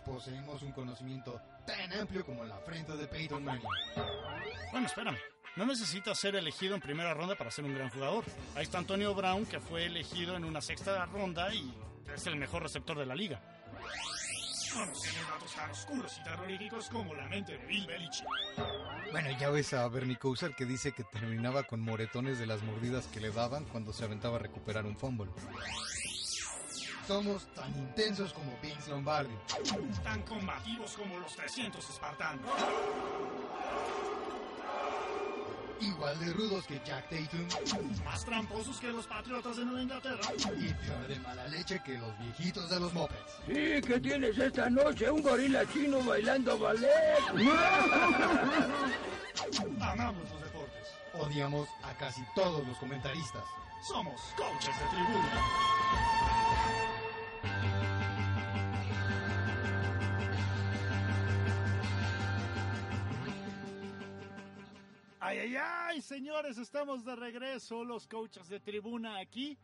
Poseemos 0.00 0.62
un 0.62 0.72
conocimiento 0.72 1.40
tan 1.66 1.92
amplio 1.92 2.24
como 2.24 2.44
la 2.44 2.58
frente 2.58 2.96
de 2.96 3.06
Peyton 3.06 3.44
Manning. 3.44 3.68
Bueno, 4.72 4.86
espérame. 4.86 5.18
No 5.56 5.66
necesita 5.66 6.14
ser 6.14 6.36
elegido 6.36 6.74
en 6.76 6.80
primera 6.80 7.14
ronda 7.14 7.34
para 7.34 7.50
ser 7.50 7.64
un 7.64 7.74
gran 7.74 7.90
jugador. 7.90 8.24
Ahí 8.54 8.62
está 8.62 8.78
Antonio 8.78 9.12
Brown, 9.14 9.44
que 9.44 9.58
fue 9.58 9.86
elegido 9.86 10.36
en 10.36 10.44
una 10.44 10.60
sexta 10.60 11.04
ronda 11.06 11.52
y 11.52 11.74
es 12.14 12.26
el 12.26 12.36
mejor 12.36 12.62
receptor 12.62 12.96
de 12.96 13.06
la 13.06 13.14
liga. 13.14 13.40
Conociendo 14.72 15.28
datos 15.30 15.54
tan 15.54 15.70
oscuros 15.70 16.16
y 16.20 16.22
terroríficos 16.22 16.88
como 16.90 17.14
la 17.14 17.26
mente 17.26 17.58
de 17.58 17.66
Bill 17.66 17.86
Belichick. 17.86 18.26
Bueno, 19.10 19.30
ya 19.38 19.50
ves 19.50 19.72
a 19.72 19.88
Bernie 19.88 20.16
Kosar 20.16 20.54
que 20.54 20.64
dice 20.64 20.92
que 20.92 21.04
terminaba 21.04 21.64
con 21.64 21.80
moretones 21.80 22.38
de 22.38 22.46
las 22.46 22.62
mordidas 22.62 23.06
que 23.06 23.20
le 23.20 23.30
daban 23.30 23.64
cuando 23.64 23.92
se 23.92 24.04
aventaba 24.04 24.36
a 24.36 24.40
recuperar 24.40 24.86
un 24.86 24.96
fumble. 24.96 25.30
Somos 27.08 27.46
tan 27.54 27.74
intensos 27.74 28.32
como 28.34 28.52
Vince 28.60 28.90
Lombardi. 28.90 29.32
Tan 30.04 30.20
combativos 30.24 30.92
como 30.92 31.18
los 31.18 31.34
300 31.36 31.88
espartanos. 31.88 32.44
Igual 35.80 36.20
de 36.20 36.34
rudos 36.34 36.66
que 36.66 36.78
Jack 36.84 37.08
Tatum 37.08 37.48
Más 38.04 38.22
tramposos 38.26 38.78
que 38.78 38.88
los 38.88 39.06
patriotas 39.06 39.56
de 39.56 39.64
Nueva 39.64 39.82
Inglaterra. 39.84 40.20
y 40.58 40.74
peor 40.74 41.08
de 41.08 41.18
mala 41.20 41.48
leche 41.48 41.80
que 41.82 41.96
los 41.96 42.18
viejitos 42.18 42.68
de 42.68 42.78
los 42.78 42.92
mopeds. 42.92 43.38
Sí, 43.46 43.80
¿qué 43.86 43.98
tienes 44.02 44.36
esta 44.36 44.68
noche? 44.68 45.10
Un 45.10 45.22
gorila 45.22 45.64
chino 45.72 46.02
bailando 46.02 46.58
ballet. 46.58 47.22
Amamos 49.80 50.30
los 50.30 50.42
deportes. 50.42 50.88
Odiamos 51.14 51.70
a 51.84 51.94
casi 51.96 52.20
todos 52.34 52.66
los 52.66 52.76
comentaristas. 52.76 53.44
Somos 53.88 54.20
coaches 54.36 54.78
de 54.78 54.84
tribuna. 54.90 56.37
Ay, 65.28 65.40
ay, 65.40 65.56
ay, 65.56 66.00
señores, 66.00 66.56
estamos 66.56 67.04
de 67.04 67.14
regreso, 67.14 67.84
los 67.84 68.06
coaches 68.06 68.48
de 68.48 68.60
tribuna 68.60 69.18
aquí 69.18 69.58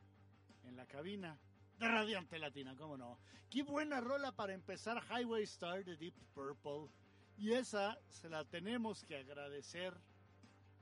en 0.65 0.77
la 0.77 0.85
cabina 0.85 1.39
de 1.79 1.89
Radiante 1.89 2.39
Latina, 2.39 2.77
cómo 2.77 2.99
no. 2.99 3.19
Qué 3.49 3.63
buena 3.63 3.99
rola 4.03 4.31
para 4.31 4.53
empezar 4.53 5.03
Highway 5.09 5.45
Star 5.45 5.83
de 5.83 5.97
Deep 5.97 6.13
Purple. 6.35 6.91
Y 7.39 7.53
esa 7.53 7.99
se 8.11 8.29
la 8.29 8.45
tenemos 8.45 9.05
que 9.05 9.17
agradecer 9.17 9.95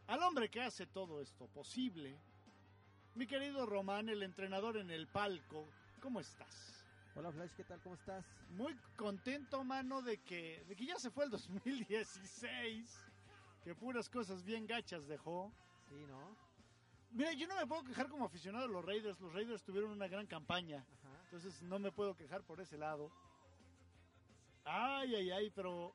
al 0.09 0.21
hombre 0.25 0.49
que 0.49 0.61
hace 0.61 0.85
todo 0.89 1.21
esto 1.21 1.47
posible. 1.47 2.19
Mi 3.15 3.29
querido 3.29 3.65
Román, 3.67 4.09
el 4.09 4.25
entrenador 4.25 4.79
en 4.79 4.91
el 4.91 5.07
palco, 5.07 5.69
¿cómo 6.01 6.19
estás? 6.19 6.85
Hola 7.15 7.31
Flash, 7.31 7.53
¿qué 7.57 7.63
tal? 7.63 7.81
¿Cómo 7.83 7.95
estás? 7.95 8.25
Muy 8.51 8.75
contento, 8.97 9.63
mano, 9.63 10.03
de 10.03 10.19
que, 10.23 10.65
de 10.67 10.75
que 10.75 10.87
ya 10.87 10.99
se 10.99 11.13
fue 11.13 11.27
el 11.27 11.31
2016. 11.31 13.12
Que 13.65 13.75
puras 13.75 14.09
cosas 14.09 14.43
bien 14.43 14.67
gachas 14.67 15.07
dejó. 15.07 15.53
Sí, 15.89 16.05
¿no? 16.07 16.37
Mira, 17.13 17.33
yo 17.33 17.47
no 17.47 17.55
me 17.57 17.67
puedo 17.67 17.85
quejar 17.85 18.09
como 18.09 18.25
aficionado 18.25 18.65
a 18.65 18.69
los 18.69 18.85
Raiders. 18.85 19.21
Los 19.21 19.33
Raiders 19.33 19.63
tuvieron 19.63 19.91
una 19.91 20.09
gran 20.09 20.27
campaña. 20.27 20.79
Ajá. 20.79 21.21
Entonces 21.25 21.63
no 21.63 21.79
me 21.79 21.93
puedo 21.93 22.17
quejar 22.17 22.43
por 22.43 22.61
ese 22.61 22.79
lado. 22.79 23.11
Ay, 24.65 25.15
ay, 25.15 25.31
ay, 25.31 25.51
pero 25.51 25.95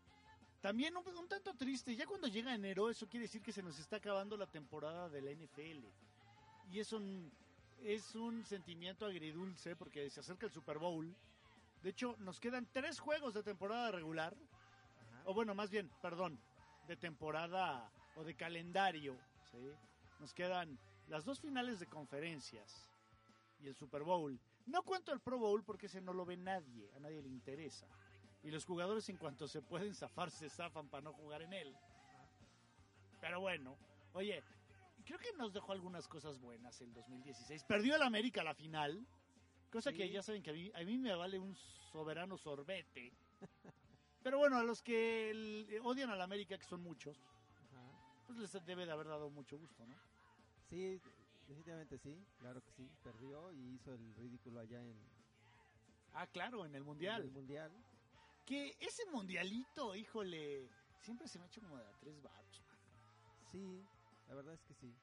también 0.62 0.96
un, 0.96 1.18
un 1.18 1.28
tanto 1.28 1.54
triste. 1.56 1.96
Ya 1.96 2.06
cuando 2.06 2.28
llega 2.28 2.54
enero, 2.54 2.90
eso 2.90 3.08
quiere 3.08 3.26
decir 3.26 3.42
que 3.42 3.52
se 3.52 3.64
nos 3.64 3.80
está 3.80 3.98
acabando 3.98 4.38
la 4.38 4.48
temporada 4.48 5.10
de 5.10 5.22
la 5.22 5.32
NFL. 5.32 5.86
Y 6.72 6.80
es 6.80 6.94
un, 6.94 7.32
es 7.82 8.16
un 8.16 8.46
sentimiento 8.46 9.06
agridulce 9.06 9.76
porque 9.76 10.10
se 10.10 10.20
acerca 10.20 10.46
el 10.46 10.52
Super 10.52 10.78
Bowl. 10.78 11.16
De 11.84 11.90
hecho, 11.90 12.16
nos 12.20 12.40
quedan 12.40 12.68
tres 12.72 13.00
juegos 13.00 13.34
de 13.34 13.44
temporada 13.44 13.92
regular. 13.92 14.34
Ajá. 14.34 15.22
O 15.26 15.34
bueno, 15.34 15.56
más 15.56 15.70
bien, 15.70 15.90
perdón, 16.02 16.40
de 16.88 16.96
temporada 16.96 17.92
o 18.16 18.24
de 18.24 18.36
calendario. 18.36 19.16
¿sí? 19.52 19.72
Nos 20.20 20.34
quedan 20.34 20.78
las 21.08 21.26
dos 21.26 21.40
finales 21.40 21.80
de 21.80 21.88
conferencias 21.88 22.90
y 23.60 23.68
el 23.68 23.76
Super 23.76 24.04
Bowl. 24.04 24.40
No 24.66 24.84
cuento 24.84 25.14
el 25.14 25.20
Pro 25.20 25.38
Bowl 25.38 25.64
porque 25.64 25.86
ese 25.86 26.02
no 26.02 26.14
lo 26.14 26.26
ve 26.26 26.38
nadie, 26.38 26.90
a 26.96 27.00
nadie 27.00 27.22
le 27.22 27.30
interesa. 27.30 27.88
Y 28.44 28.52
los 28.52 28.66
jugadores 28.66 29.08
en 29.10 29.18
cuanto 29.18 29.48
se 29.48 29.62
pueden 29.62 29.94
zafar, 29.96 30.32
se 30.32 30.50
zafan 30.50 30.90
para 30.90 31.02
no 31.04 31.14
jugar 31.14 31.42
en 31.42 31.54
él. 31.54 31.76
Pero 33.20 33.40
bueno, 33.42 33.76
oye, 34.14 34.44
creo 35.06 35.18
que 35.20 35.34
nos 35.38 35.54
dejó 35.54 35.72
algunas 35.72 36.08
cosas 36.08 36.40
buenas 36.40 36.80
el 36.82 36.94
2016. 36.94 37.64
Perdió 37.64 37.96
el 37.96 38.04
América 38.04 38.44
la 38.44 38.54
final, 38.54 39.06
cosa 39.72 39.92
que 39.92 40.06
Sí. 40.08 40.12
ya 40.14 40.22
saben 40.22 40.44
que 40.44 40.52
a 40.52 40.54
mí, 40.54 40.72
a 40.76 40.80
mí 40.84 40.98
me 40.98 41.16
vale 41.16 41.40
un 41.40 41.56
soberano 41.92 42.38
sorbete. 42.38 43.12
Pero 44.28 44.40
bueno, 44.40 44.58
a 44.58 44.64
los 44.66 44.82
que 44.82 45.80
odian 45.86 46.10
al 46.10 46.22
América, 46.22 46.58
que 46.58 46.66
son 46.66 46.82
muchos, 46.82 47.18
Ajá. 47.72 48.26
pues 48.26 48.38
les 48.38 48.52
debe 48.66 48.86
de 48.86 48.92
haber 48.92 49.08
dado 49.08 49.30
mucho 49.30 49.58
gusto, 49.58 49.86
¿no? 49.88 49.96
Sí, 50.70 51.00
definitivamente 51.48 51.98
sí, 51.98 52.14
claro 52.38 52.62
que 52.62 52.70
sí. 52.74 52.92
Perdió 53.02 53.54
y 53.54 53.76
hizo 53.76 53.94
el 53.94 54.14
ridículo 54.16 54.60
allá 54.60 54.84
en, 54.84 55.00
Ah, 56.12 56.28
claro, 56.28 56.66
en 56.66 56.76
el 56.76 56.82
en 56.82 56.86
Mundial. 56.86 57.22
el 57.22 57.32
Mundial. 57.32 57.72
Que 58.46 58.76
ese 58.82 59.06
mundialito, 59.06 59.96
híjole, 59.96 60.68
siempre 61.00 61.30
se 61.30 61.40
me 61.40 61.46
ha 61.46 61.48
hecho 61.48 61.62
como 61.62 61.78
de 61.78 61.86
a 61.86 61.94
tres 61.98 62.22
man. 62.22 62.34
Sí, 63.50 63.82
la 64.28 64.36
verdad 64.36 64.56
es 64.56 64.64
que 64.66 64.74
sí. 64.74 64.94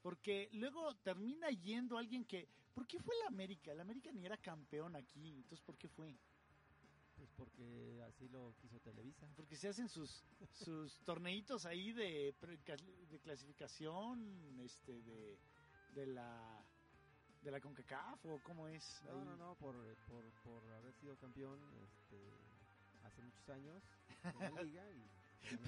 Porque 0.00 0.48
luego 0.52 0.96
termina 1.02 1.50
yendo 1.50 1.98
alguien 1.98 2.24
que... 2.24 2.48
¿Por 2.72 2.86
qué 2.86 2.98
fue 3.00 3.14
el 3.20 3.26
América? 3.26 3.72
El 3.72 3.80
América 3.80 4.10
ni 4.12 4.24
era 4.24 4.38
campeón 4.38 4.96
aquí, 4.96 5.28
entonces 5.28 5.60
¿por 5.60 5.76
qué 5.76 5.88
fue? 5.90 6.18
Pues 7.22 7.30
porque 7.36 8.02
así 8.08 8.28
lo 8.30 8.52
quiso 8.60 8.80
Televisa. 8.80 9.28
Porque 9.36 9.54
se 9.54 9.68
hacen 9.68 9.88
sus, 9.88 10.24
sus 10.50 10.98
torneitos 11.04 11.64
ahí 11.66 11.92
de, 11.92 12.34
de 13.08 13.20
clasificación, 13.20 14.58
este, 14.58 15.00
de, 15.02 15.38
de 15.94 16.06
la... 16.06 16.64
¿De 17.42 17.50
la 17.52 17.60
CONCACAF 17.60 18.24
o 18.26 18.40
cómo 18.42 18.66
es? 18.68 19.02
No, 19.04 19.18
ahí? 19.18 19.24
no, 19.24 19.36
no, 19.36 19.54
por, 19.56 19.74
por, 20.08 20.24
por 20.42 20.68
haber 20.74 20.92
sido 20.94 21.16
campeón 21.16 21.60
este, 21.84 22.16
hace 23.04 23.22
muchos 23.22 23.48
años 23.50 23.82
en 24.24 24.54
la 24.54 24.62
liga 24.62 24.84
y 24.90 25.08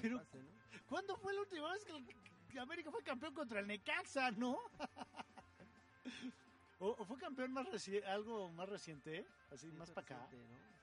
Pero- 0.01 0.17
pase, 0.17 0.41
¿no? 0.43 0.51
¿Cuándo 0.87 1.15
fue 1.17 1.33
la 1.33 1.39
última 1.41 1.71
vez 1.71 1.83
que 1.85 1.91
el- 1.93 2.05
que 2.49 2.59
América 2.59 2.91
fue 2.91 3.01
campeón 3.03 3.33
contra 3.33 3.59
el 3.61 3.67
Necaxa, 3.67 4.31
no? 4.31 4.57
¿O, 6.79 6.89
o 6.91 7.05
fue 7.05 7.17
campeón 7.17 7.51
más 7.53 7.65
reci- 7.67 8.03
algo 8.05 8.49
más 8.51 8.67
reciente, 8.69 9.25
así 9.51 9.69
Sí, 9.69 9.77
más 9.77 9.89
para 9.91 10.05
acá? 10.05 10.29
¿no? 10.31 10.74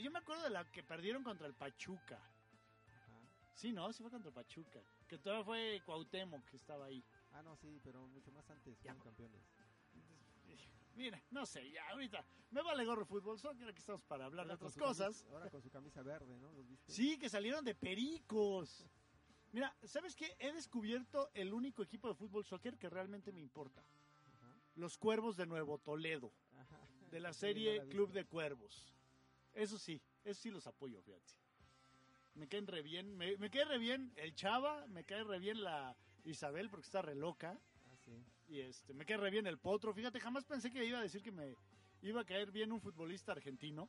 Yo 0.00 0.10
me 0.10 0.18
acuerdo 0.18 0.42
de 0.44 0.50
la 0.50 0.64
que 0.70 0.82
perdieron 0.82 1.22
contra 1.22 1.46
el 1.46 1.54
Pachuca. 1.54 2.16
Ajá. 2.16 3.20
Sí, 3.54 3.72
no, 3.72 3.92
sí 3.92 4.02
fue 4.02 4.10
contra 4.10 4.28
el 4.28 4.34
Pachuca. 4.34 4.80
Que 5.08 5.18
todavía 5.18 5.44
fue 5.44 5.82
Cuauhtémoc 5.84 6.44
que 6.48 6.56
estaba 6.56 6.86
ahí. 6.86 7.04
Ah, 7.32 7.42
no, 7.42 7.56
sí, 7.56 7.80
pero 7.82 8.06
mucho 8.08 8.30
más 8.32 8.48
antes 8.50 8.76
Ya. 8.78 8.94
fueron 8.94 9.00
campeones. 9.02 9.42
Mira, 10.94 11.22
no 11.30 11.46
sé, 11.46 11.70
ya 11.70 11.88
ahorita 11.90 12.22
me 12.50 12.62
vale 12.62 12.84
gorro 12.84 13.06
fútbol, 13.06 13.38
solo 13.38 13.56
que 13.58 13.64
aquí 13.64 13.78
estamos 13.78 14.02
para 14.02 14.26
hablar 14.26 14.46
de 14.46 14.52
Ahora 14.52 14.66
otras 14.66 14.74
camisa- 14.74 15.06
cosas. 15.06 15.24
ahora 15.30 15.48
con 15.50 15.62
su 15.62 15.70
camisa 15.70 16.02
verde, 16.02 16.36
¿no? 16.36 16.52
¿Los 16.52 16.68
viste? 16.68 16.92
Sí, 16.92 17.18
que 17.18 17.30
salieron 17.30 17.64
de 17.64 17.74
pericos. 17.74 18.86
Mira, 19.52 19.74
¿sabes 19.84 20.14
qué? 20.14 20.36
He 20.38 20.52
descubierto 20.52 21.30
el 21.34 21.52
único 21.54 21.82
equipo 21.82 22.08
de 22.08 22.14
fútbol 22.14 22.44
soccer 22.44 22.76
que 22.78 22.90
realmente 22.90 23.32
me 23.32 23.40
importa. 23.40 23.82
Ajá. 24.26 24.54
Los 24.74 24.98
Cuervos 24.98 25.36
de 25.36 25.46
Nuevo 25.46 25.78
Toledo. 25.78 26.32
Ajá. 26.58 26.78
de 27.10 27.20
la 27.20 27.32
Sí, 27.32 27.40
serie 27.40 27.72
no 27.78 27.84
la 27.84 27.84
he 27.84 27.88
Club 27.88 28.12
de 28.12 28.24
Cuervos. 28.26 28.94
Eso 29.54 29.78
sí, 29.78 30.00
eso 30.24 30.40
sí 30.40 30.50
los 30.50 30.66
apoyo, 30.66 31.02
fíjate. 31.02 31.34
Me 32.34 32.48
caen 32.48 32.66
re 32.66 32.82
bien, 32.82 33.16
me, 33.16 33.36
me 33.36 33.50
cae 33.50 33.64
re 33.64 33.78
bien 33.78 34.12
el 34.16 34.34
Chava, 34.34 34.86
me 34.86 35.04
cae 35.04 35.22
re 35.24 35.38
bien 35.38 35.62
la 35.62 35.94
Isabel 36.24 36.70
porque 36.70 36.86
está 36.86 37.02
re 37.02 37.14
loca. 37.14 37.58
Ah, 37.86 37.96
sí. 38.04 38.12
Y 38.48 38.60
este, 38.60 38.94
me 38.94 39.04
cae 39.04 39.18
re 39.18 39.30
bien 39.30 39.46
el 39.46 39.58
Potro. 39.58 39.92
Fíjate, 39.92 40.20
jamás 40.20 40.44
pensé 40.44 40.70
que 40.70 40.84
iba 40.84 40.98
a 40.98 41.02
decir 41.02 41.22
que 41.22 41.32
me 41.32 41.56
iba 42.02 42.22
a 42.22 42.24
caer 42.24 42.50
bien 42.50 42.72
un 42.72 42.80
futbolista 42.80 43.32
argentino. 43.32 43.88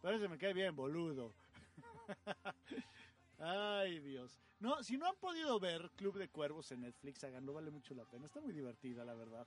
Pero 0.00 0.16
ese 0.16 0.28
me 0.28 0.38
cae 0.38 0.52
bien, 0.52 0.74
boludo. 0.74 1.34
Ay, 3.38 4.00
Dios. 4.00 4.40
No, 4.60 4.82
si 4.82 4.96
no 4.96 5.06
han 5.06 5.16
podido 5.16 5.58
ver 5.60 5.90
Club 5.96 6.18
de 6.18 6.28
Cuervos 6.28 6.72
en 6.72 6.80
Netflix, 6.80 7.22
háganlo, 7.22 7.52
vale 7.52 7.70
mucho 7.70 7.94
la 7.94 8.04
pena. 8.04 8.26
Está 8.26 8.40
muy 8.40 8.52
divertida, 8.52 9.04
la 9.04 9.14
verdad. 9.14 9.46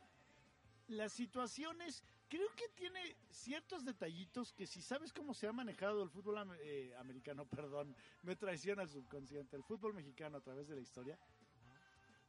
Las 0.87 1.13
situaciones, 1.13 2.03
creo 2.29 2.47
que 2.55 2.67
tiene 2.75 3.15
ciertos 3.29 3.85
detallitos 3.85 4.53
que 4.53 4.67
si 4.67 4.81
sabes 4.81 5.13
cómo 5.13 5.33
se 5.33 5.47
ha 5.47 5.51
manejado 5.53 6.03
el 6.03 6.09
fútbol 6.09 6.37
am- 6.37 6.55
eh, 6.59 6.93
americano, 6.97 7.45
perdón, 7.49 7.95
me 8.23 8.35
traiciona 8.35 8.83
el 8.83 8.89
subconsciente, 8.89 9.55
el 9.55 9.63
fútbol 9.63 9.93
mexicano 9.93 10.37
a 10.37 10.41
través 10.41 10.67
de 10.67 10.75
la 10.75 10.81
historia, 10.81 11.17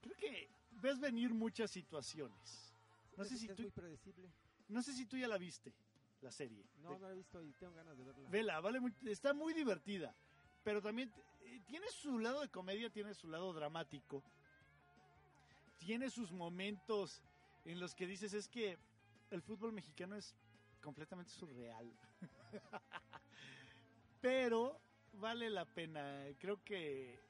creo 0.00 0.16
que 0.16 0.48
ves 0.80 0.98
venir 1.00 1.32
muchas 1.34 1.70
situaciones. 1.70 2.72
No 3.16 3.24
sé 3.24 3.36
si 3.36 3.46
es 3.46 3.54
tú, 3.56 3.62
muy 3.62 3.70
predecible. 3.70 4.28
no 4.68 4.82
sé 4.82 4.92
si 4.94 5.04
tú 5.06 5.16
ya 5.16 5.28
la 5.28 5.38
viste, 5.38 5.72
la 6.22 6.30
serie. 6.30 6.64
No, 6.82 6.90
no 6.90 6.98
la 6.98 7.12
he 7.12 7.14
visto 7.16 7.42
y 7.42 7.52
tengo 7.52 7.74
ganas 7.74 7.96
de 7.98 8.04
verla. 8.04 8.28
Vela, 8.30 8.60
vale, 8.60 8.80
muy- 8.80 8.94
está 9.06 9.34
muy 9.34 9.52
divertida, 9.52 10.14
pero 10.64 10.80
también 10.80 11.12
eh, 11.42 11.60
tiene 11.66 11.86
su 11.90 12.18
lado 12.18 12.40
de 12.40 12.48
comedia, 12.48 12.88
tiene 12.90 13.12
su 13.14 13.28
lado 13.28 13.52
dramático, 13.52 14.22
tiene 15.78 16.08
sus 16.10 16.30
momentos 16.32 17.20
en 17.64 17.80
los 17.80 17.94
que 17.94 18.06
dices 18.06 18.34
es 18.34 18.48
que 18.48 18.78
el 19.30 19.42
fútbol 19.42 19.72
mexicano 19.72 20.16
es 20.16 20.34
completamente 20.80 21.32
surreal, 21.32 21.90
pero 24.20 24.80
vale 25.12 25.48
la 25.48 25.64
pena. 25.64 26.24
Creo 26.38 26.62
que 26.64 27.20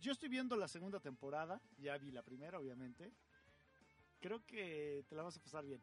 yo 0.00 0.12
estoy 0.12 0.28
viendo 0.28 0.56
la 0.56 0.68
segunda 0.68 1.00
temporada, 1.00 1.60
ya 1.78 1.96
vi 1.98 2.10
la 2.10 2.22
primera, 2.22 2.58
obviamente. 2.58 3.12
Creo 4.20 4.44
que 4.44 5.04
te 5.08 5.14
la 5.14 5.22
vas 5.22 5.36
a 5.36 5.42
pasar 5.42 5.64
bien. 5.64 5.82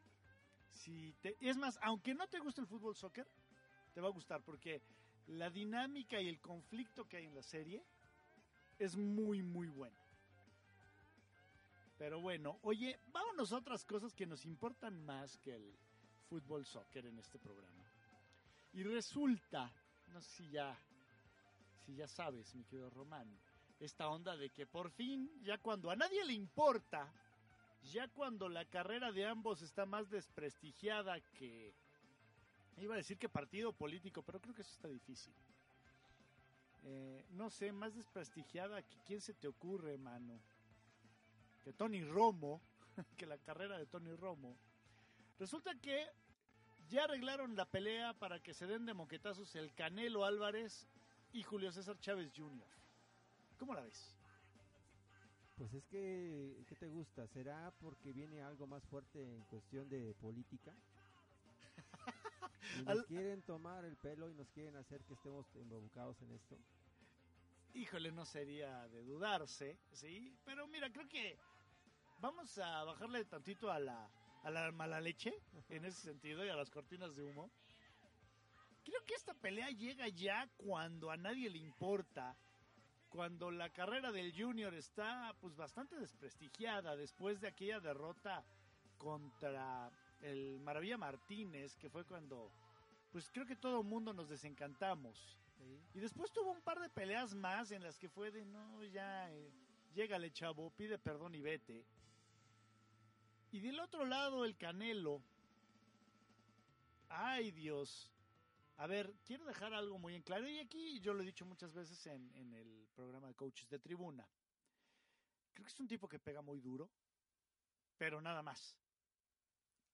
Si 0.70 1.14
te, 1.22 1.36
es 1.42 1.58
más, 1.58 1.80
aunque 1.82 2.14
no 2.14 2.28
te 2.28 2.40
guste 2.40 2.62
el 2.62 2.68
fútbol 2.68 2.96
soccer, 2.96 3.28
te 3.94 4.02
va 4.02 4.08
a 4.08 4.12
gustar 4.12 4.44
porque 4.44 4.82
la 5.28 5.50
dinámica 5.50 6.22
y 6.22 6.28
el 6.28 6.40
conflicto 6.40 7.08
que 7.08 7.18
hay 7.18 7.26
en 7.26 7.36
la 7.36 7.42
serie 7.42 7.84
es 8.78 8.96
muy, 8.96 9.42
muy 9.42 9.70
bueno. 9.70 9.98
Pero 11.98 12.22
bueno, 12.22 12.60
oye, 12.64 13.00
vámonos 13.08 13.52
a 13.52 13.58
otras 13.58 13.84
cosas 13.84 14.14
que 14.14 14.26
nos 14.26 14.46
importan 14.46 15.04
más 15.04 15.38
que 15.38 15.56
el 15.56 15.76
fútbol 16.30 16.66
soccer 16.66 17.06
en 17.06 17.18
este 17.20 17.40
programa. 17.40 17.84
Y 18.74 18.84
resulta, 18.84 19.72
no 20.10 20.22
sé 20.22 20.30
si 20.44 20.50
ya, 20.50 20.78
si 21.86 21.96
ya 21.96 22.08
sabes, 22.08 22.54
mi 22.54 22.64
querido 22.66 22.90
Román, 22.90 23.28
esta 23.80 24.08
onda 24.10 24.36
de 24.36 24.50
que 24.50 24.68
por 24.68 24.92
fin, 24.92 25.32
ya 25.44 25.58
cuando 25.58 25.90
a 25.90 25.96
nadie 25.96 26.24
le 26.24 26.34
importa, 26.34 27.12
ya 27.92 28.08
cuando 28.10 28.50
la 28.50 28.66
carrera 28.66 29.12
de 29.12 29.26
ambos 29.26 29.62
está 29.62 29.86
más 29.86 30.10
desprestigiada 30.10 31.20
que, 31.40 31.74
Iba 32.80 32.94
a 32.94 32.98
decir 32.98 33.18
que 33.18 33.28
partido 33.28 33.74
político, 33.74 34.22
pero 34.22 34.40
creo 34.40 34.54
que 34.54 34.62
eso 34.62 34.72
está 34.72 34.88
difícil. 34.88 35.34
Eh, 36.84 37.26
no 37.32 37.50
sé, 37.50 37.72
más 37.72 37.96
desprestigiada 37.96 38.84
que 38.84 38.98
quién 39.06 39.20
se 39.20 39.34
te 39.34 39.48
ocurre, 39.48 39.98
mano. 39.98 40.40
Que 41.68 41.74
Tony 41.74 42.02
Romo, 42.02 42.62
que 43.18 43.26
la 43.26 43.38
carrera 43.40 43.78
de 43.78 43.86
Tony 43.88 44.16
Romo. 44.16 44.58
Resulta 45.38 45.76
que 45.82 46.08
ya 46.88 47.04
arreglaron 47.04 47.58
la 47.58 47.66
pelea 47.66 48.14
para 48.14 48.40
que 48.42 48.54
se 48.54 48.66
den 48.68 48.86
de 48.86 48.94
moquetazos 48.94 49.54
el 49.58 49.74
Canelo 49.74 50.24
Álvarez 50.24 50.88
y 51.34 51.44
Julio 51.44 51.70
César 51.74 52.00
Chávez 52.00 52.32
Jr. 52.34 52.66
¿Cómo 53.60 53.74
la 53.74 53.82
ves? 53.82 54.16
Pues 55.58 55.74
es 55.74 55.84
que, 55.88 56.64
¿qué 56.70 56.76
te 56.78 56.88
gusta? 56.88 57.28
¿Será 57.28 57.70
porque 57.82 58.14
viene 58.14 58.42
algo 58.42 58.66
más 58.66 58.86
fuerte 58.86 59.22
en 59.22 59.42
cuestión 59.44 59.90
de 59.90 60.14
política? 60.22 60.74
Y 62.78 62.82
nos 62.84 62.88
Al- 63.00 63.06
quieren 63.08 63.42
tomar 63.42 63.84
el 63.84 63.98
pelo 63.98 64.30
y 64.30 64.36
nos 64.36 64.48
quieren 64.52 64.78
hacer 64.78 65.04
que 65.04 65.16
estemos 65.16 65.46
involucrados 65.56 66.22
en 66.22 66.32
esto. 66.32 66.58
Híjole, 67.74 68.12
no 68.14 68.26
sería 68.26 68.88
de 68.88 69.04
dudarse, 69.04 69.78
¿sí? 69.92 70.34
Pero 70.46 70.66
mira, 70.68 70.90
creo 70.92 71.08
que 71.10 71.38
vamos 72.20 72.58
a 72.58 72.84
bajarle 72.84 73.26
tantito 73.26 73.72
a 73.72 73.80
la, 73.80 74.10
a 74.44 74.50
la 74.50 74.72
mala 74.72 75.00
leche 75.00 75.34
en 75.70 75.86
ese 75.86 76.02
sentido 76.02 76.46
y 76.46 76.50
a 76.50 76.56
las 76.56 76.70
cortinas 76.70 77.16
de 77.16 77.24
humo. 77.24 77.50
Creo 78.84 79.04
que 79.06 79.16
esta 79.16 79.34
pelea 79.34 79.70
llega 79.70 80.08
ya 80.08 80.48
cuando 80.58 81.12
a 81.12 81.18
nadie 81.18 81.50
le 81.50 81.58
importa, 81.58 82.36
cuando 83.10 83.52
la 83.52 83.70
carrera 83.70 84.12
del 84.12 84.34
Junior 84.34 84.74
está 84.74 85.36
pues 85.42 85.56
bastante 85.56 85.98
desprestigiada 85.98 86.96
después 86.96 87.42
de 87.42 87.50
aquella 87.50 87.80
derrota 87.80 88.46
contra 88.98 89.92
el 90.22 90.60
Maravilla 90.62 90.98
Martínez, 90.98 91.76
que 91.78 91.90
fue 91.90 92.06
cuando 92.06 92.52
pues 93.12 93.30
creo 93.30 93.46
que 93.46 93.56
todo 93.56 93.82
el 93.82 93.88
mundo 93.88 94.14
nos 94.14 94.30
desencantamos. 94.30 95.38
¿sí? 95.58 95.82
Y 95.94 96.00
después 96.00 96.32
tuvo 96.32 96.52
un 96.52 96.62
par 96.62 96.80
de 96.80 96.90
peleas 96.90 97.34
más 97.36 97.72
en 97.72 97.84
las 97.84 97.98
que 97.98 98.10
fue 98.10 98.32
de 98.32 98.46
no, 98.46 98.84
ya, 98.86 99.32
eh, 99.32 99.52
llégale 99.94 100.32
chavo, 100.32 100.70
pide 100.72 100.98
perdón 100.98 101.36
y 101.36 101.42
vete. 101.42 101.86
Y 103.52 103.60
del 103.60 103.80
otro 103.80 104.06
lado 104.06 104.46
el 104.46 104.58
Canelo. 104.58 105.22
Ay 107.10 107.52
Dios. 107.52 108.12
A 108.78 108.88
ver, 108.88 109.16
quiero 109.26 109.46
dejar 109.46 109.74
algo 109.74 109.98
muy 109.98 110.16
en 110.16 110.22
claro 110.22 110.48
y 110.48 110.60
aquí 110.60 111.00
yo 111.00 111.14
lo 111.14 111.24
he 111.24 111.26
dicho 111.26 111.46
muchas 111.46 111.74
veces 111.74 112.06
en, 112.08 112.32
en 112.36 112.54
el 112.54 112.88
programa 112.94 113.28
de 113.28 113.36
coaches 113.36 113.70
de 113.70 113.80
tribuna. 113.80 114.28
Creo 115.54 115.66
que 115.66 115.72
es 115.72 115.80
un 115.80 115.88
tipo 115.88 116.08
que 116.08 116.20
pega 116.20 116.42
muy 116.42 116.60
duro, 116.60 116.90
pero 117.98 118.22
nada 118.22 118.44
más. 118.44 118.78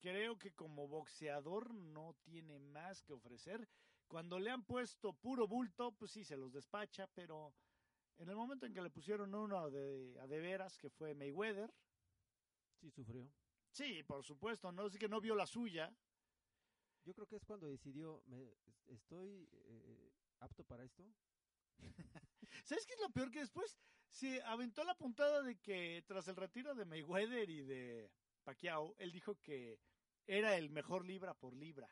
Creo 0.01 0.38
que 0.38 0.51
como 0.51 0.88
boxeador 0.88 1.73
no 1.73 2.15
tiene 2.23 2.59
más 2.59 3.01
que 3.03 3.13
ofrecer. 3.13 3.69
Cuando 4.07 4.38
le 4.38 4.51
han 4.51 4.65
puesto 4.65 5.13
puro 5.13 5.47
bulto, 5.47 5.94
pues 5.94 6.11
sí, 6.11 6.25
se 6.25 6.35
los 6.35 6.51
despacha, 6.51 7.07
pero 7.07 7.53
en 8.17 8.27
el 8.27 8.35
momento 8.35 8.65
en 8.65 8.73
que 8.73 8.81
le 8.81 8.89
pusieron 8.89 9.33
uno 9.33 9.69
de, 9.69 10.19
a 10.19 10.27
de 10.27 10.39
veras, 10.41 10.77
que 10.77 10.89
fue 10.89 11.13
Mayweather, 11.13 11.73
Sí 12.83 12.91
sufrió. 12.91 13.31
Sí, 13.73 14.03
por 14.03 14.23
supuesto, 14.23 14.71
no 14.71 14.89
sé 14.89 14.97
que 14.97 15.09
no 15.09 15.19
vio 15.19 15.35
la 15.35 15.45
suya. 15.45 15.93
Yo 17.03 17.13
creo 17.13 17.27
que 17.27 17.35
es 17.35 17.43
cuando 17.43 17.67
decidió, 17.67 18.23
me, 18.27 18.55
estoy 18.87 19.49
eh, 19.51 20.11
apto 20.39 20.63
para 20.63 20.85
esto. 20.85 21.03
¿Sabes 22.63 22.85
qué 22.85 22.93
es 22.93 23.01
lo 23.01 23.09
peor? 23.09 23.29
Que 23.29 23.39
después 23.39 23.77
se 24.09 24.41
aventó 24.43 24.83
la 24.83 24.95
puntada 24.95 25.41
de 25.41 25.59
que 25.59 26.03
tras 26.07 26.27
el 26.27 26.35
retiro 26.35 26.75
de 26.75 26.85
Mayweather 26.85 27.49
y 27.49 27.61
de 27.61 28.11
Pacquiao, 28.43 28.95
él 28.99 29.11
dijo 29.11 29.35
que 29.41 29.79
era 30.25 30.55
el 30.55 30.69
mejor 30.69 31.05
libra 31.05 31.33
por 31.33 31.53
libra. 31.55 31.89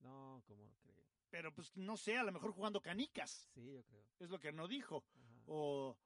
No, 0.00 0.42
como 0.46 0.74
cree. 0.78 1.06
Pero 1.30 1.54
pues 1.54 1.74
no 1.76 1.96
sé, 1.96 2.16
a 2.18 2.24
lo 2.24 2.32
mejor 2.32 2.52
jugando 2.52 2.82
canicas, 2.82 3.48
Sí, 3.54 3.72
yo 3.72 3.82
creo. 3.84 4.04
es 4.18 4.30
lo 4.30 4.38
que 4.38 4.52
no 4.52 4.68
dijo. 4.68 5.04
O, 5.46 5.96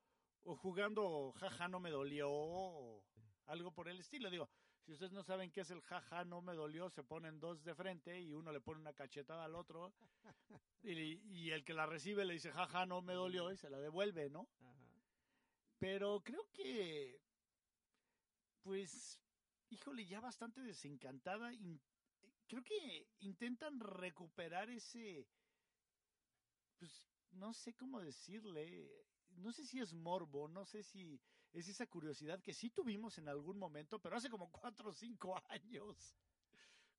o 0.43 0.57
jugando 0.57 1.33
jaja 1.33 1.69
no 1.69 1.81
me 1.81 1.91
dolió 1.91 2.31
o 2.31 3.03
algo 3.51 3.73
por 3.73 3.89
el 3.89 4.01
estilo. 4.01 4.31
Digo, 4.31 4.49
si 4.85 4.93
ustedes 4.93 5.13
no 5.13 5.23
saben 5.23 5.51
qué 5.51 5.61
es 5.61 5.71
el 5.71 5.81
jaja 5.83 6.25
no 6.25 6.41
me 6.41 6.55
dolió, 6.55 6.89
se 6.89 7.03
ponen 7.03 7.41
dos 7.41 7.63
de 7.65 7.75
frente 7.75 8.21
y 8.21 8.33
uno 8.33 8.53
le 8.53 8.61
pone 8.61 8.81
una 8.81 8.93
cachetada 8.93 9.45
al 9.45 9.55
otro 9.55 9.93
y, 10.83 10.93
y 10.93 11.51
el 11.51 11.65
que 11.65 11.75
la 11.75 11.87
recibe 11.87 12.25
le 12.25 12.35
dice 12.35 12.53
jaja 12.53 12.87
no 12.87 13.03
me 13.03 13.15
dolió 13.15 13.53
y 13.53 13.57
se 13.57 13.71
la 13.71 13.79
devuelve, 13.79 14.31
¿no? 14.31 14.49
Ajá. 14.61 14.81
Pero 15.79 16.21
creo 16.23 16.47
que, 16.53 17.21
pues, 18.63 19.19
híjole, 19.71 20.05
ya 20.05 20.21
bastante 20.21 20.61
desencantada. 20.61 21.51
creo 22.47 22.63
que 22.63 23.09
intentan 23.21 23.81
recuperar 23.81 24.69
ese, 24.69 25.27
pues, 26.79 27.03
no 27.33 27.55
sé 27.55 27.75
cómo 27.75 28.01
decirle, 28.01 28.91
no 29.37 29.53
sé 29.53 29.65
si 29.65 29.81
es 29.81 29.95
morbo, 29.95 30.49
no 30.49 30.67
sé 30.67 30.83
si 30.83 31.19
es 31.53 31.69
esa 31.69 31.87
curiosidad 31.87 32.41
que 32.41 32.55
sí 32.55 32.71
tuvimos 32.71 33.19
en 33.19 33.29
algún 33.29 33.59
momento, 33.59 33.99
pero 33.99 34.17
hace 34.17 34.31
como 34.31 34.51
cuatro 34.51 34.91
o 34.91 34.93
cinco 34.95 35.37
años, 35.49 36.17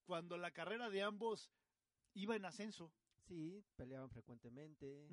cuando 0.06 0.38
la 0.38 0.52
carrera 0.52 0.90
de 0.90 1.04
ambos 1.04 1.52
iba 2.14 2.36
en 2.36 2.46
ascenso. 2.46 2.92
Sí, 3.28 3.64
peleaban 3.76 4.10
frecuentemente, 4.10 5.08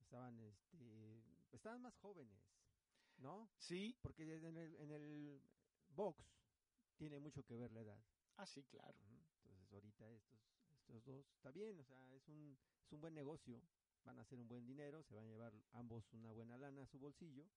estaban, 0.00 0.38
este, 0.40 1.22
estaban 1.52 1.80
más 1.80 1.96
jóvenes, 1.96 2.38
¿no? 3.18 3.48
Sí, 3.58 3.96
Porque 4.02 4.22
en 4.24 4.56
el, 4.56 4.74
en 4.76 4.90
el 4.90 5.42
box 5.88 6.22
tiene 6.96 7.18
mucho 7.18 7.42
que 7.44 7.56
ver 7.56 7.72
la 7.72 7.80
edad. 7.80 8.00
ah, 8.36 8.46
sí, 8.46 8.62
claro. 8.64 8.98
Entonces 9.42 9.72
ahorita 9.72 10.10
estos, 10.10 10.40
estos 10.80 11.04
dos, 11.04 11.26
está 11.34 11.50
bien, 11.50 11.78
o 11.78 11.84
sea, 11.84 12.14
es 12.14 12.28
un, 12.28 12.58
es 12.84 12.92
un 12.92 13.00
buen 13.00 13.14
negocio, 13.14 13.62
van 14.04 14.18
a 14.18 14.22
hacer 14.22 14.38
un 14.38 14.48
buen 14.48 14.66
dinero, 14.66 15.02
se 15.02 15.14
van 15.14 15.24
a 15.24 15.28
llevar 15.28 15.54
ambos 15.72 16.12
una 16.12 16.30
buena 16.32 16.58
lana 16.58 16.82
a 16.82 16.86
su 16.86 16.98
bolsillo, 16.98 17.48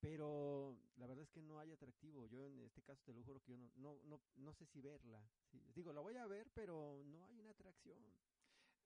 pero 0.00 0.76
la 0.96 1.06
verdad 1.06 1.22
es 1.24 1.30
que 1.30 1.42
no 1.42 1.58
hay 1.58 1.72
atractivo. 1.72 2.26
Yo 2.26 2.46
en 2.46 2.60
este 2.62 2.82
caso 2.82 3.02
te 3.04 3.12
lo 3.12 3.22
juro 3.22 3.40
que 3.40 3.52
yo 3.52 3.58
no, 3.58 3.70
no, 3.76 3.98
no, 4.04 4.20
no 4.36 4.52
sé 4.52 4.66
si 4.66 4.80
verla. 4.80 5.22
Digo, 5.74 5.92
la 5.92 6.00
voy 6.00 6.16
a 6.16 6.26
ver, 6.26 6.50
pero 6.54 7.02
no 7.04 7.24
hay 7.26 7.38
una 7.38 7.50
atracción. 7.50 7.98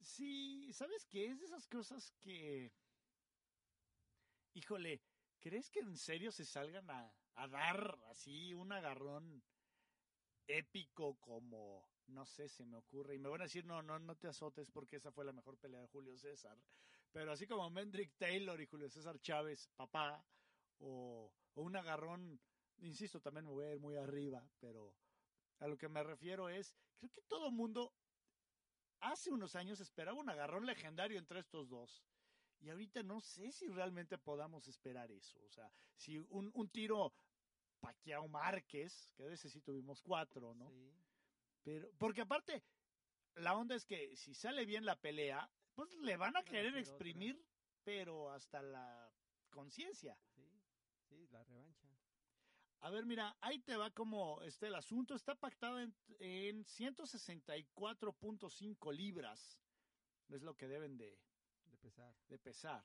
Sí, 0.01 0.73
¿sabes 0.73 1.07
qué? 1.07 1.27
Es 1.27 1.41
de 1.41 1.47
esas 1.47 1.67
cosas 1.67 2.13
que... 2.21 2.73
Híjole, 4.55 5.03
¿crees 5.39 5.71
que 5.71 5.81
en 5.81 5.97
serio 5.97 6.33
se 6.33 6.45
salgan 6.45 6.91
a, 6.91 7.13
a 7.35 7.49
dar 7.49 7.99
así 8.09 8.55
un 8.55 8.73
agarrón 8.73 9.43
épico 10.47 11.17
como, 11.21 11.89
no 12.07 12.27
sé, 12.27 12.49
se 12.49 12.65
me 12.65 12.77
ocurre? 12.77 13.15
Y 13.15 13.19
me 13.19 13.29
van 13.29 13.43
a 13.43 13.45
decir, 13.45 13.65
no, 13.65 13.83
no, 13.83 13.99
no 13.99 14.17
te 14.17 14.29
azotes 14.29 14.71
porque 14.71 14.97
esa 14.97 15.13
fue 15.13 15.25
la 15.25 15.33
mejor 15.33 15.59
pelea 15.59 15.81
de 15.81 15.89
Julio 15.89 16.17
César. 16.17 16.59
Pero 17.13 17.33
así 17.33 17.47
como 17.47 17.69
Mendrick 17.71 18.17
Taylor 18.17 18.61
y 18.61 18.67
Julio 18.67 18.89
César 18.89 19.21
Chávez, 19.21 19.69
papá, 19.77 20.25
o, 20.81 21.33
o 21.55 21.63
un 21.63 21.77
agarrón, 21.77 22.41
insisto, 22.79 23.21
también 23.21 23.47
me 23.47 23.53
voy 23.53 23.67
a 23.67 23.73
ir 23.73 23.81
muy 23.81 23.97
arriba, 23.97 24.49
pero 24.59 24.95
a 25.59 25.69
lo 25.69 25.77
que 25.77 25.89
me 25.89 26.03
refiero 26.03 26.49
es, 26.49 26.75
creo 26.97 27.11
que 27.11 27.23
todo 27.23 27.51
mundo 27.51 27.95
hace 29.01 29.31
unos 29.31 29.55
años 29.57 29.81
esperaba 29.81 30.19
un 30.19 30.31
agarrón 30.31 30.67
legendario 30.67 31.19
entre 31.19 31.41
estos 31.41 31.69
dos. 31.69 32.05
Y 32.61 32.69
ahorita 32.69 33.03
no 33.03 33.21
sé 33.21 33.53
si 33.53 33.69
realmente 33.69 34.19
podamos 34.19 34.69
esperar 34.69 35.11
eso. 35.11 35.41
O 35.45 35.51
sea, 35.51 35.73
si 35.97 36.19
un, 36.19 36.51
un 36.53 36.69
tiro 36.69 37.15
Paquiao 37.81 38.29
Márquez, 38.29 39.13
que 39.17 39.25
de 39.25 39.35
ese 39.35 39.49
sí 39.49 39.63
tuvimos 39.63 40.03
cuatro, 40.03 40.55
¿no? 40.55 40.69
Sí. 40.69 40.93
Pero, 41.63 41.91
porque 41.99 42.21
aparte, 42.21 42.63
la 43.37 43.57
onda 43.57 43.75
es 43.75 43.87
que 43.87 44.15
si 44.17 44.35
sale 44.35 44.67
bien 44.67 44.85
la 44.85 45.01
pelea, 45.01 45.51
pues 45.75 45.95
le 45.95 46.17
van 46.17 46.37
a 46.37 46.43
querer 46.43 46.77
exprimir, 46.77 47.43
pero 47.83 48.31
hasta 48.31 48.61
la 48.61 49.11
conciencia. 49.49 50.19
Sí, 51.11 51.27
la 51.33 51.43
revancha. 51.43 51.89
A 52.83 52.91
ver, 52.91 53.05
mira, 53.05 53.37
ahí 53.41 53.59
te 53.59 53.77
va 53.77 53.91
como 53.91 54.41
está 54.43 54.69
el 54.69 54.77
asunto. 54.77 55.15
Está 55.15 55.35
pactado 55.35 55.81
en, 55.81 55.93
en 56.21 56.65
164.5 56.65 58.95
libras. 58.95 59.59
Es 60.29 60.43
lo 60.43 60.57
que 60.57 60.69
deben 60.69 60.97
de, 60.97 61.19
De 61.67 61.77
pesar. 61.77 62.15
de 62.29 62.39
pesar. 62.39 62.85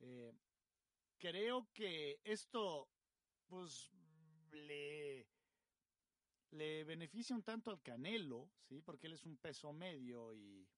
Eh, 0.00 0.32
creo 1.16 1.68
que 1.72 2.20
esto, 2.24 2.90
pues, 3.46 3.90
le, 4.50 5.26
le 6.50 6.84
beneficia 6.84 7.34
un 7.36 7.44
tanto 7.44 7.70
al 7.70 7.80
Canelo, 7.80 8.50
¿sí? 8.68 8.82
Porque 8.82 9.06
él 9.06 9.14
es 9.14 9.24
un 9.24 9.38
peso 9.38 9.72
medio 9.72 10.34
y, 10.34 10.68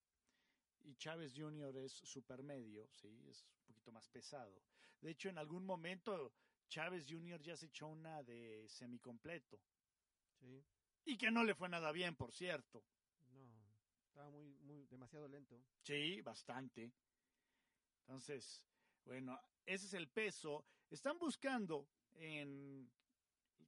y 0.83 0.95
Chávez 0.95 1.33
Jr. 1.35 1.75
es 1.77 1.91
supermedio, 1.91 2.87
¿sí? 2.93 3.25
Es 3.27 3.43
un 3.43 3.51
poquito 3.65 3.91
más 3.91 4.07
pesado. 4.07 4.63
De 5.01 5.09
hecho, 5.11 5.27
en 5.29 5.37
algún 5.39 5.65
momento 5.65 6.31
Chávez 6.71 7.05
Jr. 7.05 7.41
ya 7.41 7.57
se 7.57 7.65
echó 7.65 7.87
una 7.87 8.23
de 8.23 8.65
semicompleto. 8.69 9.59
Sí. 10.39 10.63
Y 11.03 11.17
que 11.17 11.29
no 11.29 11.43
le 11.43 11.53
fue 11.53 11.67
nada 11.67 11.91
bien, 11.91 12.15
por 12.15 12.31
cierto. 12.31 12.81
No, 13.33 13.75
estaba 14.07 14.29
muy, 14.29 14.55
muy, 14.61 14.85
demasiado 14.85 15.27
lento. 15.27 15.61
Sí, 15.81 16.21
bastante. 16.21 16.93
Entonces, 17.99 18.65
bueno, 19.03 19.37
ese 19.65 19.85
es 19.85 19.93
el 19.93 20.07
peso. 20.07 20.65
Están 20.89 21.19
buscando 21.19 21.89
en, 22.13 22.89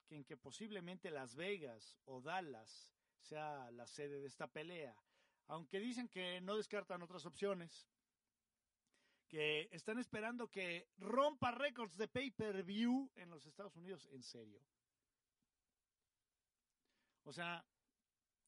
en 0.10 0.24
que 0.24 0.38
posiblemente 0.38 1.12
Las 1.12 1.36
Vegas 1.36 2.00
o 2.05 2.22
Dallas 2.22 2.89
sea 3.19 3.69
la 3.72 3.86
sede 3.86 4.22
de 4.22 4.27
esta 4.27 4.48
pelea. 4.48 4.95
Aunque 5.48 5.81
dicen 5.81 6.07
que 6.07 6.39
no 6.39 6.55
descartan 6.55 7.01
otras 7.01 7.25
opciones. 7.25 7.86
Que 9.27 9.68
están 9.72 9.98
esperando 9.98 10.48
que 10.48 10.88
rompa 10.98 11.51
récords 11.51 11.98
de 11.98 12.08
pay-per-view 12.08 13.12
en 13.15 13.30
los 13.30 13.46
Estados 13.46 13.75
Unidos. 13.75 14.08
En 14.12 14.22
serio. 14.24 14.62
O 17.24 17.32
sea, 17.34 17.65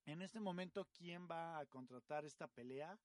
en 0.06 0.22
este 0.22 0.40
momento, 0.40 0.88
¿quién 0.92 1.28
va 1.30 1.58
a 1.60 1.66
contratar 1.66 2.26
esta 2.26 2.48
pelea? 2.48 3.00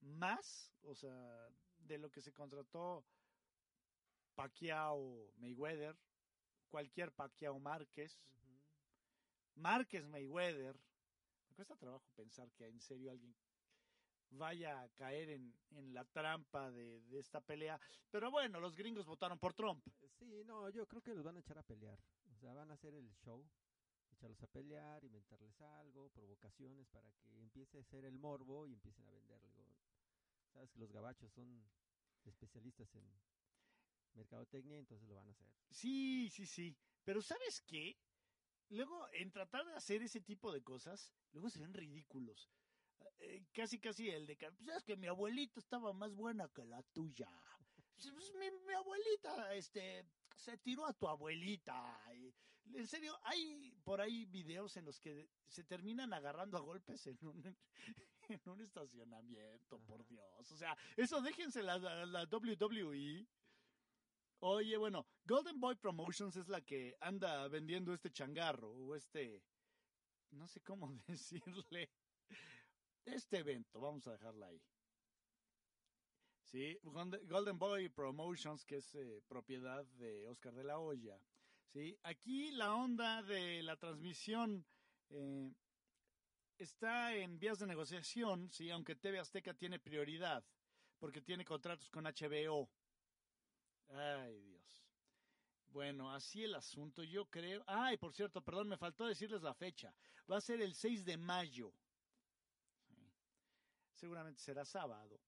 Más, 0.00 0.72
o 0.82 0.94
sea, 0.94 1.48
de 1.78 1.98
lo 1.98 2.10
que 2.10 2.20
se 2.20 2.32
contrató 2.32 3.04
Pacquiao 4.34 5.32
Mayweather, 5.36 5.96
cualquier 6.68 7.12
Pacquiao 7.12 7.58
Márquez, 7.60 8.20
Ujú. 8.34 8.60
Márquez 9.54 10.06
Mayweather. 10.06 10.76
Me 11.48 11.54
cuesta 11.54 11.76
trabajo 11.76 12.10
pensar 12.16 12.50
que 12.52 12.66
en 12.66 12.80
serio 12.80 13.12
alguien 13.12 13.34
vaya 14.36 14.82
a 14.82 14.88
caer 14.90 15.30
en, 15.30 15.54
en 15.70 15.94
la 15.94 16.04
trampa 16.04 16.70
de, 16.70 17.00
de 17.02 17.18
esta 17.18 17.40
pelea. 17.40 17.80
Pero 18.10 18.30
bueno, 18.30 18.60
los 18.60 18.76
gringos 18.76 19.06
votaron 19.06 19.38
por 19.38 19.54
Trump. 19.54 19.86
Sí, 20.18 20.42
no, 20.44 20.68
yo 20.70 20.86
creo 20.86 21.02
que 21.02 21.14
los 21.14 21.24
van 21.24 21.36
a 21.36 21.40
echar 21.40 21.58
a 21.58 21.62
pelear. 21.62 21.98
O 22.32 22.36
sea, 22.36 22.52
van 22.52 22.70
a 22.70 22.74
hacer 22.74 22.94
el 22.94 23.14
show, 23.16 23.48
echarlos 24.12 24.42
a 24.42 24.46
pelear, 24.46 25.04
inventarles 25.04 25.60
algo, 25.60 26.10
provocaciones 26.10 26.88
para 26.88 27.10
que 27.12 27.40
empiece 27.40 27.78
a 27.78 27.84
ser 27.84 28.04
el 28.04 28.18
morbo 28.18 28.66
y 28.66 28.72
empiecen 28.72 29.06
a 29.08 29.12
venderlo. 29.12 29.50
Sabes 30.52 30.70
que 30.70 30.78
los 30.78 30.92
gabachos 30.92 31.32
son 31.32 31.64
especialistas 32.24 32.94
en 32.94 33.04
mercadotecnia, 34.14 34.78
entonces 34.78 35.08
lo 35.08 35.16
van 35.16 35.28
a 35.28 35.32
hacer. 35.32 35.48
Sí, 35.70 36.28
sí, 36.30 36.46
sí. 36.46 36.76
Pero 37.04 37.20
¿sabes 37.20 37.60
qué? 37.66 37.98
Luego, 38.68 39.08
en 39.12 39.30
tratar 39.30 39.66
de 39.66 39.74
hacer 39.74 40.02
ese 40.02 40.20
tipo 40.20 40.52
de 40.52 40.62
cosas, 40.62 41.12
luego 41.32 41.50
se 41.50 41.60
ven 41.60 41.74
ridículos. 41.74 42.50
Eh, 43.18 43.46
casi, 43.52 43.78
casi 43.78 44.10
el 44.10 44.26
de 44.26 44.36
que, 44.36 44.50
pues 44.52 44.68
es 44.68 44.84
que 44.84 44.96
mi 44.96 45.06
abuelita 45.06 45.60
estaba 45.60 45.92
más 45.92 46.14
buena 46.14 46.48
que 46.48 46.64
la 46.64 46.82
tuya. 46.92 47.30
Pues, 47.94 48.32
mi, 48.34 48.50
mi 48.66 48.72
abuelita, 48.74 49.54
este, 49.54 50.04
se 50.36 50.58
tiró 50.58 50.86
a 50.86 50.92
tu 50.92 51.08
abuelita. 51.08 52.00
Y, 52.14 52.34
en 52.76 52.86
serio, 52.86 53.18
hay 53.24 53.72
por 53.84 54.00
ahí 54.00 54.24
videos 54.26 54.76
en 54.76 54.84
los 54.84 54.98
que 54.98 55.28
se 55.46 55.64
terminan 55.64 56.12
agarrando 56.12 56.56
a 56.56 56.60
golpes 56.60 57.06
en 57.06 57.18
un, 57.22 57.56
en 58.28 58.40
un 58.46 58.60
estacionamiento, 58.60 59.78
por. 59.80 60.04
Dios. 60.06 60.52
O 60.52 60.56
sea, 60.56 60.76
eso 60.96 61.20
déjense 61.22 61.62
la, 61.62 61.78
la, 61.78 62.04
la 62.06 62.24
WWE. 62.24 63.26
Oye, 64.40 64.76
bueno, 64.76 65.06
Golden 65.24 65.58
Boy 65.58 65.76
Promotions 65.76 66.36
es 66.36 66.48
la 66.48 66.60
que 66.60 66.96
anda 67.00 67.48
vendiendo 67.48 67.94
este 67.94 68.10
changarro 68.10 68.70
o 68.70 68.94
este, 68.94 69.42
no 70.32 70.46
sé 70.46 70.60
cómo 70.60 70.92
decirle, 71.06 71.90
este 73.06 73.38
evento, 73.38 73.80
vamos 73.80 74.06
a 74.06 74.12
dejarla 74.12 74.46
ahí. 74.46 74.62
Sí, 76.42 76.78
Golden 76.82 77.58
Boy 77.58 77.88
Promotions, 77.88 78.64
que 78.64 78.76
es 78.76 78.94
eh, 78.94 79.22
propiedad 79.26 79.84
de 79.96 80.28
Oscar 80.28 80.54
de 80.54 80.64
la 80.64 80.78
Hoya. 80.78 81.18
Sí, 81.72 81.98
aquí 82.04 82.52
la 82.52 82.74
onda 82.74 83.22
de 83.22 83.62
la 83.62 83.76
transmisión 83.76 84.64
eh, 85.10 85.52
está 86.56 87.14
en 87.16 87.38
vías 87.38 87.58
de 87.58 87.66
negociación, 87.66 88.50
sí, 88.52 88.70
aunque 88.70 88.94
TV 88.94 89.18
Azteca 89.18 89.54
tiene 89.54 89.80
prioridad, 89.80 90.44
porque 90.98 91.20
tiene 91.20 91.44
contratos 91.44 91.90
con 91.90 92.04
HBO. 92.04 92.70
Ay, 93.88 94.40
Dios. 94.40 94.84
Bueno, 95.68 96.12
así 96.12 96.44
el 96.44 96.54
asunto, 96.54 97.02
yo 97.02 97.26
creo. 97.26 97.64
Ay, 97.66 97.96
por 97.96 98.14
cierto, 98.14 98.40
perdón, 98.40 98.68
me 98.68 98.78
faltó 98.78 99.06
decirles 99.06 99.42
la 99.42 99.54
fecha. 99.54 99.92
Va 100.30 100.36
a 100.36 100.40
ser 100.40 100.62
el 100.62 100.74
6 100.74 101.04
de 101.04 101.16
mayo. 101.16 101.74
Seguramente 104.04 104.42
será 104.42 104.66
sábado. 104.66 105.18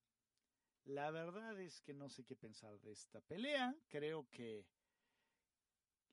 La 0.85 1.11
verdad 1.11 1.59
es 1.59 1.81
que 1.81 1.95
no 1.95 2.11
sé 2.11 2.27
qué 2.27 2.37
pensar 2.37 2.79
de 2.81 2.93
esta 2.93 3.23
pelea. 3.23 3.75
Creo 3.89 4.29
que 4.29 4.67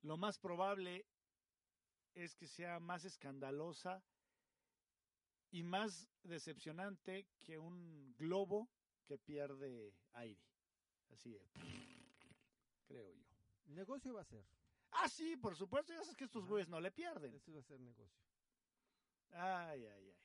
lo 0.00 0.16
más 0.16 0.38
probable 0.38 1.04
es 2.14 2.34
que 2.34 2.46
sea 2.46 2.80
más 2.80 3.04
escandalosa 3.04 4.02
y 5.50 5.62
más 5.62 6.08
decepcionante 6.22 7.26
que 7.38 7.58
un 7.58 8.14
globo 8.16 8.70
que 9.04 9.18
pierde 9.18 9.94
aire. 10.14 10.48
Así 11.10 11.32
de, 11.32 11.46
creo 12.86 13.12
yo. 13.12 13.26
Negocio 13.66 14.14
va 14.14 14.22
a 14.22 14.24
ser. 14.24 14.46
Ah, 14.92 15.10
sí, 15.10 15.36
por 15.36 15.54
supuesto, 15.54 15.92
ya 15.92 16.00
sabes 16.00 16.16
que 16.16 16.24
estos 16.24 16.46
güeyes 16.46 16.70
no 16.70 16.80
le 16.80 16.90
pierden. 16.90 17.34
Eso 17.34 17.52
va 17.52 17.60
a 17.60 17.62
ser 17.62 17.78
negocio. 17.78 18.24
Ay, 19.32 19.84
ay, 19.84 20.08
ay. 20.08 20.23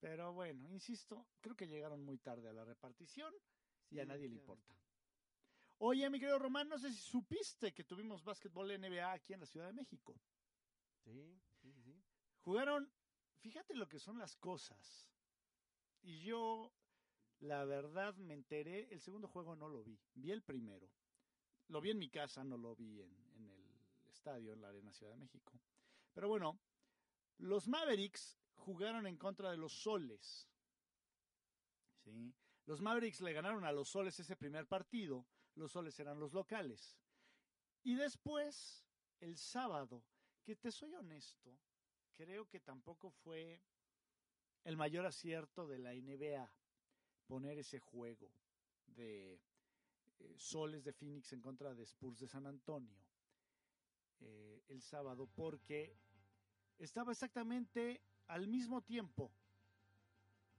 Pero 0.00 0.32
bueno, 0.32 0.70
insisto, 0.70 1.26
creo 1.40 1.56
que 1.56 1.66
llegaron 1.66 2.02
muy 2.04 2.18
tarde 2.18 2.48
a 2.48 2.52
la 2.52 2.64
repartición 2.64 3.34
y 3.90 3.98
a 3.98 4.04
nadie 4.04 4.28
le 4.28 4.34
importa. 4.34 4.76
Oye, 5.78 6.08
mi 6.10 6.18
querido 6.18 6.38
Román, 6.38 6.68
no 6.68 6.78
sé 6.78 6.92
si 6.92 7.00
supiste 7.00 7.72
que 7.72 7.84
tuvimos 7.84 8.24
básquetbol 8.24 8.68
NBA 8.78 9.12
aquí 9.12 9.32
en 9.32 9.40
la 9.40 9.46
Ciudad 9.46 9.66
de 9.66 9.72
México. 9.72 10.20
Sí, 11.04 11.40
sí, 11.60 11.72
sí, 11.72 11.82
sí. 11.82 12.02
Jugaron, 12.40 12.92
fíjate 13.36 13.74
lo 13.74 13.88
que 13.88 13.98
son 13.98 14.18
las 14.18 14.36
cosas. 14.36 15.08
Y 16.02 16.22
yo, 16.22 16.72
la 17.40 17.64
verdad, 17.64 18.14
me 18.16 18.34
enteré, 18.34 18.92
el 18.92 19.00
segundo 19.00 19.28
juego 19.28 19.56
no 19.56 19.68
lo 19.68 19.82
vi, 19.82 20.00
vi 20.14 20.32
el 20.32 20.42
primero. 20.42 20.90
Lo 21.68 21.80
vi 21.80 21.90
en 21.90 21.98
mi 21.98 22.08
casa, 22.08 22.44
no 22.44 22.56
lo 22.56 22.74
vi 22.74 23.02
en, 23.02 23.12
en 23.36 23.50
el 23.50 24.10
estadio, 24.10 24.52
en 24.52 24.62
la 24.62 24.68
Arena 24.68 24.92
Ciudad 24.92 25.12
de 25.12 25.18
México. 25.18 25.60
Pero 26.12 26.28
bueno, 26.28 26.58
los 27.36 27.68
Mavericks 27.68 28.38
jugaron 28.58 29.06
en 29.06 29.16
contra 29.16 29.50
de 29.50 29.56
los 29.56 29.72
Soles. 29.72 30.48
¿Sí? 32.04 32.34
Los 32.66 32.80
Mavericks 32.80 33.20
le 33.20 33.32
ganaron 33.32 33.64
a 33.64 33.72
los 33.72 33.88
Soles 33.88 34.18
ese 34.20 34.36
primer 34.36 34.66
partido. 34.66 35.26
Los 35.54 35.72
Soles 35.72 35.98
eran 35.98 36.20
los 36.20 36.32
locales. 36.32 36.98
Y 37.82 37.94
después, 37.94 38.84
el 39.20 39.36
sábado, 39.36 40.04
que 40.44 40.56
te 40.56 40.70
soy 40.70 40.94
honesto, 40.94 41.58
creo 42.14 42.46
que 42.46 42.60
tampoco 42.60 43.10
fue 43.10 43.62
el 44.64 44.76
mayor 44.76 45.06
acierto 45.06 45.66
de 45.66 45.78
la 45.78 45.94
NBA 45.94 46.52
poner 47.26 47.58
ese 47.58 47.78
juego 47.78 48.30
de 48.86 49.40
eh, 50.18 50.34
Soles 50.36 50.84
de 50.84 50.92
Phoenix 50.92 51.32
en 51.32 51.40
contra 51.40 51.74
de 51.74 51.84
Spurs 51.84 52.18
de 52.18 52.28
San 52.28 52.46
Antonio 52.46 52.98
eh, 54.20 54.64
el 54.68 54.82
sábado 54.82 55.26
porque 55.26 55.96
estaba 56.78 57.12
exactamente 57.12 58.02
al 58.28 58.46
mismo 58.46 58.82
tiempo 58.82 59.30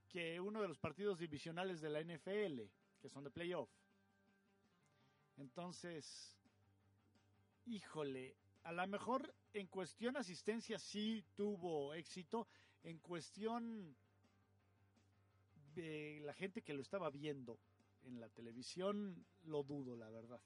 que 0.08 0.40
uno 0.40 0.60
de 0.60 0.68
los 0.68 0.78
partidos 0.78 1.18
divisionales 1.18 1.80
de 1.80 1.88
la 1.88 2.02
NFL, 2.02 2.62
que 3.00 3.08
son 3.08 3.24
de 3.24 3.30
playoff. 3.30 3.70
Entonces, 5.36 6.36
híjole, 7.66 8.36
a 8.64 8.72
lo 8.72 8.86
mejor 8.88 9.32
en 9.54 9.68
cuestión 9.68 10.16
asistencia 10.16 10.78
sí 10.78 11.24
tuvo 11.36 11.94
éxito, 11.94 12.48
en 12.82 12.98
cuestión 12.98 13.96
de 15.74 16.20
la 16.24 16.34
gente 16.34 16.62
que 16.62 16.74
lo 16.74 16.82
estaba 16.82 17.08
viendo 17.10 17.58
en 18.02 18.20
la 18.20 18.28
televisión, 18.30 19.24
lo 19.44 19.62
dudo, 19.62 19.96
la 19.96 20.10
verdad, 20.10 20.40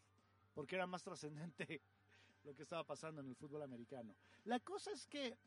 porque 0.53 0.77
era 0.77 0.87
más 0.87 1.03
trascendente 1.03 1.81
lo 2.45 2.55
que 2.55 2.63
estaba 2.63 2.85
pasando 2.85 3.21
en 3.23 3.29
el 3.29 3.37
fútbol 3.37 3.63
americano. 3.63 4.15
La 4.45 4.61
cosa 4.61 4.93
es 4.93 5.07
que 5.07 5.39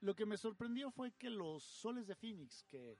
lo 0.00 0.14
que 0.14 0.26
me 0.26 0.36
sorprendió 0.36 0.90
fue 0.90 1.12
que 1.12 1.30
los 1.30 1.62
soles 1.62 2.06
de 2.06 2.14
Phoenix, 2.14 2.64
que 2.64 2.98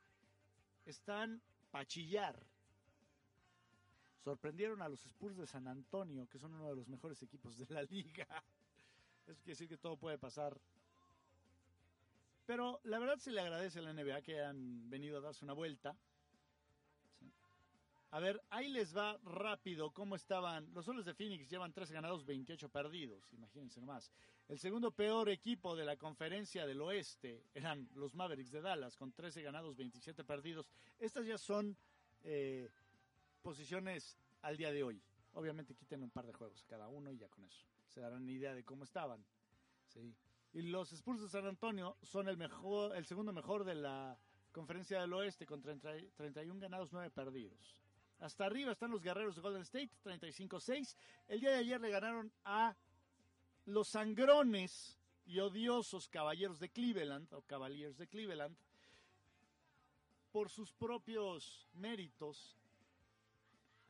están 0.84 1.40
para 1.70 1.86
chillar, 1.86 2.38
sorprendieron 4.24 4.82
a 4.82 4.88
los 4.88 5.04
Spurs 5.06 5.36
de 5.36 5.46
San 5.46 5.68
Antonio, 5.68 6.28
que 6.28 6.38
son 6.38 6.54
uno 6.54 6.68
de 6.68 6.76
los 6.76 6.88
mejores 6.88 7.22
equipos 7.22 7.56
de 7.58 7.66
la 7.74 7.82
liga. 7.90 8.26
Eso 9.26 9.40
quiere 9.42 9.52
decir 9.52 9.68
que 9.68 9.78
todo 9.78 9.96
puede 9.96 10.18
pasar. 10.18 10.58
Pero 12.46 12.80
la 12.84 12.98
verdad 12.98 13.18
se 13.18 13.30
le 13.30 13.40
agradece 13.40 13.78
a 13.78 13.82
la 13.82 13.92
NBA 13.92 14.22
que 14.22 14.40
hayan 14.40 14.88
venido 14.88 15.18
a 15.18 15.20
darse 15.20 15.44
una 15.44 15.52
vuelta. 15.52 15.96
A 18.10 18.20
ver, 18.20 18.42
ahí 18.48 18.68
les 18.68 18.96
va 18.96 19.18
rápido 19.24 19.90
cómo 19.92 20.16
estaban. 20.16 20.72
Los 20.72 20.86
soles 20.86 21.04
de 21.04 21.14
Phoenix 21.14 21.50
llevan 21.50 21.72
13 21.72 21.92
ganados, 21.92 22.24
28 22.24 22.68
perdidos. 22.70 23.32
Imagínense 23.34 23.80
nomás. 23.80 24.10
El 24.48 24.58
segundo 24.58 24.90
peor 24.90 25.28
equipo 25.28 25.76
de 25.76 25.84
la 25.84 25.96
conferencia 25.96 26.66
del 26.66 26.80
oeste 26.80 27.44
eran 27.54 27.88
los 27.94 28.14
Mavericks 28.14 28.50
de 28.50 28.62
Dallas, 28.62 28.96
con 28.96 29.12
13 29.12 29.42
ganados, 29.42 29.76
27 29.76 30.24
perdidos. 30.24 30.70
Estas 30.98 31.26
ya 31.26 31.36
son 31.36 31.76
eh, 32.24 32.70
posiciones 33.42 34.16
al 34.40 34.56
día 34.56 34.72
de 34.72 34.82
hoy. 34.82 35.02
Obviamente 35.34 35.74
quiten 35.74 36.02
un 36.02 36.10
par 36.10 36.26
de 36.26 36.32
juegos 36.32 36.62
a 36.62 36.66
cada 36.66 36.88
uno 36.88 37.12
y 37.12 37.18
ya 37.18 37.28
con 37.28 37.44
eso 37.44 37.66
se 37.88 38.00
darán 38.00 38.22
una 38.22 38.32
idea 38.32 38.54
de 38.54 38.64
cómo 38.64 38.84
estaban. 38.84 39.24
Sí. 39.88 40.14
Y 40.52 40.62
los 40.62 40.92
Spurs 40.92 41.20
de 41.20 41.28
San 41.28 41.46
Antonio 41.46 41.96
son 42.02 42.28
el 42.28 42.36
mejor, 42.36 42.96
el 42.96 43.04
segundo 43.04 43.32
mejor 43.32 43.64
de 43.64 43.74
la 43.74 44.18
conferencia 44.52 45.00
del 45.00 45.12
oeste 45.12 45.46
con 45.46 45.60
30, 45.60 45.90
31 46.16 46.60
ganados, 46.60 46.92
9 46.92 47.10
perdidos. 47.10 47.76
Hasta 48.20 48.46
arriba 48.46 48.72
están 48.72 48.90
los 48.90 49.02
guerreros 49.02 49.36
de 49.36 49.42
Golden 49.42 49.62
State, 49.62 49.90
35-6. 50.04 50.96
El 51.28 51.40
día 51.40 51.50
de 51.50 51.58
ayer 51.58 51.80
le 51.80 51.90
ganaron 51.90 52.32
a 52.44 52.76
los 53.66 53.88
sangrones 53.88 54.98
y 55.24 55.38
odiosos 55.40 56.08
caballeros 56.08 56.58
de 56.58 56.70
Cleveland, 56.70 57.32
o 57.32 57.42
Cavaliers 57.42 57.96
de 57.96 58.08
Cleveland, 58.08 58.56
por 60.32 60.50
sus 60.50 60.72
propios 60.72 61.68
méritos. 61.74 62.56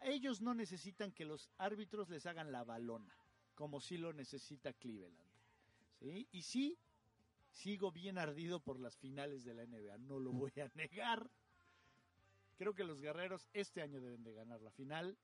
Ellos 0.00 0.40
no 0.40 0.54
necesitan 0.54 1.12
que 1.12 1.24
los 1.24 1.50
árbitros 1.58 2.08
les 2.08 2.26
hagan 2.26 2.52
la 2.52 2.64
balona 2.64 3.16
como 3.58 3.80
si 3.80 3.98
lo 3.98 4.12
necesita 4.12 4.72
Cleveland. 4.72 5.18
¿sí? 5.98 6.28
Y 6.30 6.42
sí, 6.42 6.78
sigo 7.50 7.90
bien 7.90 8.16
ardido 8.16 8.60
por 8.60 8.78
las 8.78 8.96
finales 8.96 9.44
de 9.44 9.52
la 9.52 9.66
NBA, 9.66 9.98
no 9.98 10.20
lo 10.20 10.30
voy 10.30 10.52
a 10.60 10.70
negar. 10.76 11.28
Creo 12.58 12.74
que 12.74 12.84
los 12.84 13.00
guerreros 13.00 13.48
este 13.52 13.80
año 13.82 14.00
deben 14.00 14.24
de 14.24 14.34
ganar 14.34 14.60
la 14.60 14.72
final. 14.72 15.16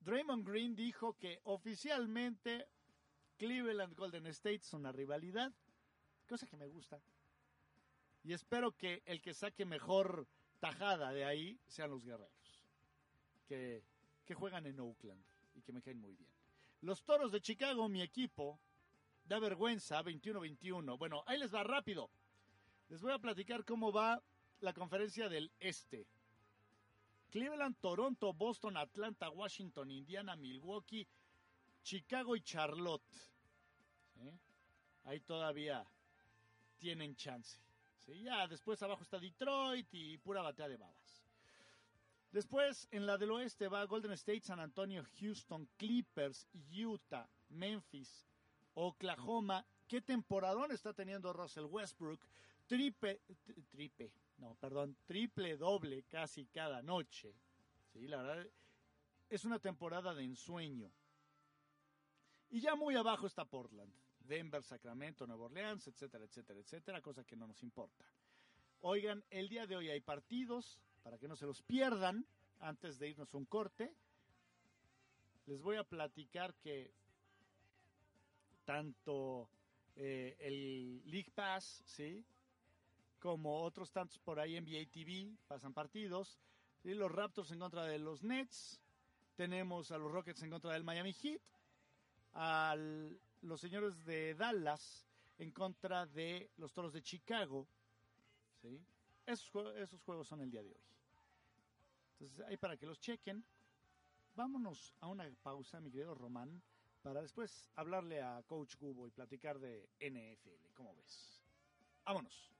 Draymond 0.00 0.48
Green 0.48 0.74
dijo 0.74 1.12
que 1.18 1.40
oficialmente 1.44 2.66
Cleveland 3.36 3.94
Golden 3.94 4.26
State 4.28 4.62
son 4.62 4.80
una 4.80 4.92
rivalidad, 4.92 5.52
cosa 6.26 6.46
que 6.46 6.56
me 6.56 6.66
gusta. 6.66 7.00
Y 8.22 8.32
espero 8.32 8.72
que 8.72 9.02
el 9.04 9.20
que 9.20 9.34
saque 9.34 9.66
mejor 9.66 10.26
tajada 10.58 11.12
de 11.12 11.26
ahí 11.26 11.60
sean 11.66 11.90
los 11.90 12.02
guerreros, 12.02 12.62
que, 13.46 13.84
que 14.24 14.34
juegan 14.34 14.66
en 14.66 14.80
Oakland 14.80 15.22
y 15.54 15.60
que 15.60 15.72
me 15.72 15.82
caen 15.82 16.00
muy 16.00 16.14
bien. 16.14 16.30
Los 16.80 17.02
Toros 17.04 17.30
de 17.30 17.42
Chicago, 17.42 17.88
mi 17.90 18.00
equipo, 18.00 18.58
da 19.26 19.38
vergüenza 19.38 20.02
21-21. 20.02 20.98
Bueno, 20.98 21.24
ahí 21.26 21.38
les 21.38 21.54
va 21.54 21.62
rápido. 21.62 22.10
Les 22.88 23.02
voy 23.02 23.12
a 23.12 23.18
platicar 23.18 23.64
cómo 23.64 23.92
va 23.92 24.22
la 24.60 24.72
conferencia 24.72 25.28
del 25.28 25.52
Este. 25.60 26.06
Cleveland, 27.34 27.74
Toronto, 27.80 28.32
Boston, 28.32 28.76
Atlanta, 28.76 29.28
Washington, 29.28 29.90
Indiana, 29.90 30.36
Milwaukee, 30.36 31.04
Chicago 31.82 32.36
y 32.36 32.42
Charlotte. 32.42 33.02
Ahí 35.02 35.18
todavía 35.18 35.84
tienen 36.78 37.16
chance. 37.16 37.58
Ya 38.06 38.46
después 38.46 38.80
abajo 38.84 39.02
está 39.02 39.18
Detroit 39.18 39.88
y 39.90 40.16
pura 40.18 40.42
batea 40.42 40.68
de 40.68 40.76
babas. 40.76 41.24
Después, 42.30 42.86
en 42.92 43.04
la 43.04 43.18
del 43.18 43.32
oeste 43.32 43.66
va 43.66 43.84
Golden 43.84 44.12
State, 44.12 44.42
San 44.42 44.60
Antonio, 44.60 45.04
Houston, 45.18 45.68
Clippers, 45.76 46.46
Utah, 46.72 47.28
Memphis, 47.48 48.28
Oklahoma. 48.74 49.66
¿Qué 49.88 50.00
temporadón 50.00 50.70
está 50.70 50.92
teniendo 50.92 51.32
Russell 51.32 51.64
Westbrook? 51.64 52.20
Triple, 52.68 53.20
triple, 53.72 54.12
no, 54.38 54.54
perdón, 54.56 54.96
triple 55.06 55.56
doble 55.56 56.04
casi 56.04 56.46
cada 56.46 56.82
noche. 56.82 57.34
Sí, 57.92 58.08
la 58.08 58.22
verdad, 58.22 58.46
es 59.28 59.44
una 59.44 59.58
temporada 59.58 60.14
de 60.14 60.24
ensueño. 60.24 60.90
Y 62.50 62.60
ya 62.60 62.74
muy 62.74 62.94
abajo 62.94 63.26
está 63.26 63.44
Portland, 63.44 63.92
Denver, 64.20 64.62
Sacramento, 64.62 65.26
Nueva 65.26 65.46
Orleans, 65.46 65.86
etcétera, 65.86 66.24
etcétera, 66.24 66.60
etcétera, 66.60 67.00
cosa 67.00 67.24
que 67.24 67.36
no 67.36 67.46
nos 67.46 67.62
importa. 67.62 68.04
Oigan, 68.80 69.24
el 69.30 69.48
día 69.48 69.66
de 69.66 69.76
hoy 69.76 69.90
hay 69.90 70.00
partidos, 70.00 70.78
para 71.02 71.18
que 71.18 71.28
no 71.28 71.36
se 71.36 71.46
los 71.46 71.62
pierdan 71.62 72.26
antes 72.60 72.98
de 72.98 73.08
irnos 73.08 73.32
a 73.32 73.36
un 73.36 73.44
corte. 73.46 73.94
Les 75.46 75.60
voy 75.60 75.76
a 75.76 75.84
platicar 75.84 76.54
que 76.54 76.92
tanto 78.64 79.48
eh, 79.96 80.36
el 80.40 81.02
League 81.10 81.30
Pass, 81.34 81.82
¿sí? 81.86 82.24
Como 83.24 83.62
otros 83.62 83.90
tantos 83.90 84.18
por 84.18 84.38
ahí 84.38 84.54
en 84.54 84.64
NBA 84.64 84.90
TV 84.92 85.34
pasan 85.48 85.72
partidos. 85.72 86.38
¿sí? 86.82 86.92
Los 86.92 87.10
Raptors 87.10 87.50
en 87.52 87.58
contra 87.58 87.84
de 87.84 87.98
los 87.98 88.22
Nets. 88.22 88.78
Tenemos 89.34 89.90
a 89.92 89.96
los 89.96 90.12
Rockets 90.12 90.42
en 90.42 90.50
contra 90.50 90.74
del 90.74 90.84
Miami 90.84 91.14
Heat. 91.14 91.40
A 92.34 92.76
los 93.40 93.60
señores 93.62 94.04
de 94.04 94.34
Dallas 94.34 95.06
en 95.38 95.52
contra 95.52 96.04
de 96.04 96.50
los 96.58 96.74
Toros 96.74 96.92
de 96.92 97.00
Chicago. 97.00 97.66
¿sí? 98.60 98.78
Esos, 99.24 99.74
esos 99.76 100.02
juegos 100.02 100.28
son 100.28 100.42
el 100.42 100.50
día 100.50 100.62
de 100.62 100.68
hoy. 100.68 100.84
Entonces, 102.18 102.44
ahí 102.46 102.58
para 102.58 102.76
que 102.76 102.84
los 102.84 103.00
chequen. 103.00 103.42
Vámonos 104.34 104.94
a 105.00 105.06
una 105.08 105.26
pausa, 105.42 105.80
mi 105.80 105.90
querido 105.90 106.14
Román, 106.14 106.62
para 107.00 107.22
después 107.22 107.70
hablarle 107.76 108.20
a 108.20 108.42
Coach 108.42 108.76
Cubo 108.76 109.06
y 109.06 109.10
platicar 109.12 109.58
de 109.58 109.88
NFL. 109.98 110.74
¿Cómo 110.74 110.94
ves? 110.94 111.40
Vámonos. 112.04 112.53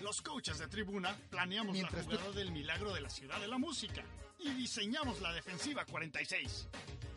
Los 0.00 0.22
coaches 0.22 0.58
de 0.58 0.68
tribuna 0.68 1.16
planeamos 1.30 1.72
Mientras 1.72 2.06
la 2.06 2.16
jugada 2.16 2.32
del 2.32 2.52
milagro 2.52 2.92
de 2.92 3.00
la 3.00 3.10
ciudad 3.10 3.40
de 3.40 3.48
la 3.48 3.58
música 3.58 4.04
y 4.38 4.50
diseñamos 4.50 5.20
la 5.20 5.32
defensiva 5.32 5.84
46. 5.84 6.68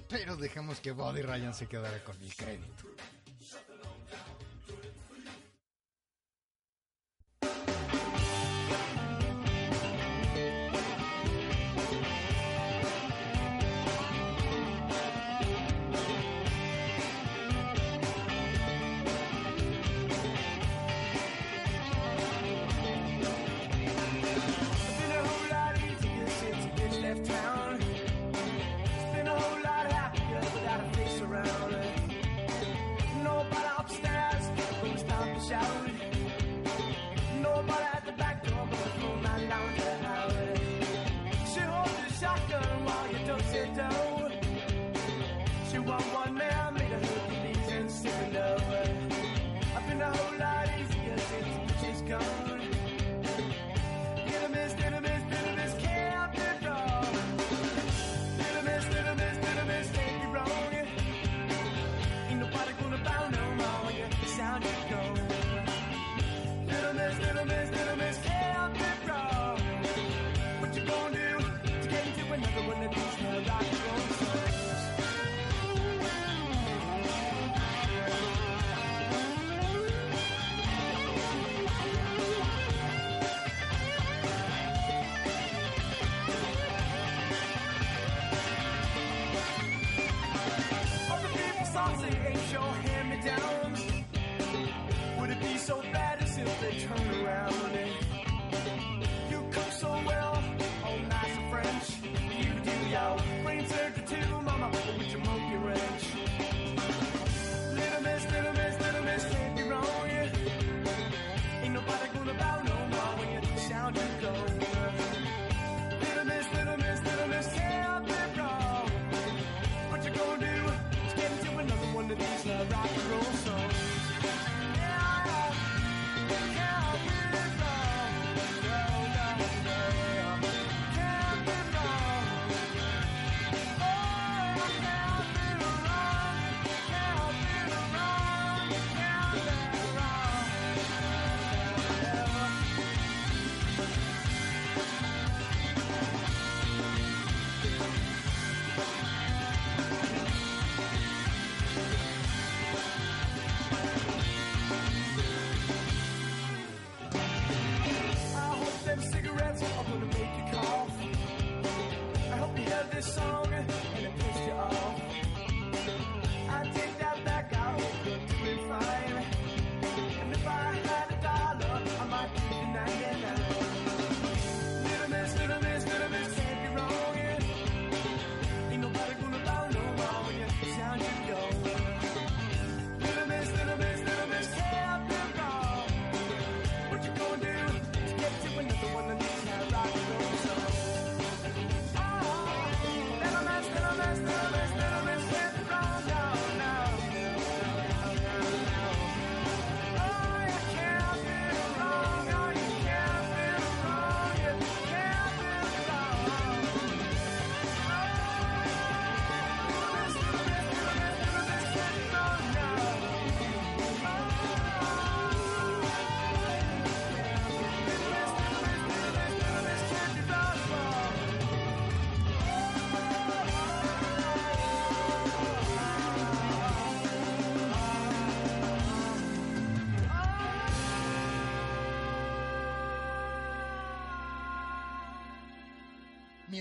Pero 0.10 0.36
dejamos 0.36 0.80
que 0.80 0.92
Buddy 0.92 1.22
Ryan 1.22 1.54
se 1.54 1.68
quedara 1.68 2.04
con 2.04 2.22
el 2.22 2.36
crédito. 2.36 2.84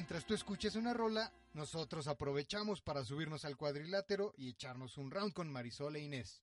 Mientras 0.00 0.24
tú 0.24 0.32
escuches 0.32 0.76
una 0.76 0.94
rola, 0.94 1.30
nosotros 1.52 2.08
aprovechamos 2.08 2.80
para 2.80 3.04
subirnos 3.04 3.44
al 3.44 3.58
cuadrilátero 3.58 4.32
y 4.38 4.48
echarnos 4.48 4.96
un 4.96 5.10
round 5.10 5.34
con 5.34 5.52
Marisol 5.52 5.94
e 5.94 6.00
Inés. 6.00 6.42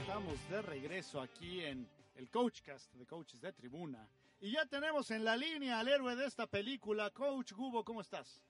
Estamos 0.00 0.50
de 0.50 0.60
regreso 0.62 1.20
aquí 1.20 1.64
en 1.64 1.88
el 2.16 2.28
Coachcast 2.28 2.92
de 2.94 3.06
Coaches 3.06 3.40
de 3.40 3.52
Tribuna. 3.52 4.10
Y 4.40 4.50
ya 4.50 4.66
tenemos 4.66 5.12
en 5.12 5.24
la 5.24 5.36
línea 5.36 5.78
al 5.78 5.86
héroe 5.86 6.16
de 6.16 6.26
esta 6.26 6.48
película, 6.48 7.10
Coach 7.10 7.52
Gubo, 7.52 7.84
¿cómo 7.84 8.00
estás? 8.00 8.42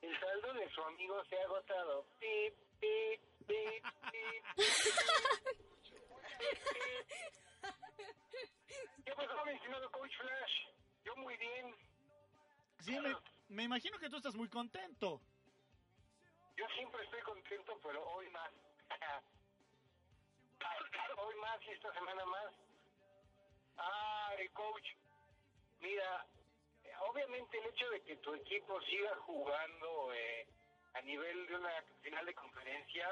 El 0.00 0.16
saldo 0.20 0.54
de 0.54 0.70
su 0.70 0.80
amigo 0.82 1.16
se 1.28 1.36
ha 1.36 1.42
agotado. 1.42 2.06
Pip. 2.20 2.69
¿Qué 2.80 3.20
pasó, 9.16 9.44
mi 9.44 9.52
estimado 9.52 9.90
Coach 9.90 10.16
Flash? 10.16 10.52
Yo 11.04 11.16
muy 11.16 11.36
bien. 11.36 11.74
Sí, 12.80 12.98
me, 13.00 13.14
me 13.48 13.62
imagino 13.64 13.98
que 13.98 14.08
tú 14.08 14.16
estás 14.16 14.34
muy 14.34 14.48
contento. 14.48 15.20
Yo 16.56 16.66
siempre 16.76 17.04
estoy 17.04 17.20
contento, 17.22 17.78
pero 17.82 18.06
hoy 18.10 18.28
más. 18.30 18.50
hoy 21.18 21.34
más 21.36 21.58
y 21.66 21.70
esta 21.70 21.92
semana 21.94 22.24
más. 22.26 22.52
Ay, 23.76 24.48
coach. 24.50 24.86
Mira, 25.80 26.26
obviamente 27.08 27.58
el 27.58 27.66
hecho 27.66 27.88
de 27.90 28.02
que 28.02 28.16
tu 28.16 28.34
equipo 28.34 28.80
siga 28.82 29.16
jugando 29.26 30.12
eh, 30.12 30.46
a 30.94 31.00
nivel 31.02 31.46
de 31.46 31.56
una 31.56 31.82
final 32.02 32.19
de 32.30 32.34
conferencia 32.34 33.08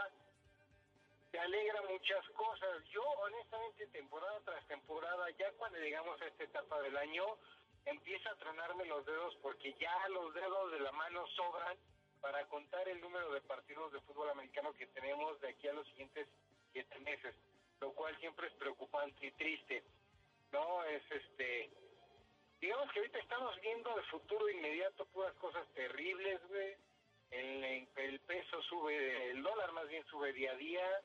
te 1.32 1.38
alegra 1.40 1.82
muchas 1.82 2.24
cosas. 2.30 2.84
Yo, 2.90 3.02
honestamente, 3.02 3.86
temporada 3.88 4.40
tras 4.44 4.64
temporada, 4.68 5.28
ya 5.30 5.50
cuando 5.58 5.78
llegamos 5.78 6.20
a 6.22 6.26
esta 6.26 6.44
etapa 6.44 6.80
del 6.82 6.96
año, 6.96 7.24
empieza 7.84 8.30
a 8.30 8.36
tronarme 8.36 8.84
los 8.86 9.04
dedos 9.04 9.36
porque 9.42 9.74
ya 9.80 10.08
los 10.10 10.32
dedos 10.34 10.70
de 10.70 10.80
la 10.80 10.92
mano 10.92 11.26
sobran 11.34 11.76
para 12.20 12.46
contar 12.46 12.88
el 12.88 13.00
número 13.00 13.32
de 13.32 13.40
partidos 13.42 13.92
de 13.92 14.00
fútbol 14.02 14.30
americano 14.30 14.72
que 14.74 14.86
tenemos 14.86 15.40
de 15.40 15.48
aquí 15.48 15.66
a 15.66 15.72
los 15.72 15.86
siguientes 15.88 16.28
siete 16.72 16.98
meses, 17.00 17.34
lo 17.80 17.92
cual 17.92 18.16
siempre 18.20 18.46
es 18.46 18.54
preocupante 18.54 19.26
y 19.26 19.32
triste. 19.32 19.82
No, 20.52 20.84
es 20.84 21.02
este... 21.10 21.70
Digamos 22.60 22.90
que 22.92 23.00
ahorita 23.00 23.18
estamos 23.18 23.60
viendo 23.60 23.96
el 23.96 24.04
futuro 24.06 24.48
inmediato 24.48 25.06
puras 25.06 25.34
cosas 25.34 25.66
terribles, 25.74 26.40
güey. 26.48 26.76
El, 27.30 27.88
el 27.96 28.20
peso 28.20 28.62
sube, 28.62 29.30
el 29.30 29.42
dólar 29.42 29.72
más 29.72 29.88
bien 29.88 30.04
sube 30.06 30.32
día 30.32 30.52
a 30.52 30.56
día. 30.56 31.02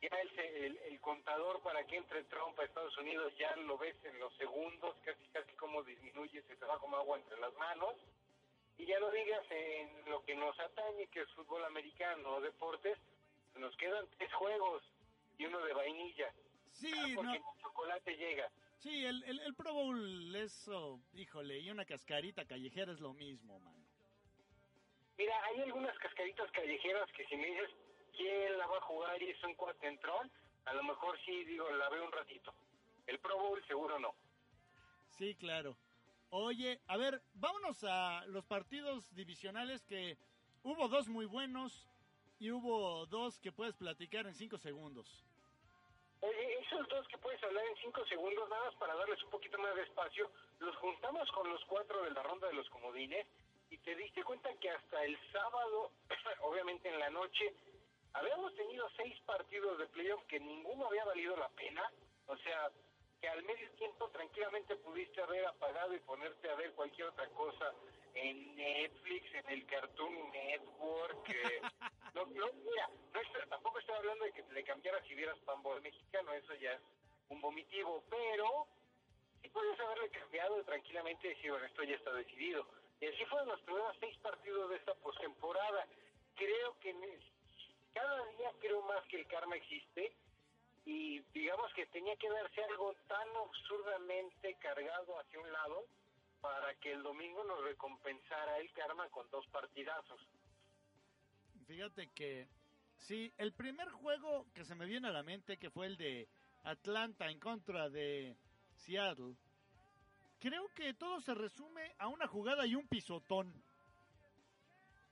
Ya 0.00 0.08
el, 0.08 0.38
el, 0.38 0.76
el 0.78 1.00
contador 1.00 1.62
para 1.62 1.86
que 1.86 1.96
entre 1.96 2.24
Trump 2.24 2.58
a 2.58 2.64
Estados 2.64 2.96
Unidos 2.98 3.32
ya 3.38 3.54
lo 3.56 3.78
ves 3.78 3.94
en 4.04 4.18
los 4.18 4.34
segundos, 4.36 4.96
casi 5.04 5.24
casi 5.28 5.52
como 5.52 5.82
disminuye, 5.84 6.42
se 6.42 6.56
te 6.56 6.64
va 6.64 6.78
como 6.80 6.96
agua 6.96 7.18
entre 7.18 7.38
las 7.38 7.54
manos. 7.54 7.94
Y 8.78 8.86
ya 8.86 8.98
lo 8.98 9.10
digas 9.12 9.44
en 9.50 10.10
lo 10.10 10.24
que 10.24 10.34
nos 10.34 10.58
atañe, 10.58 11.06
que 11.08 11.20
es 11.20 11.30
fútbol 11.32 11.64
americano 11.64 12.36
o 12.36 12.40
deportes, 12.40 12.98
nos 13.56 13.76
quedan 13.76 14.08
tres 14.16 14.32
juegos 14.34 14.82
y 15.38 15.44
uno 15.44 15.60
de 15.64 15.72
vainilla. 15.72 16.32
Sí, 16.72 16.90
porque 17.14 17.22
no. 17.22 17.34
el 17.34 17.62
chocolate 17.62 18.16
llega. 18.16 18.50
Sí, 18.78 19.04
el, 19.04 19.22
el, 19.24 19.38
el 19.40 19.54
Pro 19.54 19.72
Bowl, 19.72 20.34
eso, 20.34 21.00
híjole, 21.12 21.60
y 21.60 21.70
una 21.70 21.84
cascarita 21.84 22.44
callejera 22.44 22.92
es 22.92 23.00
lo 23.00 23.12
mismo, 23.12 23.60
mano. 23.60 23.81
Mira, 25.18 25.44
hay 25.44 25.60
algunas 25.60 25.96
cascaritas 25.98 26.50
callejeras 26.52 27.10
que 27.12 27.24
si 27.26 27.36
me 27.36 27.46
dices 27.46 27.70
quién 28.16 28.58
la 28.58 28.66
va 28.66 28.78
a 28.78 28.82
jugar 28.82 29.22
y 29.22 29.30
es 29.30 29.44
un 29.44 29.54
cuatentrón, 29.54 30.30
a 30.64 30.74
lo 30.74 30.82
mejor 30.84 31.18
sí, 31.24 31.44
digo, 31.44 31.68
la 31.70 31.88
veo 31.90 32.04
un 32.04 32.12
ratito. 32.12 32.54
El 33.06 33.18
Pro 33.18 33.38
Bowl 33.38 33.64
seguro 33.66 33.98
no. 33.98 34.14
Sí, 35.08 35.34
claro. 35.34 35.76
Oye, 36.30 36.80
a 36.86 36.96
ver, 36.96 37.20
vámonos 37.34 37.84
a 37.84 38.24
los 38.26 38.44
partidos 38.46 39.14
divisionales 39.14 39.84
que 39.84 40.16
hubo 40.62 40.88
dos 40.88 41.08
muy 41.08 41.26
buenos 41.26 41.86
y 42.38 42.50
hubo 42.50 43.06
dos 43.06 43.38
que 43.38 43.52
puedes 43.52 43.76
platicar 43.76 44.26
en 44.26 44.34
cinco 44.34 44.56
segundos. 44.56 45.24
Oye, 46.20 46.58
esos 46.60 46.88
dos 46.88 47.06
que 47.08 47.18
puedes 47.18 47.42
hablar 47.42 47.64
en 47.66 47.76
cinco 47.82 48.04
segundos, 48.06 48.48
nada 48.48 48.64
más 48.64 48.74
para 48.76 48.94
darles 48.94 49.22
un 49.24 49.30
poquito 49.30 49.58
más 49.58 49.74
de 49.74 49.82
espacio, 49.82 50.30
los 50.60 50.74
juntamos 50.76 51.30
con 51.32 51.50
los 51.50 51.62
cuatro 51.66 52.02
de 52.02 52.12
la 52.12 52.22
ronda 52.22 52.46
de 52.46 52.54
los 52.54 52.68
comodines 52.70 53.26
y 53.72 53.78
te 53.78 53.96
diste 53.96 54.22
cuenta 54.22 54.50
que 54.60 54.68
hasta 54.68 55.02
el 55.02 55.18
sábado, 55.32 55.92
obviamente 56.42 56.90
en 56.90 56.98
la 56.98 57.08
noche, 57.08 57.54
habíamos 58.12 58.54
tenido 58.54 58.86
seis 58.98 59.18
partidos 59.24 59.78
de 59.78 59.86
playoff 59.86 60.22
que 60.26 60.38
ninguno 60.38 60.86
había 60.86 61.06
valido 61.06 61.34
la 61.36 61.48
pena. 61.48 61.90
O 62.26 62.36
sea, 62.36 62.70
que 63.18 63.28
al 63.30 63.42
medio 63.44 63.70
tiempo 63.72 64.10
tranquilamente 64.10 64.76
pudiste 64.76 65.22
haber 65.22 65.46
apagado 65.46 65.94
y 65.94 66.00
ponerte 66.00 66.50
a 66.50 66.54
ver 66.56 66.72
cualquier 66.72 67.08
otra 67.08 67.26
cosa 67.30 67.72
en 68.12 68.54
Netflix, 68.56 69.34
en 69.36 69.50
el 69.50 69.64
Cartoon 69.64 70.30
Network. 70.32 71.30
eh, 71.30 71.60
no, 72.14 72.26
no, 72.26 72.52
mira, 72.52 72.90
no 73.14 73.48
tampoco 73.48 73.78
estoy 73.78 73.94
hablando 73.94 74.26
de 74.26 74.32
que 74.32 74.42
te 74.42 74.52
le 74.52 74.64
cambiaras 74.64 75.02
si 75.06 75.14
vieras 75.14 75.38
Pambol 75.46 75.80
mexicano, 75.80 76.34
eso 76.34 76.54
ya 76.56 76.72
es 76.72 76.80
un 77.30 77.40
vomitivo, 77.40 78.04
pero 78.10 78.66
sí 79.40 79.48
puedes 79.48 79.80
haberle 79.80 80.10
cambiado 80.10 80.62
tranquilamente 80.64 81.26
y 81.26 81.30
decir, 81.30 81.50
bueno, 81.50 81.64
esto 81.64 81.82
ya 81.84 81.94
está 81.94 82.12
decidido. 82.12 82.66
Y 83.02 83.06
así 83.08 83.24
fueron 83.24 83.48
los 83.48 83.60
primeros 83.62 83.96
seis 83.98 84.16
partidos 84.18 84.70
de 84.70 84.76
esta 84.76 84.94
postemporada. 84.94 85.88
Creo 86.36 86.78
que 86.78 86.94
cada 87.92 88.24
día 88.38 88.52
creo 88.60 88.80
más 88.82 89.04
que 89.08 89.18
el 89.18 89.26
karma 89.26 89.56
existe 89.56 90.14
y 90.84 91.18
digamos 91.34 91.74
que 91.74 91.84
tenía 91.86 92.14
que 92.14 92.30
darse 92.30 92.62
algo 92.62 92.94
tan 93.08 93.26
absurdamente 93.44 94.54
cargado 94.60 95.18
hacia 95.18 95.40
un 95.40 95.52
lado 95.52 95.84
para 96.40 96.74
que 96.76 96.92
el 96.92 97.02
domingo 97.02 97.42
nos 97.42 97.64
recompensara 97.64 98.58
el 98.58 98.72
karma 98.72 99.08
con 99.08 99.28
dos 99.32 99.48
partidazos. 99.48 100.20
Fíjate 101.66 102.08
que 102.14 102.46
sí, 102.98 103.32
el 103.36 103.52
primer 103.52 103.88
juego 103.88 104.46
que 104.54 104.64
se 104.64 104.76
me 104.76 104.86
viene 104.86 105.08
a 105.08 105.12
la 105.12 105.24
mente, 105.24 105.58
que 105.58 105.70
fue 105.70 105.86
el 105.86 105.96
de 105.96 106.28
Atlanta 106.62 107.28
en 107.32 107.40
contra 107.40 107.90
de 107.90 108.36
Seattle, 108.76 109.34
creo 110.42 110.68
que 110.74 110.92
todo 110.94 111.20
se 111.20 111.34
resume 111.34 111.94
a 111.98 112.08
una 112.08 112.26
jugada 112.26 112.66
y 112.66 112.74
un 112.74 112.88
pisotón. 112.88 113.54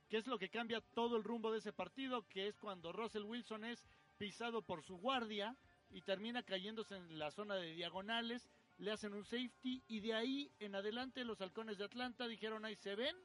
Que 0.09 0.17
es 0.17 0.27
lo 0.27 0.37
que 0.37 0.49
cambia 0.49 0.81
todo 0.93 1.15
el 1.15 1.23
rumbo 1.23 1.53
de 1.53 1.59
ese 1.59 1.71
partido, 1.71 2.27
que 2.27 2.47
es 2.47 2.59
cuando 2.59 2.91
Russell 2.91 3.23
Wilson 3.23 3.63
es 3.63 3.81
pisado 4.17 4.61
por 4.61 4.83
su 4.83 4.97
guardia 4.97 5.55
y 5.89 6.01
termina 6.01 6.43
cayéndose 6.43 6.97
en 6.97 7.17
la 7.17 7.31
zona 7.31 7.55
de 7.55 7.73
diagonales, 7.73 8.49
le 8.77 8.91
hacen 8.91 9.13
un 9.13 9.23
safety 9.23 9.81
y 9.87 10.01
de 10.01 10.13
ahí 10.13 10.51
en 10.59 10.75
adelante 10.75 11.23
los 11.23 11.39
halcones 11.39 11.77
de 11.77 11.85
Atlanta 11.85 12.27
dijeron 12.27 12.65
ahí 12.65 12.75
se 12.75 12.95
ven 12.95 13.15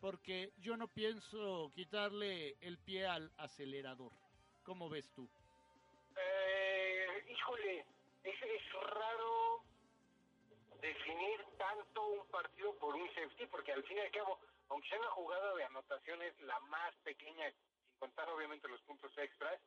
porque 0.00 0.52
yo 0.58 0.76
no 0.76 0.86
pienso 0.86 1.72
quitarle 1.74 2.56
el 2.60 2.78
pie 2.78 3.06
al 3.06 3.32
acelerador. 3.38 4.12
¿Cómo 4.62 4.88
ves 4.88 5.10
tú? 5.14 5.28
Eh, 6.16 7.24
híjole, 7.28 7.84
es, 8.22 8.42
es 8.42 8.72
raro 8.72 9.39
definir 10.80 11.44
tanto 11.58 12.06
un 12.06 12.26
partido 12.28 12.74
por 12.76 12.94
un 12.94 13.08
safety, 13.14 13.46
porque 13.46 13.72
al 13.72 13.84
fin 13.84 13.98
y 13.98 14.00
al 14.00 14.10
cabo, 14.10 14.40
aunque 14.68 14.88
sea 14.88 14.98
una 14.98 15.10
jugada 15.10 15.54
de 15.54 15.64
anotaciones 15.64 16.40
la 16.40 16.58
más 16.60 16.94
pequeña, 17.04 17.50
sin 17.50 17.98
contar 17.98 18.28
obviamente 18.30 18.68
los 18.68 18.80
puntos 18.82 19.16
extras, 19.18 19.60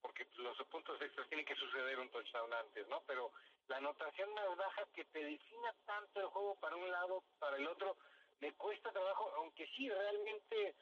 porque 0.00 0.26
los 0.36 0.56
puntos 0.68 1.00
extras 1.02 1.28
tienen 1.28 1.46
que 1.46 1.56
suceder 1.56 1.98
un 1.98 2.10
touchdown 2.10 2.52
antes, 2.54 2.86
¿no? 2.88 3.02
Pero 3.06 3.32
la 3.66 3.78
anotación 3.78 4.32
más 4.34 4.56
baja 4.56 4.86
que 4.94 5.04
te 5.06 5.24
defina 5.24 5.74
tanto 5.84 6.20
el 6.20 6.26
juego 6.26 6.54
para 6.56 6.76
un 6.76 6.90
lado, 6.90 7.24
para 7.38 7.56
el 7.56 7.66
otro, 7.66 7.96
me 8.40 8.52
cuesta 8.54 8.92
trabajo, 8.92 9.32
aunque 9.36 9.66
sí, 9.76 9.88
realmente 9.90 10.76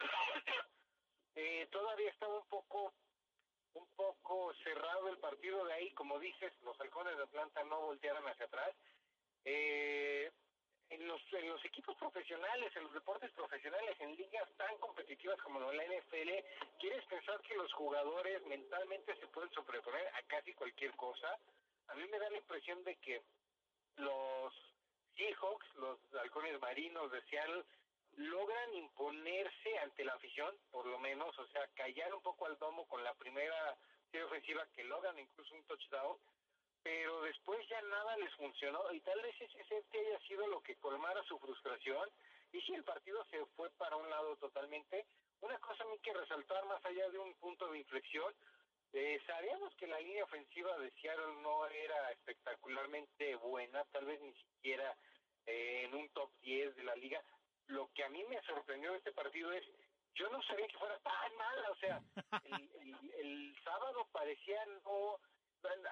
eh, 1.34 1.68
todavía 1.70 2.10
estaba 2.10 2.38
un 2.38 2.48
poco 2.48 2.94
un 3.76 3.86
poco 3.96 4.52
cerrado 4.64 5.08
el 5.08 5.18
partido 5.18 5.64
de 5.64 5.72
ahí, 5.74 5.90
como 5.92 6.18
dices, 6.18 6.52
los 6.62 6.80
halcones 6.80 7.16
de 7.16 7.22
Atlanta 7.24 7.62
no 7.64 7.80
voltearon 7.80 8.26
hacia 8.26 8.46
atrás. 8.46 8.74
Eh, 9.44 10.30
en 10.88 11.06
los, 11.08 11.20
en 11.32 11.48
los 11.48 11.64
equipos 11.64 11.96
profesionales, 11.96 12.74
en 12.76 12.84
los 12.84 12.94
deportes 12.94 13.30
profesionales, 13.32 13.96
en 14.00 14.16
ligas 14.16 14.48
tan 14.56 14.76
competitivas 14.78 15.40
como 15.42 15.60
la 15.60 15.84
NFL, 15.84 16.30
¿quieres 16.78 17.04
pensar 17.06 17.40
que 17.42 17.56
los 17.56 17.72
jugadores 17.72 18.44
mentalmente 18.46 19.16
se 19.16 19.26
pueden 19.28 19.50
sobreponer 19.50 20.06
a 20.14 20.22
casi 20.22 20.54
cualquier 20.54 20.92
cosa? 20.96 21.38
A 21.88 21.94
mí 21.94 22.06
me 22.08 22.18
da 22.18 22.30
la 22.30 22.38
impresión 22.38 22.82
de 22.84 22.96
que 22.96 23.22
los 23.96 24.54
Seahawks, 25.16 25.74
los 25.76 25.98
halcones 26.14 26.60
marinos 26.60 27.10
de 27.10 27.22
Seattle, 27.22 27.64
logran 28.16 28.74
imponerse 28.74 29.78
ante 29.78 30.04
la 30.04 30.14
afición, 30.14 30.54
por 30.70 30.86
lo 30.86 30.98
menos, 30.98 31.38
o 31.38 31.46
sea, 31.48 31.66
callar 31.74 32.14
un 32.14 32.22
poco 32.22 32.46
al 32.46 32.58
domo 32.58 32.86
con 32.86 33.04
la 33.04 33.14
primera 33.14 33.76
serie 34.10 34.24
ofensiva 34.24 34.66
que 34.74 34.84
logran 34.84 35.18
incluso 35.18 35.54
un 35.54 35.64
touchdown, 35.64 36.16
pero 36.82 37.22
después 37.22 37.66
ya 37.68 37.80
nada 37.82 38.16
les 38.16 38.32
funcionó 38.34 38.92
y 38.92 39.00
tal 39.00 39.20
vez 39.20 39.34
ese 39.40 39.58
safety 39.64 39.98
haya 39.98 40.20
sido 40.20 40.46
lo 40.46 40.62
que 40.62 40.76
colmara 40.76 41.22
su 41.24 41.38
frustración 41.38 42.08
y 42.52 42.60
si 42.62 42.74
el 42.74 42.84
partido 42.84 43.24
se 43.26 43.44
fue 43.56 43.70
para 43.70 43.96
un 43.96 44.08
lado 44.08 44.36
totalmente, 44.36 45.06
una 45.40 45.58
cosa 45.58 45.84
a 45.84 45.86
mí 45.88 45.98
que 45.98 46.14
resaltar 46.14 46.64
más 46.66 46.84
allá 46.84 47.08
de 47.10 47.18
un 47.18 47.34
punto 47.34 47.68
de 47.70 47.78
inflexión, 47.78 48.32
eh, 48.92 49.20
sabíamos 49.26 49.74
que 49.74 49.86
la 49.86 50.00
línea 50.00 50.24
ofensiva 50.24 50.78
de 50.78 50.90
Seattle 50.92 51.42
no 51.42 51.66
era 51.66 52.12
espectacularmente 52.12 53.34
buena, 53.36 53.84
tal 53.92 54.06
vez 54.06 54.20
ni 54.22 54.32
siquiera 54.34 54.96
eh, 55.44 55.82
en 55.84 55.94
un 55.94 56.08
top 56.10 56.30
10 56.40 56.76
de 56.76 56.84
la 56.84 56.96
liga. 56.96 57.22
Lo 57.68 57.90
que 57.94 58.04
a 58.04 58.08
mí 58.08 58.24
me 58.24 58.40
sorprendió 58.42 58.92
de 58.92 58.98
este 58.98 59.12
partido 59.12 59.52
es, 59.52 59.64
yo 60.14 60.28
no 60.30 60.42
sabía 60.44 60.66
que 60.68 60.78
fuera 60.78 60.98
tan 61.00 61.36
mala, 61.36 61.70
o 61.70 61.76
sea, 61.76 62.02
el, 62.44 62.70
el, 62.80 63.10
el 63.18 63.56
sábado 63.64 64.06
parecía 64.12 64.64
no, 64.84 65.18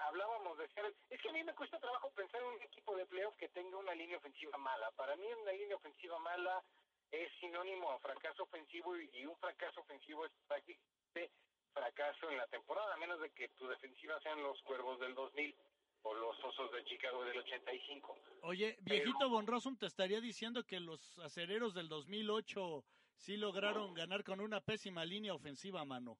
hablábamos 0.06 0.58
de 0.58 0.68
Seattle, 0.68 0.94
es 1.10 1.20
que 1.20 1.28
a 1.28 1.32
mí 1.32 1.42
me 1.42 1.54
cuesta 1.54 1.78
trabajo 1.78 2.10
pensar 2.12 2.40
en 2.40 2.48
un 2.48 2.62
equipo 2.62 2.96
de 2.96 3.06
playoff 3.06 3.36
que 3.36 3.48
tenga 3.48 3.76
una 3.76 3.94
línea 3.94 4.18
ofensiva 4.18 4.56
mala. 4.58 4.90
Para 4.92 5.16
mí 5.16 5.26
una 5.42 5.52
línea 5.52 5.76
ofensiva 5.76 6.18
mala 6.18 6.62
es 7.10 7.30
sinónimo 7.40 7.90
a 7.90 7.98
fracaso 7.98 8.44
ofensivo 8.44 8.96
y, 8.96 9.10
y 9.12 9.26
un 9.26 9.36
fracaso 9.38 9.80
ofensivo 9.80 10.26
es 10.26 10.32
prácticamente 10.46 11.30
fracaso 11.72 12.30
en 12.30 12.38
la 12.38 12.46
temporada, 12.46 12.94
a 12.94 12.98
menos 12.98 13.20
de 13.20 13.30
que 13.30 13.48
tu 13.50 13.66
defensiva 13.66 14.20
sean 14.20 14.42
los 14.42 14.60
Cuervos 14.62 15.00
del 15.00 15.14
2000 15.14 15.56
o 16.04 16.14
los 16.14 16.44
Osos 16.44 16.70
de 16.72 16.84
Chicago 16.84 17.24
del 17.24 17.38
85. 17.38 18.18
Oye, 18.42 18.76
viejito 18.80 19.28
Von 19.28 19.46
Rossum 19.46 19.76
te 19.76 19.86
estaría 19.86 20.20
diciendo 20.20 20.64
que 20.64 20.78
los 20.78 21.18
acereros 21.18 21.74
del 21.74 21.88
2008 21.88 22.84
sí 23.16 23.36
lograron 23.36 23.94
ganar 23.94 24.22
con 24.22 24.40
una 24.40 24.60
pésima 24.60 25.04
línea 25.04 25.34
ofensiva, 25.34 25.84
mano. 25.84 26.18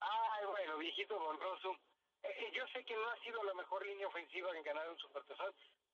Ay, 0.00 0.46
bueno, 0.46 0.78
viejito 0.78 1.18
Von 1.18 1.40
Rossum, 1.40 1.76
eh, 2.22 2.52
yo 2.54 2.66
sé 2.68 2.84
que 2.84 2.94
no 2.94 3.08
ha 3.08 3.16
sido 3.22 3.42
la 3.44 3.54
mejor 3.54 3.84
línea 3.86 4.06
ofensiva 4.06 4.54
en 4.54 4.62
ganar 4.62 4.88
un 4.90 4.98
Supertazón, 4.98 5.52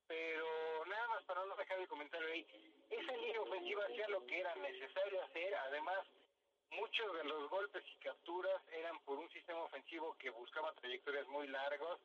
pero 0.09 0.85
nada 0.87 1.09
más 1.09 1.25
para 1.25 1.45
no 1.45 1.55
dejar 1.57 1.79
el 1.79 1.89
comentario 1.89 2.29
ahí, 2.29 2.45
esa 2.91 3.17
línea 3.17 3.41
ofensiva 3.41 3.85
hacía 3.85 4.09
lo 4.09 4.27
que 4.27 4.41
era 4.41 4.55
necesario 4.57 5.23
hacer, 5.23 5.55
además 5.55 5.99
muchos 6.71 7.17
de 7.17 7.25
los 7.25 7.49
golpes 7.51 7.85
y 7.89 7.97
capturas 8.03 8.61
eran 8.73 8.99
por 9.05 9.19
un 9.19 9.31
sistema 9.31 9.61
ofensivo 9.61 10.17
que 10.19 10.31
buscaba 10.31 10.75
trayectorias 10.75 11.27
muy 11.29 11.47
largas, 11.47 12.01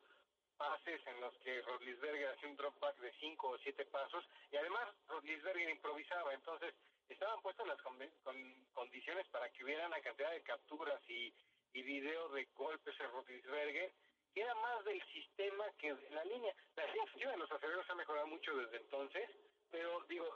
pases 0.60 1.00
en 1.06 1.18
los 1.22 1.34
que 1.38 1.62
Rodlisberger 1.62 2.28
hacía 2.28 2.50
un 2.50 2.56
drop 2.56 2.78
back 2.80 2.94
de 2.98 3.10
5 3.18 3.48
o 3.48 3.58
7 3.58 3.82
pasos 3.86 4.22
y 4.52 4.56
además 4.58 4.86
Rodlisberger 5.08 5.70
improvisaba, 5.70 6.34
entonces 6.34 6.74
estaban 7.08 7.40
puestas 7.40 7.66
las 7.66 7.80
con, 7.80 7.96
con, 8.22 8.36
condiciones 8.74 9.26
para 9.28 9.48
que 9.48 9.64
hubiera 9.64 9.86
una 9.86 10.02
cantidad 10.02 10.30
de 10.32 10.42
capturas 10.42 11.00
y, 11.08 11.32
y 11.72 11.82
video 11.82 12.28
de 12.28 12.44
golpes 12.54 12.94
en 13.00 13.10
Rodlisberger 13.10 13.90
que 14.34 14.42
era 14.42 14.54
más 14.56 14.84
del 14.84 15.02
sistema 15.06 15.64
que 15.78 15.94
de 15.94 16.10
la 16.10 16.24
línea. 16.24 16.54
La 16.76 16.86
línea 16.86 17.30
de 17.30 17.36
los 17.38 17.50
aceleros 17.50 17.88
ha 17.88 17.94
mejorado 17.94 18.26
mucho 18.26 18.54
desde 18.54 18.76
entonces, 18.76 19.28
pero 19.70 20.04
digo, 20.08 20.28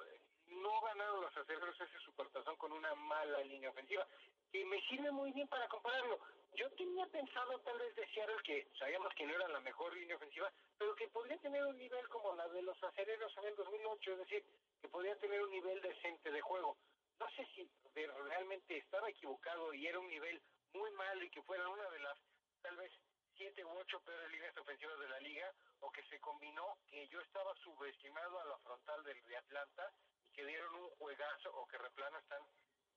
no 0.46 0.80
ganaron 0.80 1.20
los 1.20 1.36
aceleros 1.36 1.80
ese 1.80 1.98
supertazón 2.00 2.56
con 2.56 2.72
una 2.72 2.94
mala 2.94 3.40
línea 3.40 3.70
ofensiva, 3.70 4.06
que 4.54 4.64
me 4.66 4.80
sirve 4.82 5.10
muy 5.10 5.32
bien 5.32 5.48
para 5.48 5.66
compararlo. 5.66 6.16
Yo 6.54 6.70
tenía 6.78 7.04
pensado 7.06 7.58
tal 7.62 7.76
vez 7.76 7.92
de 7.96 8.06
Seattle 8.14 8.40
que 8.44 8.68
sabíamos 8.78 9.12
que 9.14 9.26
no 9.26 9.34
era 9.34 9.48
la 9.48 9.58
mejor 9.58 9.92
línea 9.92 10.14
ofensiva, 10.14 10.48
pero 10.78 10.94
que 10.94 11.08
podría 11.08 11.36
tener 11.38 11.66
un 11.66 11.76
nivel 11.76 12.08
como 12.08 12.32
la 12.36 12.46
de 12.46 12.62
los 12.62 12.80
aceleros 12.84 13.36
en 13.38 13.46
el 13.46 13.56
2008, 13.56 14.12
es 14.12 14.18
decir, 14.18 14.44
que 14.80 14.88
podría 14.88 15.18
tener 15.18 15.42
un 15.42 15.50
nivel 15.50 15.82
decente 15.82 16.30
de 16.30 16.40
juego. 16.40 16.76
No 17.18 17.28
sé 17.30 17.44
si 17.56 17.68
realmente 17.96 18.78
estaba 18.78 19.10
equivocado 19.10 19.74
y 19.74 19.88
era 19.88 19.98
un 19.98 20.06
nivel 20.06 20.40
muy 20.72 20.92
malo 20.92 21.24
y 21.24 21.30
que 21.30 21.42
fuera 21.42 21.68
una 21.68 21.90
de 21.90 21.98
las 21.98 22.16
tal 22.62 22.76
vez 22.76 22.92
siete 23.36 23.64
u 23.64 23.70
ocho 23.70 23.98
peores 24.02 24.30
líneas 24.30 24.56
ofensivas 24.56 25.00
de 25.00 25.08
la 25.08 25.18
liga, 25.18 25.52
o 25.80 25.90
que 25.90 26.04
se 26.04 26.20
combinó 26.20 26.78
que 26.86 27.08
yo 27.08 27.20
estaba 27.22 27.52
subestimado 27.56 28.38
a 28.38 28.44
la 28.44 28.58
frontal 28.58 29.02
del 29.02 29.20
de 29.26 29.36
Atlanta 29.36 29.90
y 30.28 30.30
que 30.30 30.46
dieron 30.46 30.72
un 30.76 30.90
juegazo, 30.90 31.50
o 31.56 31.66
que 31.66 31.76
Replano 31.76 32.18
están 32.20 32.42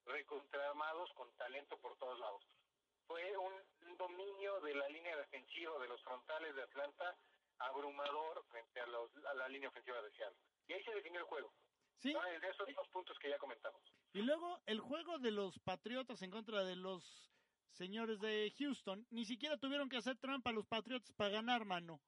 recontrarmados 0.07 1.11
con 1.13 1.31
talento 1.35 1.77
por 1.77 1.97
todos 1.97 2.19
lados. 2.19 2.43
Fue 3.07 3.37
un, 3.37 3.53
dominio 3.97 4.59
de 4.61 4.75
la 4.75 4.87
línea 4.89 5.17
defensiva 5.17 5.79
de 5.79 5.87
los 5.87 5.99
frontales 6.03 6.55
de 6.55 6.61
Atlanta 6.61 7.17
abrumador 7.57 8.45
frente 8.51 8.79
a, 8.79 8.85
los, 8.85 9.09
a 9.25 9.33
la 9.33 9.47
línea 9.47 9.69
ofensiva 9.69 9.99
de 10.03 10.11
Seattle. 10.11 10.37
Y 10.67 10.73
ahí 10.73 10.83
se 10.83 10.93
definió 10.93 11.21
el 11.21 11.25
juego. 11.25 11.51
Sí. 11.97 12.13
¿no? 12.13 12.21
De 12.21 12.47
esos 12.47 12.67
dos 12.75 12.87
puntos 12.89 13.17
que 13.17 13.29
ya 13.29 13.39
comentamos. 13.39 13.81
Y 14.13 14.21
luego 14.21 14.61
el 14.67 14.79
juego 14.79 15.17
de 15.17 15.31
los 15.31 15.57
Patriotas 15.59 16.21
en 16.21 16.29
contra 16.29 16.63
de 16.63 16.75
los 16.75 17.31
señores 17.71 18.19
de 18.19 18.53
Houston, 18.57 19.07
ni 19.09 19.25
siquiera 19.25 19.57
tuvieron 19.57 19.89
que 19.89 19.97
hacer 19.97 20.17
trampa 20.17 20.51
los 20.51 20.67
Patriots 20.67 21.11
para 21.13 21.29
ganar, 21.29 21.65
mano. 21.65 21.99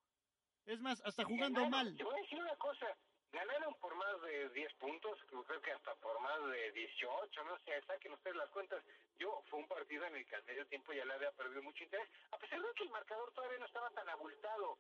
Es 0.66 0.80
más, 0.82 1.02
hasta 1.06 1.24
jugando 1.24 1.68
mal. 1.70 1.96
Te 1.96 2.04
voy 2.04 2.14
a 2.14 2.22
decir 2.22 2.40
una 2.40 2.56
cosa, 2.58 2.86
ganaron 3.32 3.74
por 3.76 3.96
más 3.96 4.22
de 4.22 4.50
10 4.50 4.74
puntos, 4.76 5.20
creo 5.28 5.62
que 5.62 5.72
hasta 5.72 5.96
por 5.96 6.20
más 6.20 6.44
de 6.52 6.72
18, 6.72 7.44
no 7.44 7.58
sé, 7.60 7.82
saquen 7.88 8.14
ustedes 8.14 8.36
las 8.36 8.50
cuentas. 8.50 8.84
Yo 9.18 9.44
fue 9.50 9.60
un 9.60 9.68
partido 9.68 10.06
en 10.06 10.16
el 10.16 10.26
que 10.26 10.36
al 10.36 10.44
medio 10.46 10.66
tiempo 10.68 10.94
ya 10.94 11.06
le 11.06 11.14
había 11.14 11.32
perdido 11.32 11.62
mucho 11.64 11.84
interés, 11.84 12.10
a 12.32 12.38
pesar 12.38 12.62
de 12.62 12.74
que 12.74 12.84
el 12.84 12.90
marcador 12.90 13.32
todavía 13.32 13.60
no 13.60 13.66
estaba 13.66 13.90
tan 13.92 14.10
abultado. 14.10 14.78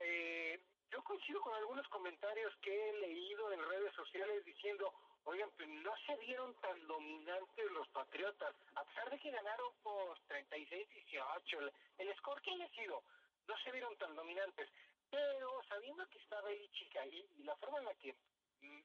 Eh, 0.00 0.60
yo 0.90 1.02
coincido 1.04 1.40
con 1.40 1.54
algunos 1.54 1.86
comentarios 1.88 2.54
que 2.62 2.72
he 2.72 2.92
leído 3.00 3.52
en 3.52 3.68
redes 3.68 3.92
sociales 3.94 4.44
diciendo, 4.44 4.92
oigan, 5.24 5.50
pues 5.56 5.68
no 5.68 5.92
se 6.06 6.16
vieron 6.16 6.54
tan 6.60 6.86
dominantes 6.86 7.70
los 7.72 7.88
Patriotas, 7.88 8.54
a 8.74 8.84
pesar 8.84 9.10
de 9.10 9.18
que 9.18 9.30
ganaron 9.30 9.72
por 9.82 10.18
36-18, 10.28 11.72
el, 11.98 12.16
score 12.16 12.40
que 12.40 12.52
haya 12.52 12.68
sido, 12.70 13.02
no 13.46 13.58
se 13.58 13.72
vieron 13.72 13.94
tan 13.98 14.14
dominantes, 14.14 14.68
pero 15.10 15.62
sabiendo 15.68 16.06
que 16.08 16.18
Belichick 16.42 16.96
ahí 16.96 17.28
y 17.36 17.42
la 17.44 17.56
forma 17.56 17.78
en 17.78 17.84
la 17.86 17.94
que 17.94 18.14
mm, 18.60 18.80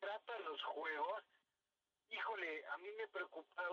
trata 0.00 0.38
los 0.40 0.62
juegos, 0.62 1.24
híjole, 2.10 2.66
a 2.66 2.78
mí 2.78 2.90
me 2.92 3.08
preocupa, 3.08 3.64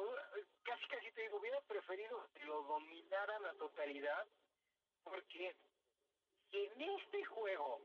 casi 0.64 0.88
casi 0.88 1.12
te 1.12 1.22
digo, 1.22 1.38
hubiera 1.38 1.60
preferido 1.62 2.28
que 2.34 2.46
lo 2.46 2.64
dominaran 2.64 3.46
a 3.46 3.54
totalidad, 3.54 4.28
porque 5.04 5.56
si 6.52 6.58
en 6.58 6.82
este 6.82 7.26
juego 7.26 7.82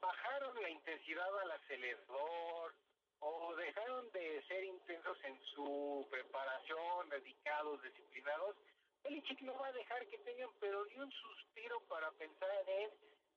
bajaron 0.00 0.62
la 0.62 0.70
intensidad 0.70 1.38
al 1.40 1.50
acelerador 1.52 2.74
o 3.20 3.54
dejaron 3.56 4.10
de 4.12 4.42
ser 4.46 4.64
intensos 4.64 5.18
en 5.24 5.40
su 5.54 6.06
preparación, 6.10 7.08
dedicados, 7.08 7.82
disciplinados, 7.82 8.56
Belichick 9.04 9.42
no 9.42 9.54
va 9.58 9.68
a 9.68 9.72
dejar 9.72 10.06
que 10.08 10.18
tengan 10.18 10.50
pero 10.60 10.84
ni 10.86 10.98
un 10.98 11.12
suspiro 11.12 11.80
para 11.88 12.10
pensar 12.12 12.50
en 12.66 12.90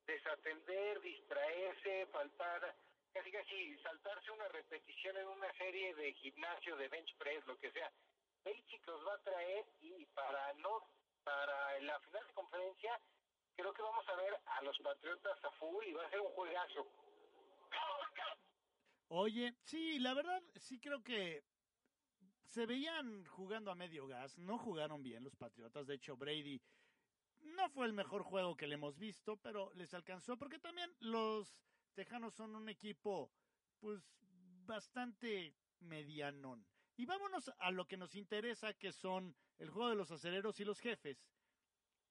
desatender, 0.06 1.02
distraerse, 1.02 2.08
faltar, 2.08 2.76
casi 3.14 3.32
casi 3.32 3.78
saltarse 3.80 4.32
una 4.32 4.48
repetición 4.48 5.18
en 5.18 5.28
una 5.28 5.52
serie 5.58 5.94
de 5.96 6.14
gimnasio, 6.14 6.78
de 6.78 6.88
bench 6.88 7.14
press, 7.18 7.46
lo 7.46 7.58
que 7.60 7.72
sea. 7.72 7.92
Belichick 8.46 8.88
los 8.88 9.06
va 9.06 9.14
a 9.14 9.24
traer 9.24 9.66
y 9.82 10.06
para 10.16 10.54
no, 10.54 10.88
para 11.24 11.80
la 11.82 12.00
final 12.00 12.26
de 12.26 12.34
conferencia, 12.34 13.00
creo 13.58 13.74
que 13.74 13.82
vamos 13.82 14.08
a 14.08 14.16
ver 14.16 14.40
a 14.46 14.62
los 14.62 14.80
Patriotas 14.80 15.44
a 15.44 15.52
full 15.52 15.86
y 15.86 15.94
va 15.94 16.06
a 16.06 16.10
ser 16.10 16.22
un 16.22 16.32
juegazo. 16.32 16.88
Oye, 19.10 19.54
sí, 19.64 20.00
la 20.00 20.14
verdad, 20.14 20.42
sí 20.56 20.80
creo 20.80 21.04
que 21.04 21.44
se 22.48 22.66
veían 22.66 23.26
jugando 23.26 23.72
a 23.72 23.76
medio 23.76 24.08
gas, 24.08 24.38
no 24.38 24.58
jugaron 24.58 25.04
bien 25.04 25.24
los 25.24 25.36
Patriotas, 25.36 25.88
de 25.88 25.96
hecho 25.96 26.16
Brady 26.16 26.62
no 27.42 27.70
fue 27.70 27.86
el 27.86 27.94
mejor 27.94 28.24
juego 28.24 28.56
que 28.56 28.68
le 28.68 28.76
hemos 28.76 28.98
visto, 28.98 29.38
pero 29.38 29.72
les 29.76 29.94
alcanzó 29.94 30.38
porque 30.38 30.60
también 30.60 30.92
los 31.00 31.62
Tejanos 31.94 32.36
son 32.36 32.56
un 32.56 32.70
equipo 32.70 33.32
pues 33.80 34.02
bastante 34.66 35.56
medianón. 35.80 36.66
Y 36.96 37.06
vámonos 37.06 37.52
a 37.60 37.72
lo 37.72 37.86
que 37.86 37.98
nos 37.98 38.16
interesa, 38.16 38.74
que 38.74 38.92
son 38.92 39.36
el 39.60 39.70
juego 39.70 39.90
de 39.90 39.96
los 39.96 40.12
acereros 40.12 40.60
y 40.60 40.66
los 40.66 40.80
jefes. 40.80 41.24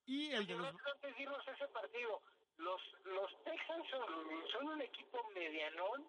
Y 0.06 0.30
el 0.30 0.46
de 0.46 0.54
los... 0.54 0.66
Antes 0.66 1.16
de 1.16 1.22
irnos 1.22 1.46
a 1.48 1.52
ese 1.52 1.68
partido, 1.68 2.22
los, 2.58 2.80
los 3.04 3.44
Texans 3.44 3.84
son, 3.90 4.04
son 4.52 4.68
un 4.68 4.80
equipo 4.80 5.18
medianón 5.34 6.06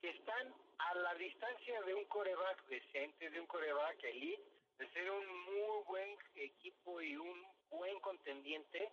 que 0.00 0.10
están 0.10 0.54
a 0.78 0.94
la 0.94 1.14
distancia 1.14 1.82
de 1.82 1.94
un 1.94 2.04
coreback 2.06 2.66
decente, 2.68 3.30
de 3.30 3.40
un 3.40 3.46
coreback 3.46 4.02
elite, 4.04 4.42
de 4.78 4.92
ser 4.92 5.10
un 5.10 5.26
muy 5.26 5.84
buen 5.86 6.18
equipo 6.36 7.00
y 7.02 7.16
un 7.16 7.46
buen 7.70 7.98
contendiente, 8.00 8.92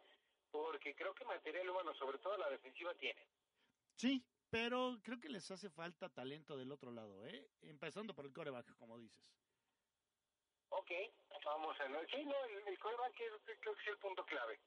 porque 0.51 0.95
creo 0.95 1.13
que 1.13 1.25
material 1.25 1.69
humano, 1.69 1.93
sobre 1.95 2.17
todo 2.19 2.37
la 2.37 2.49
defensiva, 2.49 2.93
tiene. 2.95 3.21
Sí, 3.95 4.23
pero 4.49 4.99
creo 5.03 5.19
que 5.19 5.29
les 5.29 5.49
hace 5.51 5.69
falta 5.69 6.09
talento 6.09 6.57
del 6.57 6.71
otro 6.71 6.91
lado, 6.91 7.25
¿eh? 7.25 7.47
Empezando 7.61 8.15
por 8.15 8.25
el 8.25 8.33
coreback, 8.33 8.75
como 8.77 8.97
dices. 8.97 9.23
Ok, 10.69 10.91
vamos 11.45 11.79
a 11.79 11.87
ver. 11.87 12.09
Sí, 12.09 12.25
no, 12.25 12.45
el, 12.45 12.67
el 12.67 12.79
coreback 12.79 13.13
creo 13.15 13.43
que 13.43 13.81
es 13.81 13.87
el 13.87 13.97
punto 13.97 14.25
clave. 14.25 14.59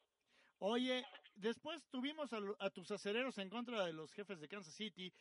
Oye, 0.60 1.04
después 1.34 1.84
tuvimos 1.90 2.32
a, 2.32 2.38
a 2.58 2.70
tus 2.70 2.90
acereros 2.90 3.38
en 3.38 3.48
contra 3.48 3.84
de 3.84 3.92
los 3.92 4.12
jefes 4.12 4.40
de 4.40 4.48
Kansas 4.48 4.74
City. 4.74 5.12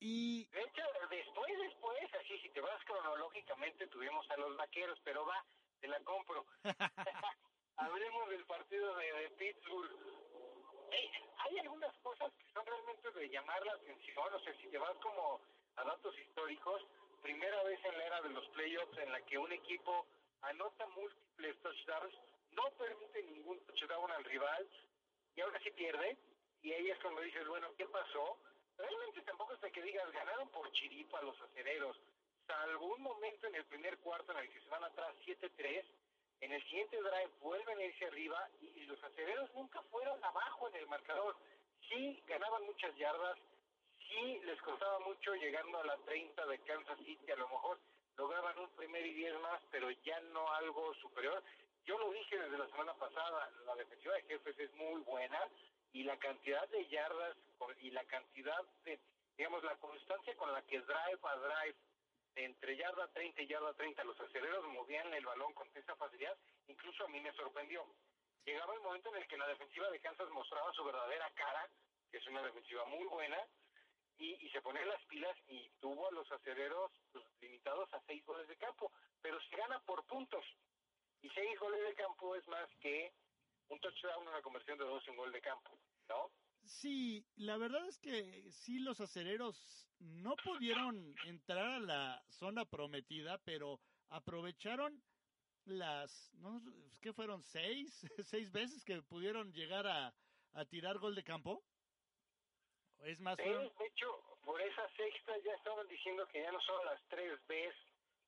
Y 0.00 0.44
De 0.46 0.60
hecho, 0.60 0.82
después, 1.10 1.58
después, 1.58 2.14
así 2.14 2.38
si 2.38 2.48
te 2.50 2.60
vas 2.60 2.84
cronológicamente, 2.84 3.86
tuvimos 3.88 4.30
a 4.30 4.36
los 4.36 4.56
vaqueros, 4.56 4.98
pero 5.04 5.24
va, 5.24 5.44
te 5.80 5.88
la 5.88 6.00
compro. 6.00 6.44
Hablemos 7.76 8.28
del 8.28 8.44
partido 8.46 8.96
de, 8.96 9.12
de 9.12 9.30
Pittsburgh. 9.30 9.90
Eh, 10.92 11.10
hay 11.38 11.58
algunas 11.58 11.94
cosas 11.98 12.32
que 12.34 12.52
son 12.52 12.64
realmente 12.66 13.10
de 13.10 13.28
llamar 13.28 13.64
la 13.64 13.72
atención, 13.72 14.34
o 14.34 14.40
sea, 14.40 14.54
si 14.60 14.68
te 14.68 14.78
vas 14.78 14.96
como 14.98 15.40
a 15.76 15.84
datos 15.84 16.18
históricos, 16.18 16.82
primera 17.22 17.62
vez 17.64 17.84
en 17.84 17.98
la 17.98 18.04
era 18.04 18.22
de 18.22 18.30
los 18.30 18.46
playoffs 18.48 18.98
en 18.98 19.12
la 19.12 19.20
que 19.22 19.38
un 19.38 19.52
equipo 19.52 20.06
anota 20.42 20.86
múltiples 20.88 21.60
touchdowns, 21.62 22.14
no 22.52 22.70
permite 22.78 23.22
ningún 23.24 23.58
touchdown 23.66 24.10
al 24.12 24.24
rival, 24.24 24.68
y 25.34 25.40
ahora 25.40 25.60
sí 25.62 25.70
pierde, 25.72 26.16
y 26.62 26.72
ahí 26.72 26.90
es 26.90 26.98
cuando 27.00 27.20
dices, 27.20 27.46
bueno, 27.48 27.68
¿qué 27.76 27.86
pasó? 27.86 28.38
Realmente 28.78 29.22
tampoco 29.22 29.54
es 29.54 29.60
de 29.60 29.72
que 29.72 29.82
digas, 29.82 30.10
ganaron 30.12 30.48
por 30.50 30.70
chiripa 30.72 31.22
los 31.22 31.40
acereros, 31.40 31.96
salvo 32.46 32.86
un 32.94 33.02
momento 33.02 33.46
en 33.46 33.54
el 33.54 33.64
primer 33.64 33.98
cuarto 33.98 34.32
en 34.32 34.38
el 34.38 34.50
que 34.50 34.60
se 34.60 34.68
van 34.68 34.84
atrás 34.84 35.14
7-3, 35.24 35.84
en 36.40 36.52
el 36.52 36.62
siguiente 36.64 36.96
drive 36.96 37.30
vuelven 37.40 37.78
a 37.78 37.84
irse 37.84 38.06
arriba 38.06 38.48
y, 38.60 38.84
los 38.86 39.02
acereros 39.02 39.52
nunca 39.54 39.82
fueron 39.90 40.22
abajo 40.22 40.68
en 40.68 40.76
el 40.76 40.86
marcador. 40.86 41.36
Sí 41.88 42.22
ganaban 42.26 42.64
muchas 42.64 42.94
yardas, 42.96 43.36
sí 43.98 44.40
les 44.44 44.60
costaba 44.62 45.00
mucho 45.00 45.34
llegando 45.34 45.78
a 45.78 45.84
la 45.84 45.96
30 45.98 46.46
de 46.46 46.58
Kansas 46.60 46.98
City, 46.98 47.32
a 47.32 47.36
lo 47.36 47.48
mejor 47.48 47.78
lograban 48.16 48.58
un 48.58 48.70
primer 48.76 49.04
y 49.04 49.14
diez 49.14 49.34
más, 49.40 49.60
pero 49.70 49.90
ya 49.90 50.20
no 50.20 50.48
algo 50.52 50.94
superior. 50.94 51.42
Yo 51.84 51.98
lo 51.98 52.12
dije 52.12 52.38
desde 52.38 52.58
la 52.58 52.68
semana 52.68 52.94
pasada, 52.94 53.50
la 53.64 53.74
defensiva 53.74 54.14
de 54.14 54.22
jefes 54.22 54.58
es 54.58 54.72
muy 54.74 55.00
buena 55.02 55.40
y 55.92 56.04
la 56.04 56.16
cantidad 56.18 56.68
de 56.68 56.86
yardas 56.88 57.36
y 57.80 57.90
la 57.90 58.04
cantidad 58.04 58.62
de, 58.84 59.00
digamos, 59.36 59.62
la 59.64 59.76
constancia 59.76 60.36
con 60.36 60.52
la 60.52 60.62
que 60.62 60.80
drive 60.80 61.20
a 61.22 61.36
drive, 61.36 61.76
entre 62.36 62.76
yarda 62.76 63.08
30 63.12 63.42
y 63.42 63.46
yarda 63.46 63.72
30, 63.74 64.04
los 64.04 64.20
aceleros 64.20 64.66
movían 64.68 65.12
el 65.14 65.24
balón 65.24 65.54
con 65.54 65.68
esa 65.74 65.96
facilidad, 65.96 66.36
incluso 66.68 67.04
a 67.04 67.08
mí 67.08 67.20
me 67.20 67.32
sorprendió. 67.32 67.86
Llegaba 68.44 68.74
el 68.74 68.80
momento 68.80 69.08
en 69.14 69.22
el 69.22 69.28
que 69.28 69.38
la 69.38 69.48
defensiva 69.48 69.90
de 69.90 70.00
Kansas 70.00 70.28
mostraba 70.30 70.72
su 70.72 70.84
verdadera 70.84 71.30
cara, 71.34 71.68
que 72.10 72.18
es 72.18 72.26
una 72.26 72.42
defensiva 72.42 72.84
muy 72.84 73.04
buena, 73.06 73.38
y, 74.18 74.34
y 74.44 74.50
se 74.50 74.62
ponía 74.62 74.84
las 74.84 75.02
pilas 75.06 75.36
y 75.48 75.68
tuvo 75.80 76.08
a 76.08 76.12
los 76.12 76.30
aceleros 76.30 76.92
pues, 77.12 77.24
limitados 77.40 77.92
a 77.92 78.00
seis 78.06 78.24
goles 78.24 78.46
de 78.48 78.56
campo, 78.56 78.92
pero 79.20 79.40
se 79.40 79.56
gana 79.56 79.80
por 79.80 80.04
puntos. 80.04 80.44
Y 81.22 81.30
seis 81.30 81.58
goles 81.58 81.82
de 81.82 81.94
campo 81.94 82.36
es 82.36 82.46
más 82.48 82.68
que 82.80 83.12
un 83.68 83.80
touchdown, 83.80 84.26
una 84.28 84.42
conversión 84.42 84.78
de 84.78 84.84
dos 84.84 85.06
en 85.08 85.16
gol 85.16 85.32
de 85.32 85.40
campo, 85.40 85.70
¿no? 86.08 86.30
sí, 86.64 87.24
la 87.36 87.56
verdad 87.58 87.86
es 87.86 87.98
que 87.98 88.50
sí 88.50 88.80
los 88.80 89.00
acereros 89.00 89.88
no 90.00 90.34
pudieron 90.36 91.14
entrar 91.26 91.66
a 91.66 91.78
la 91.80 92.22
zona 92.28 92.64
prometida, 92.64 93.38
pero 93.44 93.78
aprovecharon 94.10 95.00
las, 95.64 96.32
¿no? 96.34 96.60
¿qué 97.00 97.12
fueron? 97.12 97.42
¿Seis? 97.42 98.00
¿Seis 98.26 98.50
veces 98.52 98.84
que 98.84 99.02
pudieron 99.02 99.52
llegar 99.52 99.86
a, 99.86 100.12
a 100.52 100.64
tirar 100.64 100.98
gol 100.98 101.14
de 101.14 101.22
campo? 101.24 101.62
Es 103.04 103.20
más, 103.20 103.36
fueron- 103.36 103.72
de 103.78 103.86
hecho, 103.86 104.38
por 104.44 104.60
esa 104.60 104.88
sexta 104.96 105.32
ya 105.44 105.52
estaban 105.54 105.86
diciendo 105.88 106.26
que 106.32 106.42
ya 106.42 106.50
no 106.50 106.60
son 106.60 106.84
las 106.84 107.00
tres 107.08 107.38
Bs, 107.46 107.74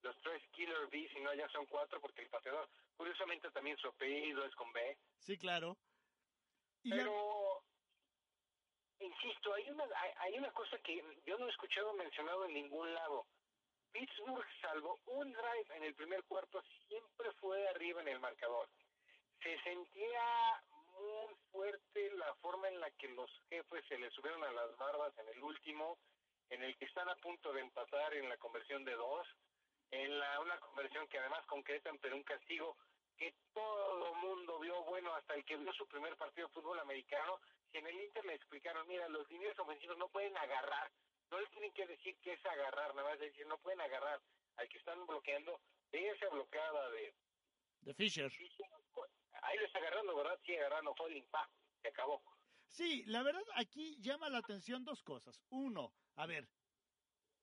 los 0.02 0.16
tres 0.22 0.42
Killer 0.52 0.86
Bs, 0.92 1.10
sino 1.12 1.34
ya 1.34 1.48
son 1.50 1.66
cuatro, 1.66 2.00
porque 2.00 2.22
el 2.22 2.28
pateador, 2.30 2.68
curiosamente 2.98 3.50
también 3.52 3.78
su 3.78 3.88
apellido 3.88 4.44
es 4.44 4.54
con 4.56 4.70
B. 4.72 4.98
sí, 5.20 5.38
claro. 5.38 5.76
Y 6.82 6.90
ya- 6.90 6.96
Pero, 6.96 7.62
insisto, 9.00 9.54
hay 9.54 9.70
una, 9.70 9.84
hay, 9.84 10.10
hay 10.18 10.38
una 10.38 10.52
cosa 10.52 10.78
que 10.80 11.02
yo 11.24 11.38
no 11.38 11.46
he 11.46 11.50
escuchado 11.50 11.92
mencionado 11.94 12.44
en 12.44 12.54
ningún 12.54 12.92
lado. 12.94 13.26
Pittsburgh, 13.92 14.46
salvo 14.60 15.00
un 15.06 15.32
drive 15.32 15.76
en 15.76 15.84
el 15.84 15.94
primer 15.94 16.22
cuarto, 16.24 16.62
siempre 16.88 17.32
fue 17.40 17.66
arriba 17.68 18.02
en 18.02 18.08
el 18.08 18.20
marcador. 18.20 18.68
Se 19.42 19.58
sentía 19.62 20.62
muy 20.98 21.34
fuerte 21.52 22.10
la 22.16 22.34
forma 22.36 22.68
en 22.68 22.80
la 22.80 22.90
que 22.92 23.08
los 23.08 23.30
jefes 23.48 23.84
se 23.88 23.98
le 23.98 24.10
subieron 24.10 24.42
a 24.44 24.52
las 24.52 24.76
barbas 24.76 25.16
en 25.18 25.28
el 25.28 25.42
último, 25.42 25.98
en 26.50 26.62
el 26.62 26.76
que 26.76 26.84
están 26.86 27.08
a 27.08 27.16
punto 27.16 27.52
de 27.52 27.60
empatar 27.60 28.12
en 28.14 28.28
la 28.28 28.36
conversión 28.38 28.84
de 28.84 28.92
dos, 28.94 29.26
en 29.90 30.18
la, 30.18 30.40
una 30.40 30.58
conversión 30.58 31.06
que 31.08 31.18
además 31.18 31.44
concretan, 31.46 31.98
pero 31.98 32.16
un 32.16 32.22
castigo 32.22 32.76
que 33.16 33.34
todo 33.52 34.14
mundo 34.14 34.58
vio, 34.60 34.82
bueno, 34.84 35.12
hasta 35.14 35.34
el 35.34 35.44
que 35.44 35.56
vio 35.56 35.72
su 35.72 35.86
primer 35.88 36.16
partido 36.16 36.46
de 36.46 36.54
fútbol 36.54 36.78
americano, 36.78 37.40
si 37.70 37.78
en 37.78 37.86
el 37.86 38.00
Inter 38.00 38.24
le 38.24 38.34
explicaron, 38.34 38.86
mira, 38.86 39.08
los 39.08 39.28
líneas 39.30 39.58
ofensivos 39.58 39.98
no 39.98 40.08
pueden 40.08 40.36
agarrar, 40.36 40.90
no 41.30 41.40
les 41.40 41.50
tienen 41.50 41.72
que 41.72 41.86
decir 41.86 42.16
que 42.20 42.32
es 42.32 42.46
agarrar, 42.46 42.94
nada 42.94 43.10
más 43.10 43.18
decir, 43.18 43.46
no 43.46 43.58
pueden 43.58 43.80
agarrar 43.80 44.20
al 44.56 44.68
que 44.68 44.78
están 44.78 45.04
bloqueando, 45.06 45.60
de 45.90 46.08
esa 46.08 46.28
bloqueada 46.28 46.90
de, 46.90 47.14
de 47.80 47.94
Fisher. 47.94 48.30
ahí 49.42 49.58
lo 49.58 49.66
está 49.66 49.78
agarrando, 49.78 50.16
¿verdad? 50.16 50.38
Sí, 50.44 50.56
agarrando, 50.56 50.94
holding, 50.98 51.26
pa, 51.30 51.48
se 51.82 51.88
acabó. 51.88 52.22
Sí, 52.66 53.02
la 53.06 53.22
verdad 53.22 53.42
aquí 53.54 53.96
llama 54.00 54.28
la 54.28 54.38
atención 54.38 54.84
dos 54.84 55.02
cosas. 55.02 55.40
Uno, 55.48 55.92
a 56.16 56.26
ver, 56.26 56.48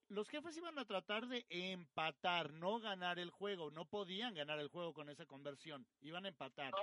los 0.09 0.29
jefes 0.29 0.55
iban 0.57 0.77
a 0.77 0.85
tratar 0.85 1.27
de 1.27 1.45
empatar, 1.49 2.53
no 2.53 2.79
ganar 2.79 3.19
el 3.19 3.29
juego. 3.31 3.71
No 3.71 3.85
podían 3.85 4.33
ganar 4.33 4.59
el 4.59 4.69
juego 4.69 4.93
con 4.93 5.09
esa 5.09 5.25
conversión. 5.25 5.85
Iban 6.01 6.25
a 6.25 6.29
empatar. 6.29 6.73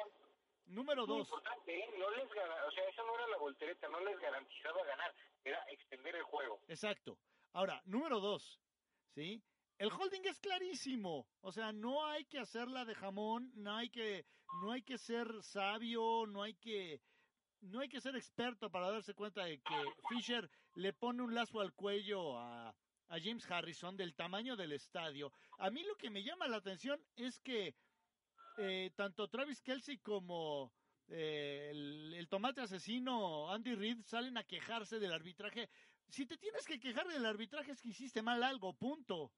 Número 0.66 1.06
Muy 1.06 1.18
dos, 1.18 1.28
importante, 1.28 1.78
¿eh? 1.78 1.90
No 1.98 2.10
les 2.10 2.24
o 2.24 2.70
sea, 2.70 2.88
esa 2.88 3.02
no 3.02 3.14
era 3.14 3.26
la 3.28 3.36
voltereta, 3.38 3.88
no 3.88 4.00
les 4.04 4.18
garantizaba 4.20 4.84
ganar, 4.84 5.12
era 5.44 5.58
extender 5.70 6.14
el 6.16 6.22
juego. 6.22 6.60
exacto. 6.68 7.18
Ahora, 7.52 7.82
número 7.84 8.20
dos, 8.20 8.60
¿sí? 9.14 9.42
El 9.78 9.90
holding 9.92 10.24
es 10.24 10.38
clarísimo. 10.38 11.26
O 11.40 11.52
sea, 11.52 11.72
no 11.72 12.06
hay 12.06 12.24
que 12.26 12.38
hacerla 12.38 12.84
de 12.84 12.94
jamón, 12.94 13.50
no 13.54 13.76
hay 13.76 13.90
que, 13.90 14.24
no 14.62 14.70
hay 14.72 14.82
que 14.82 14.96
ser 14.96 15.26
sabio, 15.42 16.26
no 16.26 16.42
hay 16.42 16.54
que, 16.54 17.00
no 17.60 17.80
hay 17.80 17.88
que 17.88 18.00
ser 18.00 18.16
experto 18.16 18.70
para 18.70 18.90
darse 18.90 19.14
cuenta 19.14 19.44
de 19.44 19.58
que 19.58 19.74
Fisher 20.08 20.48
le 20.74 20.92
pone 20.92 21.22
un 21.22 21.34
lazo 21.34 21.60
al 21.60 21.74
cuello 21.74 22.38
a, 22.38 22.74
a 23.12 23.20
James 23.20 23.48
Harrison 23.50 23.94
del 23.94 24.14
tamaño 24.14 24.56
del 24.56 24.72
estadio. 24.72 25.32
A 25.58 25.70
mí 25.70 25.82
lo 25.84 25.96
que 25.96 26.08
me 26.08 26.22
llama 26.22 26.48
la 26.48 26.56
atención 26.56 26.98
es 27.14 27.38
que 27.40 27.74
eh, 28.56 28.90
tanto 28.96 29.28
Travis 29.28 29.60
Kelsey 29.60 29.98
como 29.98 30.72
eh, 31.08 31.68
el, 31.70 32.14
el 32.14 32.28
tomate 32.28 32.62
asesino, 32.62 33.50
Andy 33.52 33.74
Reid, 33.74 34.02
salen 34.06 34.38
a 34.38 34.44
quejarse 34.44 34.98
del 34.98 35.12
arbitraje. 35.12 35.68
Si 36.08 36.24
te 36.24 36.38
tienes 36.38 36.66
que 36.66 36.80
quejar 36.80 37.06
del 37.06 37.26
arbitraje 37.26 37.72
es 37.72 37.82
que 37.82 37.90
hiciste 37.90 38.22
mal 38.22 38.42
algo, 38.42 38.72
punto. 38.72 39.30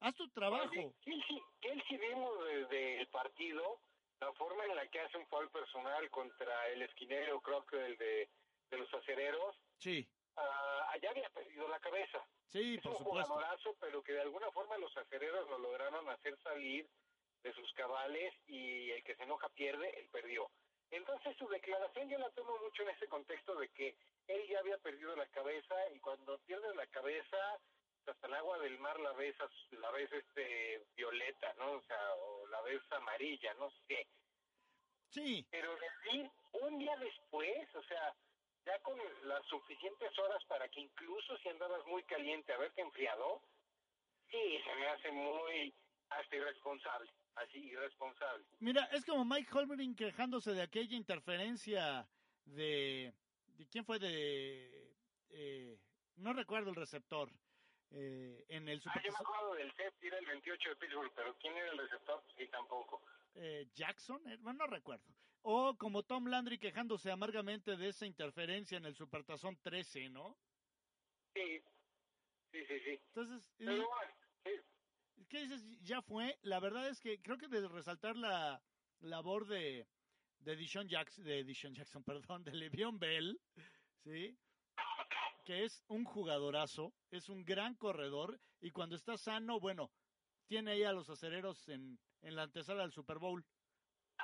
Haz 0.00 0.14
tu 0.14 0.28
trabajo. 0.30 0.72
Él 0.72 0.94
sí, 1.04 1.42
que 1.60 1.68
él 1.68 1.82
sí 1.86 1.98
vimos 1.98 2.32
desde 2.46 3.02
el 3.02 3.08
partido 3.08 3.78
la 4.20 4.32
forma 4.34 4.64
en 4.64 4.76
la 4.76 4.86
que 4.88 5.00
hace 5.00 5.18
un 5.18 5.26
foul 5.26 5.50
personal 5.50 6.08
contra 6.10 6.68
el 6.68 6.82
esquinero, 6.82 7.42
creo 7.42 7.66
que 7.66 7.76
el 7.76 7.98
de, 7.98 8.30
de 8.70 8.78
los 8.78 8.92
acereros. 8.94 9.56
Sí, 9.76 10.08
Ah, 10.36 10.88
allá 10.90 11.10
había 11.10 11.28
perdido 11.30 11.68
la 11.68 11.78
cabeza. 11.80 12.24
sí, 12.48 12.74
es 12.76 12.82
por 12.82 12.92
un 12.92 12.98
supuesto. 12.98 13.32
jugadorazo, 13.32 13.76
pero 13.80 14.02
que 14.02 14.12
de 14.12 14.22
alguna 14.22 14.50
forma 14.52 14.76
los 14.78 14.96
acereros 14.96 15.48
lo 15.48 15.58
lograron 15.58 16.08
hacer 16.08 16.38
salir 16.42 16.88
de 17.42 17.52
sus 17.54 17.72
cabales 17.74 18.32
y 18.46 18.90
el 18.90 19.02
que 19.04 19.14
se 19.16 19.24
enoja 19.24 19.48
pierde, 19.50 19.98
él 19.98 20.08
perdió. 20.10 20.50
Entonces 20.90 21.36
su 21.38 21.48
declaración 21.48 22.08
yo 22.08 22.18
la 22.18 22.30
tomo 22.30 22.56
mucho 22.58 22.82
en 22.82 22.90
ese 22.90 23.08
contexto 23.08 23.54
de 23.56 23.68
que 23.70 23.96
él 24.28 24.46
ya 24.48 24.58
había 24.60 24.78
perdido 24.78 25.16
la 25.16 25.26
cabeza 25.28 25.74
y 25.94 25.98
cuando 26.00 26.38
pierdes 26.40 26.74
la 26.76 26.86
cabeza 26.88 27.36
hasta 28.06 28.26
el 28.26 28.34
agua 28.34 28.58
del 28.58 28.78
mar 28.78 28.98
la 29.00 29.12
ves 29.12 29.34
la 29.70 29.90
ves 29.92 30.10
este 30.12 30.84
violeta, 30.96 31.54
¿no? 31.54 31.72
O 31.72 31.82
sea, 31.82 32.14
o 32.16 32.46
la 32.48 32.60
ves 32.62 32.82
amarilla, 32.90 33.54
no 33.54 33.70
sé. 33.88 34.06
Sí, 35.10 35.46
Pero 35.50 35.76
decir 35.76 36.30
un 36.52 36.78
día 36.78 36.96
después, 36.96 37.74
o 37.74 37.82
sea, 37.84 38.14
ya 38.64 38.78
con 38.80 38.98
las 39.24 39.44
suficientes 39.46 40.16
horas 40.18 40.42
para 40.46 40.68
que 40.68 40.80
incluso 40.80 41.36
si 41.38 41.48
andabas 41.48 41.84
muy 41.86 42.02
caliente 42.04 42.52
haberte 42.52 42.80
enfriado, 42.80 43.42
sí, 44.30 44.58
se 44.64 44.74
me 44.76 44.86
hace 44.88 45.10
muy 45.12 45.74
hasta 46.10 46.36
irresponsable, 46.36 47.10
así 47.36 47.58
irresponsable. 47.58 48.44
mira, 48.60 48.84
es 48.92 49.04
como 49.04 49.24
Mike 49.24 49.50
Holmgren 49.52 49.94
quejándose 49.96 50.52
de 50.52 50.62
aquella 50.62 50.96
interferencia 50.96 52.06
de... 52.44 53.12
¿De 53.46 53.66
quién 53.68 53.84
fue? 53.84 53.98
De... 53.98 54.94
eh, 55.30 55.78
no 56.16 56.32
recuerdo 56.32 56.70
el 56.70 56.76
receptor. 56.76 57.30
eh, 57.90 58.44
en 58.48 58.68
el 58.68 58.80
Ah, 58.86 59.00
yo 59.04 59.10
me 59.12 59.18
Super 59.18 59.26
acuerdo 59.26 59.54
del 59.54 59.70
safety 59.76 60.06
era 60.06 60.18
el 60.18 60.26
28 60.26 60.68
de 60.70 60.76
Pittsburgh, 60.76 61.12
pero 61.14 61.36
¿quién 61.38 61.56
era 61.56 61.70
el 61.70 61.78
receptor? 61.78 62.22
Sí, 62.36 62.46
tampoco. 62.48 63.02
eh, 63.34 63.66
Jackson, 63.74 64.20
eh, 64.28 64.36
bueno, 64.40 64.64
no 64.64 64.66
recuerdo. 64.66 65.04
O 65.42 65.76
como 65.76 66.02
Tom 66.02 66.26
Landry 66.26 66.58
quejándose 66.58 67.10
amargamente 67.10 67.76
de 67.76 67.88
esa 67.88 68.06
interferencia 68.06 68.78
en 68.78 68.86
el 68.86 68.94
Supertazón 68.94 69.56
13, 69.62 70.08
¿no? 70.10 70.36
Sí, 71.34 71.60
sí, 72.52 72.64
sí, 72.66 72.80
sí. 72.84 72.90
Entonces, 73.08 73.50
Pero 73.58 73.88
bueno, 73.88 74.12
sí, 74.44 75.24
¿qué 75.28 75.40
dices? 75.42 75.64
Ya 75.82 76.00
fue. 76.02 76.38
La 76.42 76.60
verdad 76.60 76.88
es 76.88 77.00
que 77.00 77.20
creo 77.20 77.38
que 77.38 77.48
de 77.48 77.66
resaltar 77.68 78.16
la 78.16 78.62
labor 79.00 79.46
de 79.46 79.86
de 80.44 80.56
Dishon 80.56 80.88
Jackson, 80.88 81.24
de 81.24 81.44
Dishon 81.44 81.74
Jackson, 81.74 82.02
perdón, 82.04 82.44
de 82.44 82.52
Le'Veon 82.52 82.98
Bell, 82.98 83.40
¿sí? 84.04 84.36
Que 85.44 85.64
es 85.64 85.82
un 85.88 86.04
jugadorazo, 86.04 86.92
es 87.10 87.28
un 87.28 87.44
gran 87.44 87.74
corredor 87.74 88.40
y 88.60 88.70
cuando 88.70 88.96
está 88.96 89.16
sano, 89.16 89.58
bueno, 89.60 89.90
tiene 90.46 90.72
ahí 90.72 90.84
a 90.84 90.92
los 90.92 91.10
acereros 91.10 91.68
en, 91.68 91.98
en 92.22 92.36
la 92.36 92.44
antesala 92.44 92.82
del 92.82 92.92
Super 92.92 93.18
Bowl. 93.18 93.44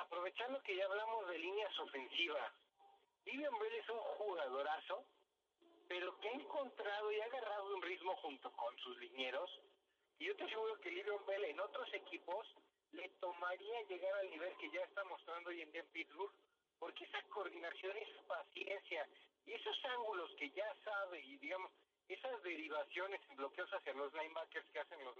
Aprovechando 0.01 0.61
que 0.63 0.75
ya 0.75 0.85
hablamos 0.85 1.27
de 1.27 1.39
líneas 1.39 1.79
ofensivas, 1.79 2.51
Vivian 3.25 3.57
Bell 3.59 3.73
es 3.73 3.89
un 3.89 3.99
jugadorazo, 3.99 5.05
pero 5.87 6.19
que 6.19 6.29
ha 6.29 6.33
encontrado 6.33 7.11
y 7.11 7.19
ha 7.19 7.25
agarrado 7.25 7.75
un 7.75 7.81
ritmo 7.81 8.15
junto 8.17 8.51
con 8.53 8.77
sus 8.77 8.97
linieros. 8.97 9.49
Y 10.19 10.25
yo 10.25 10.35
te 10.35 10.43
aseguro 10.43 10.79
que 10.81 10.91
Livion 10.91 11.25
Bell 11.25 11.45
en 11.45 11.59
otros 11.59 11.93
equipos 11.93 12.47
le 12.91 13.09
tomaría 13.19 13.81
llegar 13.83 14.13
al 14.15 14.29
nivel 14.29 14.55
que 14.57 14.71
ya 14.71 14.81
está 14.81 15.03
mostrando 15.05 15.49
hoy 15.49 15.61
en 15.61 15.71
día 15.71 15.81
en 15.81 15.87
Pittsburgh, 15.87 16.33
porque 16.79 17.05
esa 17.05 17.21
coordinación, 17.29 17.95
esa 17.97 18.21
paciencia 18.27 19.07
y 19.45 19.53
esos 19.53 19.85
ángulos 19.85 20.31
que 20.37 20.49
ya 20.51 20.73
sabe 20.83 21.19
y 21.21 21.37
digamos, 21.37 21.71
esas 22.07 22.41
derivaciones 22.43 23.21
en 23.29 23.37
bloqueos 23.37 23.71
hacia 23.73 23.93
los 23.93 24.13
linebackers 24.13 24.69
que 24.71 24.79
hacen 24.79 25.03
los 25.03 25.15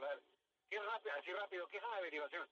que 0.69 0.75
es 0.75 0.85
rápido, 0.85 1.15
así 1.15 1.33
rápido, 1.33 1.67
que 1.67 1.77
es 1.77 1.83
una 1.83 2.01
derivación. 2.01 2.47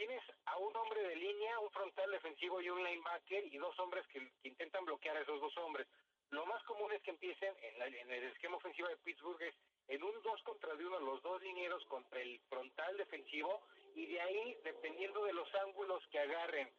Tienes 0.00 0.22
a 0.46 0.56
un 0.56 0.74
hombre 0.78 1.02
de 1.02 1.14
línea, 1.14 1.58
un 1.58 1.70
frontal 1.72 2.10
defensivo 2.10 2.58
y 2.62 2.70
un 2.70 2.82
linebacker 2.82 3.44
y 3.52 3.58
dos 3.58 3.78
hombres 3.80 4.06
que, 4.06 4.26
intentan 4.44 4.82
bloquear 4.86 5.14
a 5.14 5.20
esos 5.20 5.38
dos 5.42 5.54
hombres. 5.58 5.86
Lo 6.30 6.46
más 6.46 6.62
común 6.62 6.90
es 6.94 7.02
que 7.02 7.10
empiecen 7.10 7.54
en, 7.60 7.78
la- 7.78 7.86
en 7.88 8.10
el 8.10 8.24
esquema 8.32 8.56
ofensivo 8.56 8.88
de 8.88 8.96
Pittsburgh 8.96 9.42
es 9.42 9.54
en 9.88 10.02
un 10.02 10.22
2 10.22 10.42
contra 10.44 10.74
de 10.74 10.86
uno, 10.86 10.98
los 11.00 11.20
dos 11.20 11.42
linieros 11.42 11.84
contra 11.84 12.18
el 12.18 12.40
frontal 12.48 12.96
defensivo 12.96 13.60
y 13.94 14.06
de 14.06 14.22
ahí, 14.22 14.56
dependiendo 14.64 15.22
de 15.24 15.34
los 15.34 15.54
ángulos 15.56 16.02
que 16.10 16.18
agarren 16.18 16.72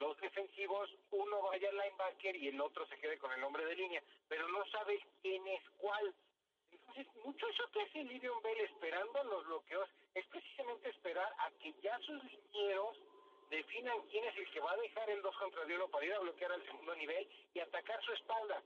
los 0.00 0.18
defensivos, 0.18 0.90
uno 1.12 1.42
vaya 1.42 1.68
al 1.68 1.76
linebacker 1.76 2.34
y 2.34 2.48
el 2.48 2.60
otro 2.60 2.84
se 2.88 2.98
quede 2.98 3.18
con 3.18 3.30
el 3.34 3.44
hombre 3.44 3.64
de 3.66 3.76
línea, 3.76 4.02
pero 4.26 4.48
no 4.48 4.66
sabes 4.70 5.00
quién 5.22 5.46
es 5.46 5.62
cuál. 5.78 6.12
Mucho 7.24 7.48
eso 7.48 7.70
que 7.72 7.82
hace 7.82 8.04
Livion 8.04 8.40
Bell 8.42 8.60
esperando 8.60 9.24
los 9.24 9.46
bloqueos 9.46 9.88
es 10.14 10.26
precisamente 10.26 10.90
esperar 10.90 11.32
a 11.38 11.50
que 11.52 11.74
ya 11.82 11.98
sus 12.00 12.22
linieros 12.22 12.96
definan 13.50 14.00
quién 14.10 14.24
es 14.24 14.36
el 14.36 14.50
que 14.50 14.60
va 14.60 14.72
a 14.72 14.76
dejar 14.76 15.10
el 15.10 15.22
2 15.22 15.36
contra 15.36 15.64
uno 15.64 15.88
para 15.88 16.06
ir 16.06 16.12
a 16.14 16.20
bloquear 16.20 16.52
al 16.52 16.64
segundo 16.64 16.94
nivel 16.94 17.28
y 17.52 17.60
atacar 17.60 18.02
su 18.04 18.12
espalda. 18.12 18.62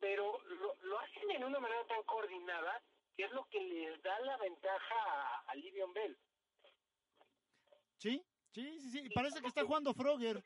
Pero 0.00 0.38
lo, 0.44 0.74
lo 0.82 0.98
hacen 0.98 1.30
en 1.30 1.44
una 1.44 1.60
manera 1.60 1.84
tan 1.86 2.02
coordinada 2.02 2.82
que 3.16 3.24
es 3.24 3.32
lo 3.32 3.48
que 3.48 3.60
les 3.60 4.02
da 4.02 4.18
la 4.20 4.36
ventaja 4.38 4.94
a, 4.94 5.38
a 5.46 5.54
Livion 5.54 5.92
Bell. 5.92 6.16
¿Sí? 7.98 8.22
Sí, 8.52 8.80
sí, 8.80 8.90
sí. 8.90 9.00
y 9.04 9.10
Parece 9.10 9.40
que 9.40 9.48
está 9.48 9.64
jugando 9.64 9.94
Frogger. 9.94 10.42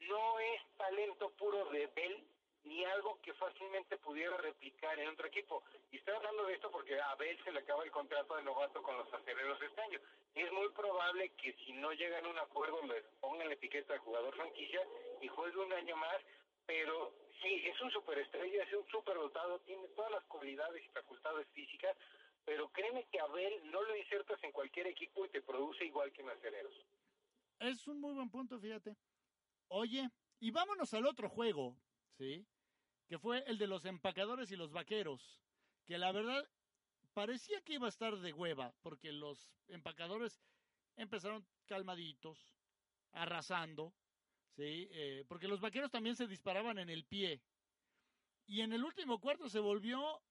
No 0.00 0.38
es 0.40 0.62
talento 0.76 1.30
puro 1.30 1.64
de 1.70 1.86
Bell 1.88 2.31
ni 2.64 2.84
algo 2.84 3.20
que 3.22 3.32
fácilmente 3.34 3.96
pudiera 3.98 4.36
replicar 4.36 4.98
en 4.98 5.08
otro 5.08 5.26
equipo. 5.26 5.62
Y 5.90 5.96
estoy 5.98 6.14
hablando 6.14 6.46
de 6.46 6.54
esto 6.54 6.70
porque 6.70 7.00
a 7.00 7.14
Bell 7.16 7.38
se 7.44 7.52
le 7.52 7.60
acaba 7.60 7.84
el 7.84 7.90
contrato 7.90 8.36
de 8.36 8.42
novato 8.42 8.82
con 8.82 8.96
los 8.96 9.12
aceleros 9.12 9.60
este 9.60 9.80
año. 9.80 10.00
Es 10.34 10.50
muy 10.52 10.68
probable 10.70 11.30
que 11.30 11.52
si 11.64 11.72
no 11.72 11.92
llegan 11.92 12.24
a 12.24 12.28
un 12.28 12.38
acuerdo 12.38 12.82
les 12.86 13.04
pongan 13.20 13.48
la 13.48 13.54
etiqueta 13.54 13.92
de 13.94 13.98
jugador 13.98 14.34
franquicia 14.34 14.80
y 15.20 15.28
juegue 15.28 15.58
un 15.58 15.72
año 15.72 15.96
más. 15.96 16.16
Pero 16.66 17.12
sí, 17.42 17.62
es 17.66 17.80
un 17.80 17.90
superestrella, 17.90 18.62
es 18.62 18.72
un 18.72 18.86
superdotado, 18.88 19.58
tiene 19.60 19.88
todas 19.88 20.12
las 20.12 20.24
cualidades 20.24 20.84
y 20.84 20.88
facultades 20.88 21.46
físicas. 21.48 21.96
Pero 22.44 22.68
créeme 22.70 23.06
que 23.10 23.20
a 23.20 23.26
Bell 23.26 23.70
no 23.70 23.82
lo 23.82 23.96
insertas 23.96 24.42
en 24.42 24.52
cualquier 24.52 24.86
equipo 24.86 25.24
y 25.24 25.28
te 25.28 25.42
produce 25.42 25.84
igual 25.84 26.12
que 26.12 26.22
en 26.22 26.30
aceleros. 26.30 26.74
Es 27.58 27.86
un 27.86 28.00
muy 28.00 28.14
buen 28.14 28.28
punto, 28.28 28.58
fíjate. 28.58 28.96
Oye, 29.68 30.08
y 30.40 30.50
vámonos 30.50 30.92
al 30.94 31.06
otro 31.06 31.28
juego, 31.28 31.76
¿sí? 32.18 32.44
Que 33.12 33.18
fue 33.18 33.44
el 33.46 33.58
de 33.58 33.66
los 33.66 33.84
empacadores 33.84 34.50
y 34.52 34.56
los 34.56 34.72
vaqueros. 34.72 35.38
Que 35.84 35.98
la 35.98 36.12
verdad 36.12 36.48
parecía 37.12 37.60
que 37.60 37.74
iba 37.74 37.84
a 37.84 37.90
estar 37.90 38.16
de 38.16 38.32
hueva, 38.32 38.72
porque 38.80 39.12
los 39.12 39.52
empacadores 39.68 40.40
empezaron 40.96 41.46
calmaditos, 41.66 42.56
arrasando, 43.12 43.92
¿sí? 44.56 44.88
Eh, 44.92 45.26
porque 45.28 45.46
los 45.46 45.60
vaqueros 45.60 45.90
también 45.90 46.16
se 46.16 46.26
disparaban 46.26 46.78
en 46.78 46.88
el 46.88 47.04
pie. 47.04 47.42
Y 48.46 48.62
en 48.62 48.72
el 48.72 48.82
último 48.82 49.20
cuarto 49.20 49.50
se 49.50 49.60
volvió 49.60 50.22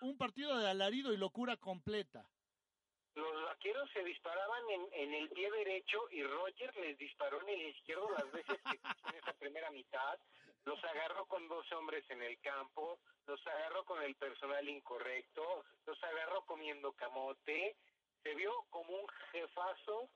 un 0.00 0.16
partido 0.16 0.56
de 0.56 0.70
alarido 0.70 1.12
y 1.12 1.18
locura 1.18 1.58
completa. 1.58 2.26
Los 3.14 3.44
vaqueros 3.44 3.90
se 3.90 4.02
disparaban 4.04 4.70
en, 4.70 4.88
en 4.94 5.14
el 5.16 5.28
pie 5.28 5.50
derecho 5.50 6.08
y 6.10 6.22
Roger 6.22 6.74
les 6.78 6.96
disparó 6.96 7.42
en 7.42 7.60
el 7.60 7.68
izquierdo 7.76 8.08
las 8.08 8.32
veces 8.32 8.58
que 8.62 8.80
en 9.10 9.16
esa 9.16 9.34
primera 9.34 9.70
mitad. 9.70 10.18
Los 10.64 10.82
agarró 10.84 11.26
con 11.26 11.48
dos 11.48 11.70
hombres 11.72 12.08
en 12.10 12.22
el 12.22 12.40
campo, 12.40 13.00
los 13.26 13.44
agarró 13.46 13.84
con 13.84 14.02
el 14.02 14.14
personal 14.14 14.68
incorrecto, 14.68 15.64
los 15.86 16.02
agarró 16.04 16.44
comiendo 16.46 16.92
camote. 16.92 17.76
Se 18.22 18.34
vio 18.34 18.52
como 18.70 18.94
un 18.94 19.08
jefazo, 19.32 20.08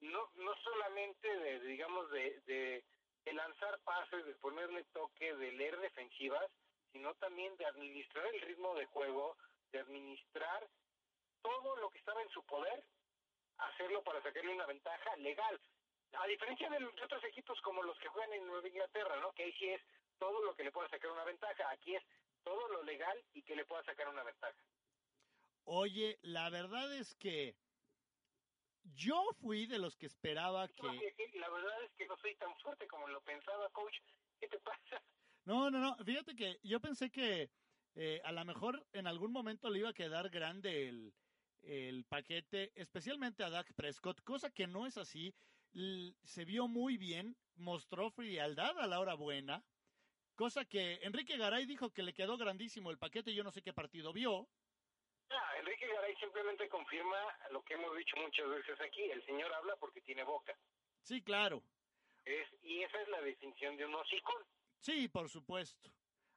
no, 0.00 0.30
no 0.34 0.56
solamente 0.56 1.28
de, 1.28 1.60
digamos, 1.60 2.10
de, 2.10 2.40
de, 2.46 2.84
de 3.24 3.32
lanzar 3.32 3.78
pases, 3.84 4.26
de 4.26 4.34
ponerle 4.36 4.84
toque, 4.92 5.34
de 5.36 5.52
leer 5.52 5.78
defensivas, 5.78 6.50
sino 6.92 7.14
también 7.14 7.56
de 7.56 7.66
administrar 7.66 8.26
el 8.34 8.40
ritmo 8.40 8.74
de 8.74 8.86
juego, 8.86 9.36
de 9.70 9.78
administrar 9.78 10.68
todo 11.42 11.76
lo 11.76 11.90
que 11.90 11.98
estaba 11.98 12.22
en 12.22 12.30
su 12.30 12.42
poder, 12.44 12.82
hacerlo 13.58 14.02
para 14.02 14.22
sacarle 14.22 14.54
una 14.54 14.66
ventaja 14.66 15.16
legal. 15.16 15.60
A 16.12 16.26
diferencia 16.26 16.68
de 16.70 16.80
los 16.80 16.92
otros 17.02 17.22
equipos 17.24 17.60
como 17.60 17.82
los 17.82 17.98
que 17.98 18.08
juegan 18.08 18.32
en 18.32 18.46
Nueva 18.46 18.66
Inglaterra, 18.66 19.20
¿no? 19.20 19.32
Que 19.32 19.44
ahí 19.44 19.52
sí 19.52 19.68
es 19.68 19.80
todo 20.18 20.42
lo 20.42 20.54
que 20.54 20.64
le 20.64 20.72
pueda 20.72 20.88
sacar 20.88 21.10
una 21.10 21.24
ventaja. 21.24 21.70
Aquí 21.70 21.94
es 21.94 22.02
todo 22.42 22.68
lo 22.68 22.82
legal 22.82 23.22
y 23.34 23.42
que 23.42 23.54
le 23.54 23.64
pueda 23.64 23.84
sacar 23.84 24.08
una 24.08 24.22
ventaja. 24.22 24.58
Oye, 25.64 26.18
la 26.22 26.48
verdad 26.50 26.94
es 26.94 27.14
que 27.16 27.54
yo 28.94 29.22
fui 29.40 29.66
de 29.66 29.78
los 29.78 29.96
que 29.96 30.06
esperaba 30.06 30.66
que... 30.68 30.86
La 31.34 31.50
verdad 31.50 31.82
es 31.84 31.92
que 31.92 32.06
no 32.06 32.16
soy 32.16 32.34
tan 32.36 32.54
fuerte 32.60 32.86
como 32.88 33.06
lo 33.08 33.20
pensaba, 33.20 33.68
coach. 33.70 33.96
¿Qué 34.40 34.48
te 34.48 34.58
pasa? 34.60 35.02
No, 35.44 35.70
no, 35.70 35.78
no, 35.78 35.96
fíjate 36.04 36.36
que 36.36 36.60
yo 36.62 36.78
pensé 36.78 37.08
que 37.10 37.48
eh, 37.94 38.20
a 38.22 38.32
lo 38.32 38.44
mejor 38.44 38.86
en 38.92 39.06
algún 39.06 39.32
momento 39.32 39.70
le 39.70 39.78
iba 39.78 39.88
a 39.88 39.94
quedar 39.94 40.28
grande 40.28 40.88
el, 40.88 41.14
el 41.62 42.04
paquete, 42.04 42.70
especialmente 42.74 43.42
a 43.42 43.48
Dak 43.48 43.72
Prescott, 43.72 44.20
cosa 44.24 44.50
que 44.50 44.66
no 44.66 44.86
es 44.86 44.98
así. 44.98 45.34
Se 45.72 46.44
vio 46.44 46.68
muy 46.68 46.96
bien, 46.96 47.36
mostró 47.56 48.10
frialdad 48.10 48.78
a 48.78 48.86
la 48.86 49.00
hora 49.00 49.14
buena, 49.14 49.64
cosa 50.34 50.64
que 50.64 51.00
Enrique 51.02 51.36
Garay 51.36 51.66
dijo 51.66 51.90
que 51.90 52.02
le 52.02 52.14
quedó 52.14 52.36
grandísimo 52.36 52.90
el 52.90 52.98
paquete, 52.98 53.34
yo 53.34 53.44
no 53.44 53.50
sé 53.50 53.62
qué 53.62 53.72
partido 53.72 54.12
vio. 54.12 54.48
Ah, 55.30 55.52
Enrique 55.58 55.86
Garay 55.86 56.16
simplemente 56.16 56.68
confirma 56.68 57.18
lo 57.50 57.62
que 57.64 57.74
hemos 57.74 57.96
dicho 57.96 58.16
muchas 58.16 58.48
veces 58.48 58.80
aquí, 58.80 59.02
el 59.02 59.24
señor 59.26 59.52
habla 59.52 59.76
porque 59.76 60.00
tiene 60.00 60.24
boca. 60.24 60.56
Sí, 61.02 61.22
claro. 61.22 61.62
Es, 62.24 62.48
y 62.62 62.82
esa 62.82 63.00
es 63.02 63.08
la 63.08 63.20
definición 63.22 63.76
de 63.76 63.86
un 63.86 63.94
hocicón. 63.94 64.42
Sí, 64.78 65.08
por 65.08 65.28
supuesto. 65.28 65.90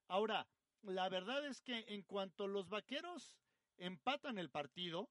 Ahora, 0.08 0.48
la 0.84 1.10
verdad 1.10 1.46
es 1.46 1.62
que 1.62 1.86
en 1.88 2.02
cuanto 2.04 2.48
los 2.48 2.70
vaqueros 2.70 3.38
empatan 3.78 4.38
el 4.38 4.50
partido, 4.50 5.10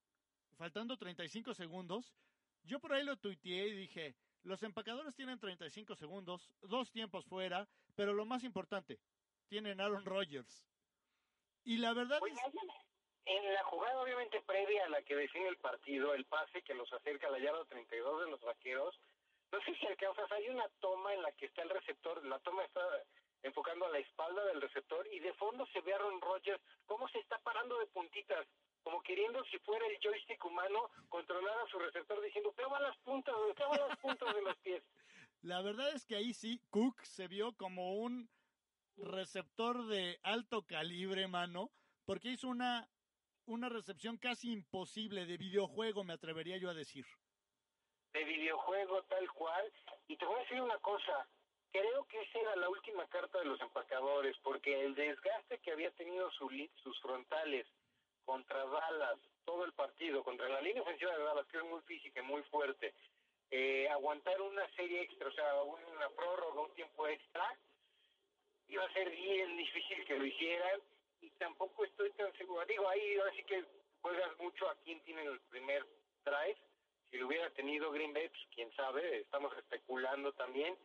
faltando 0.56 0.96
35 0.96 1.54
segundos, 1.54 2.14
yo 2.64 2.78
por 2.80 2.92
ahí 2.92 3.04
lo 3.04 3.16
tuiteé 3.16 3.68
y 3.68 3.74
dije, 3.74 4.14
los 4.42 4.62
empacadores 4.62 5.14
tienen 5.14 5.38
35 5.38 5.96
segundos, 5.96 6.54
dos 6.62 6.90
tiempos 6.90 7.24
fuera, 7.26 7.68
pero 7.94 8.12
lo 8.12 8.24
más 8.24 8.44
importante, 8.44 8.98
tienen 9.48 9.80
Aaron 9.80 10.04
Rodgers. 10.04 10.66
Y 11.64 11.78
la 11.78 11.92
verdad 11.92 12.18
Pues, 12.20 12.32
es... 12.32 12.54
en 13.26 13.54
la 13.54 13.62
jugada 13.64 14.00
obviamente 14.00 14.40
previa 14.42 14.86
a 14.86 14.88
la 14.88 15.02
que 15.02 15.14
define 15.16 15.48
el 15.48 15.58
partido, 15.58 16.14
el 16.14 16.24
pase 16.24 16.62
que 16.62 16.74
los 16.74 16.90
acerca 16.92 17.28
a 17.28 17.30
la 17.30 17.38
yarda 17.38 17.64
32 17.66 18.24
de 18.24 18.30
los 18.30 18.40
vaqueros, 18.40 18.98
no 19.52 19.60
sé 19.62 19.74
si 19.74 19.86
alcanzas, 19.86 20.30
hay 20.32 20.48
una 20.48 20.68
toma 20.80 21.12
en 21.12 21.22
la 21.22 21.32
que 21.32 21.46
está 21.46 21.62
el 21.62 21.70
receptor, 21.70 22.24
la 22.24 22.38
toma 22.38 22.64
está 22.64 22.80
enfocando 23.42 23.86
a 23.86 23.90
la 23.90 23.98
espalda 23.98 24.44
del 24.46 24.60
receptor 24.60 25.06
y 25.12 25.18
de 25.18 25.32
fondo 25.34 25.66
se 25.66 25.80
ve 25.80 25.92
a 25.92 25.96
Aaron 25.96 26.20
Rodgers 26.20 26.62
cómo 26.86 27.08
se 27.08 27.18
está 27.18 27.38
parando 27.38 27.78
de 27.78 27.86
puntitas, 27.86 28.46
como 28.82 29.02
queriendo 29.02 29.44
si 29.44 29.58
fuera 29.58 29.86
el 29.86 29.98
joystick 30.00 30.44
humano 30.44 30.90
controlar 31.08 31.58
a 31.58 31.70
su 31.70 31.78
receptor 31.78 32.20
diciendo, 32.22 32.52
clava 32.52 32.80
las 32.80 32.96
puntas, 32.98 33.34
clava 33.56 33.88
las 33.88 33.98
puntas 33.98 34.34
de 34.34 34.42
los 34.42 34.56
pies. 34.58 34.82
La 35.42 35.62
verdad 35.62 35.94
es 35.94 36.04
que 36.04 36.16
ahí 36.16 36.34
sí, 36.34 36.60
Cook 36.70 37.02
se 37.02 37.26
vio 37.26 37.56
como 37.56 37.94
un 37.94 38.28
receptor 38.96 39.86
de 39.86 40.18
alto 40.22 40.66
calibre, 40.66 41.28
mano, 41.28 41.70
porque 42.04 42.28
hizo 42.28 42.48
una, 42.48 42.88
una 43.46 43.68
recepción 43.68 44.18
casi 44.18 44.52
imposible 44.52 45.24
de 45.24 45.38
videojuego, 45.38 46.04
me 46.04 46.12
atrevería 46.12 46.58
yo 46.58 46.68
a 46.68 46.74
decir. 46.74 47.06
de 48.12 48.24
videojuego 48.24 49.02
tal 49.04 49.30
cual. 49.32 49.72
Y 50.08 50.16
te 50.16 50.26
voy 50.26 50.36
a 50.36 50.42
decir 50.42 50.60
una 50.60 50.78
cosa, 50.78 51.26
creo 51.72 52.04
que 52.04 52.20
esa 52.20 52.38
era 52.38 52.56
la 52.56 52.68
última 52.68 53.06
carta 53.06 53.38
de 53.38 53.46
los 53.46 53.60
empacadores, 53.60 54.36
porque 54.42 54.84
el 54.84 54.94
desgaste 54.94 55.58
que 55.60 55.72
había 55.72 55.90
tenido 55.92 56.30
su 56.32 56.50
sus 56.82 57.00
frontales 57.00 57.66
contra 58.24 58.64
Dallas, 58.64 59.18
todo 59.44 59.64
el 59.64 59.72
partido, 59.72 60.22
contra 60.22 60.48
la 60.48 60.60
línea 60.60 60.82
ofensiva 60.82 61.16
de 61.16 61.24
Dallas, 61.24 61.46
que 61.46 61.58
es 61.58 61.64
muy 61.64 61.80
física 61.82 62.20
y 62.20 62.24
muy 62.24 62.42
fuerte, 62.44 62.94
eh, 63.50 63.88
aguantar 63.88 64.40
una 64.40 64.68
serie 64.76 65.02
extra, 65.02 65.28
o 65.28 65.32
sea, 65.32 65.62
una 65.62 66.08
prórroga, 66.10 66.60
un 66.60 66.74
tiempo 66.74 67.08
extra, 67.08 67.44
iba 68.68 68.84
a 68.84 68.92
ser 68.92 69.10
bien 69.10 69.56
difícil 69.56 70.04
que 70.04 70.16
lo 70.16 70.24
hicieran 70.24 70.80
y 71.20 71.30
tampoco 71.30 71.84
estoy 71.84 72.10
tan 72.12 72.32
seguro. 72.34 72.64
Digo, 72.66 72.88
ahí 72.88 73.16
ahora 73.18 73.32
sí 73.34 73.42
que 73.44 73.64
juegas 74.00 74.38
mucho 74.38 74.68
a 74.68 74.76
quién 74.84 75.00
tiene 75.00 75.24
el 75.24 75.40
primer 75.50 75.84
drive. 76.24 76.56
Si 77.10 77.18
lo 77.18 77.26
hubiera 77.26 77.50
tenido 77.50 77.90
Green 77.90 78.12
Bay, 78.12 78.28
pues 78.28 78.42
quién 78.54 78.72
sabe, 78.76 79.20
estamos 79.20 79.56
especulando 79.56 80.32
también. 80.34 80.76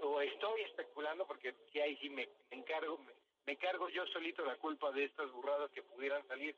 O 0.00 0.20
estoy 0.20 0.62
especulando 0.62 1.26
porque 1.26 1.54
si 1.72 1.80
ahí 1.80 1.96
sí 1.98 2.08
me, 2.08 2.28
encargo, 2.50 2.98
me, 2.98 3.12
me 3.46 3.56
cargo 3.56 3.88
yo 3.88 4.06
solito 4.06 4.44
la 4.44 4.56
culpa 4.56 4.90
de 4.92 5.04
estas 5.04 5.30
burradas 5.32 5.70
que 5.72 5.82
pudieran 5.82 6.26
salir 6.28 6.56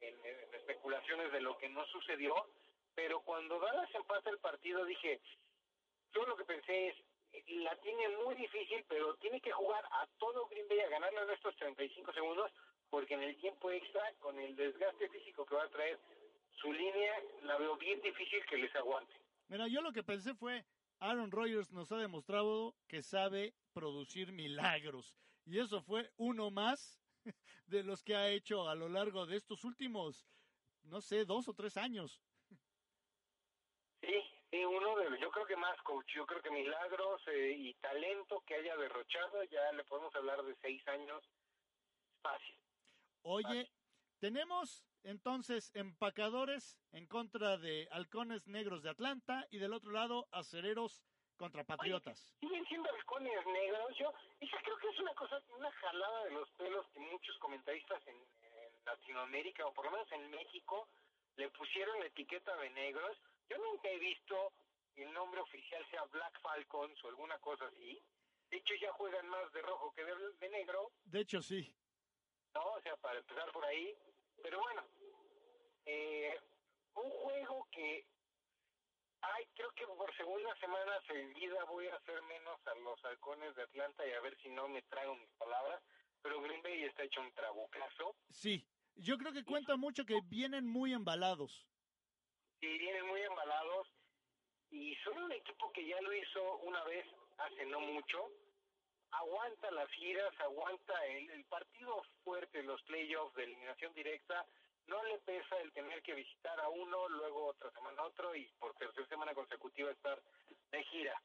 en, 0.00 0.14
especulaciones 0.54 1.32
de 1.32 1.40
lo 1.40 1.56
que 1.58 1.68
no 1.68 1.84
sucedió. 1.86 2.34
Pero 2.94 3.20
cuando 3.20 3.58
Dallas 3.58 3.92
empata 3.94 4.30
el 4.30 4.38
partido 4.38 4.84
dije, 4.84 5.20
yo 6.12 6.24
lo 6.26 6.36
que 6.36 6.44
pensé 6.44 6.88
es, 6.88 6.96
la 7.48 7.74
tiene 7.80 8.08
muy 8.24 8.34
difícil, 8.36 8.84
pero 8.88 9.14
tiene 9.16 9.40
que 9.40 9.52
jugar 9.52 9.84
a 9.90 10.06
todo 10.18 10.46
Green 10.46 10.68
Bay 10.68 10.80
a 10.80 10.88
ganarle 10.88 11.22
en 11.22 11.30
estos 11.30 11.56
35 11.56 12.12
segundos, 12.12 12.50
porque 12.90 13.14
en 13.14 13.22
el 13.22 13.36
tiempo 13.36 13.70
extra, 13.70 14.02
con 14.20 14.38
el 14.38 14.54
desgaste 14.54 15.08
físico 15.08 15.44
que 15.44 15.56
va 15.56 15.64
a 15.64 15.70
traer 15.70 15.98
su 16.60 16.72
línea, 16.72 17.12
la 17.42 17.58
veo 17.58 17.76
bien 17.76 18.00
difícil 18.00 18.44
que 18.46 18.58
les 18.58 18.74
aguante. 18.76 19.12
Mira, 19.48 19.66
yo 19.66 19.80
lo 19.82 19.92
que 19.92 20.04
pensé 20.04 20.34
fue, 20.34 20.64
Aaron 21.00 21.32
Rodgers 21.32 21.72
nos 21.72 21.90
ha 21.90 21.98
demostrado 21.98 22.74
que 22.88 23.02
sabe 23.02 23.52
producir 23.72 24.32
milagros. 24.32 25.16
Y 25.46 25.58
eso 25.58 25.82
fue 25.82 26.10
uno 26.16 26.50
más 26.50 27.00
de 27.66 27.82
los 27.82 28.02
que 28.02 28.16
ha 28.16 28.28
hecho 28.28 28.68
a 28.68 28.74
lo 28.74 28.88
largo 28.88 29.26
de 29.26 29.36
estos 29.36 29.64
últimos, 29.64 30.26
no 30.82 31.00
sé, 31.00 31.24
dos 31.24 31.48
o 31.48 31.54
tres 31.54 31.76
años. 31.76 32.22
Sí, 34.00 34.14
sí, 34.50 34.64
uno 34.64 34.96
de 34.96 35.10
los, 35.10 35.20
yo 35.20 35.30
creo 35.30 35.46
que 35.46 35.56
más 35.56 35.80
coach, 35.82 36.06
yo 36.14 36.26
creo 36.26 36.42
que 36.42 36.50
milagros 36.50 37.22
eh, 37.28 37.52
y 37.56 37.74
talento 37.74 38.42
que 38.46 38.54
haya 38.54 38.76
derrochado, 38.76 39.44
ya 39.44 39.72
le 39.72 39.84
podemos 39.84 40.14
hablar 40.14 40.42
de 40.42 40.54
seis 40.60 40.86
años 40.88 41.22
fácil. 42.22 42.56
Oye, 43.22 43.70
tenemos 44.18 44.84
entonces 45.02 45.70
empacadores 45.74 46.78
en 46.92 47.06
contra 47.06 47.58
de 47.58 47.88
halcones 47.90 48.46
negros 48.46 48.82
de 48.82 48.90
Atlanta 48.90 49.46
y 49.50 49.58
del 49.58 49.72
otro 49.72 49.92
lado 49.92 50.26
acereros 50.30 51.02
contra 51.36 51.64
patriotas. 51.64 52.18
siguen 52.40 52.64
siendo 52.66 52.90
halcones 52.90 53.46
negros. 53.46 53.96
Yo, 53.98 54.12
esa 54.40 54.56
creo 54.62 54.76
que 54.78 54.88
es 54.88 54.98
una 54.98 55.14
cosa, 55.14 55.42
una 55.56 55.70
jalada 55.72 56.24
de 56.24 56.30
los 56.32 56.48
pelos 56.52 56.86
que 56.92 57.00
muchos 57.00 57.36
comentaristas 57.38 58.06
en, 58.06 58.16
en 58.16 58.84
Latinoamérica, 58.84 59.66
o 59.66 59.72
por 59.72 59.86
lo 59.86 59.92
menos 59.92 60.10
en 60.12 60.30
México, 60.30 60.88
le 61.36 61.48
pusieron 61.50 61.98
la 62.00 62.06
etiqueta 62.06 62.56
de 62.56 62.70
negros. 62.70 63.16
Yo 63.48 63.58
nunca 63.58 63.88
he 63.88 63.98
visto 63.98 64.52
el 64.96 65.12
nombre 65.12 65.40
oficial 65.40 65.84
sea 65.90 66.04
Black 66.04 66.40
Falcons 66.40 67.02
o 67.04 67.08
alguna 67.08 67.38
cosa 67.38 67.66
así. 67.66 68.00
De 68.50 68.58
hecho, 68.58 68.74
ya 68.80 68.92
juegan 68.92 69.28
más 69.28 69.52
de 69.52 69.62
rojo 69.62 69.92
que 69.92 70.04
de, 70.04 70.14
de 70.38 70.48
negro, 70.50 70.92
De 71.04 71.20
hecho, 71.20 71.42
sí. 71.42 71.74
¿no? 72.54 72.62
O 72.72 72.80
sea, 72.82 72.96
para 72.98 73.18
empezar 73.18 73.50
por 73.52 73.64
ahí. 73.64 73.94
Pero 74.42 74.60
bueno, 74.60 74.84
eh, 75.86 76.38
un 76.94 77.10
juego 77.10 77.66
que 77.72 78.06
Ay, 79.32 79.46
creo 79.54 79.70
que 79.72 79.86
por 79.86 80.14
segunda 80.16 80.54
semana 80.56 81.00
seguida 81.06 81.64
voy 81.64 81.86
a 81.88 81.96
hacer 81.96 82.20
menos 82.22 82.60
a 82.66 82.74
los 82.76 83.04
halcones 83.04 83.54
de 83.54 83.62
Atlanta 83.62 84.06
y 84.06 84.12
a 84.12 84.20
ver 84.20 84.36
si 84.42 84.50
no 84.50 84.68
me 84.68 84.82
trago 84.82 85.14
mis 85.14 85.30
palabras. 85.38 85.82
Pero 86.22 86.40
Green 86.42 86.62
Bay 86.62 86.84
está 86.84 87.04
hecho 87.04 87.20
un 87.20 87.32
trabucazo. 87.32 88.16
Sí. 88.30 88.66
Yo 88.96 89.18
creo 89.18 89.32
que 89.32 89.44
cuenta 89.44 89.76
mucho 89.76 90.04
que 90.04 90.20
vienen 90.26 90.66
muy 90.66 90.92
embalados. 90.92 91.66
Y 92.60 92.78
vienen 92.78 93.06
muy 93.06 93.20
embalados. 93.22 93.88
Y 94.70 94.94
son 94.96 95.22
un 95.22 95.32
equipo 95.32 95.70
que 95.72 95.86
ya 95.86 96.00
lo 96.00 96.12
hizo 96.12 96.56
una 96.58 96.82
vez 96.84 97.06
hace 97.38 97.66
no 97.66 97.80
mucho. 97.80 98.30
Aguanta 99.10 99.70
las 99.70 99.90
giras, 99.90 100.32
aguanta 100.40 101.06
el, 101.06 101.30
el 101.30 101.44
partido 101.44 102.02
fuerte, 102.24 102.62
los 102.62 102.82
playoffs 102.82 103.34
de 103.34 103.44
eliminación 103.44 103.92
directa. 103.94 104.46
No 104.86 105.02
le 105.04 105.18
pesa 105.20 105.56
el 105.60 105.72
tener 105.72 106.02
que 106.02 106.14
visitar 106.14 106.58
a 106.60 106.68
uno, 106.68 107.08
luego 107.08 107.46
otra 107.46 107.70
semana 107.72 108.02
otro 108.02 108.34
y 108.34 108.46
por 108.58 108.74
tercera 108.74 109.06
semana 109.08 109.34
consecutiva 109.34 109.90
estar 109.90 110.22
de 110.70 110.84
gira. 110.84 111.20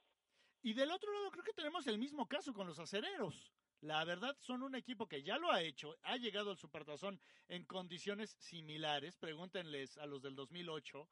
Y 0.62 0.74
del 0.74 0.92
otro 0.92 1.12
lado 1.14 1.32
creo 1.32 1.44
que 1.44 1.54
tenemos 1.54 1.88
el 1.88 1.98
mismo 1.98 2.28
caso 2.28 2.54
con 2.54 2.68
los 2.68 2.80
acereros. 2.80 3.54
La 3.82 4.04
verdad 4.04 4.36
son 4.40 4.62
un 4.64 4.76
equipo 4.76 5.08
que 5.08 5.24
ya 5.24 5.38
lo 5.38 5.52
ha 5.52 5.62
hecho, 5.62 5.96
ha 6.04 6.18
llegado 6.18 6.52
al 6.52 6.58
Supertazón 6.58 7.22
en 7.48 7.64
condiciones 7.64 8.36
similares, 8.40 9.16
pregúntenles 9.18 9.98
a 9.98 10.06
los 10.06 10.22
del 10.22 10.36
2008, 10.36 11.08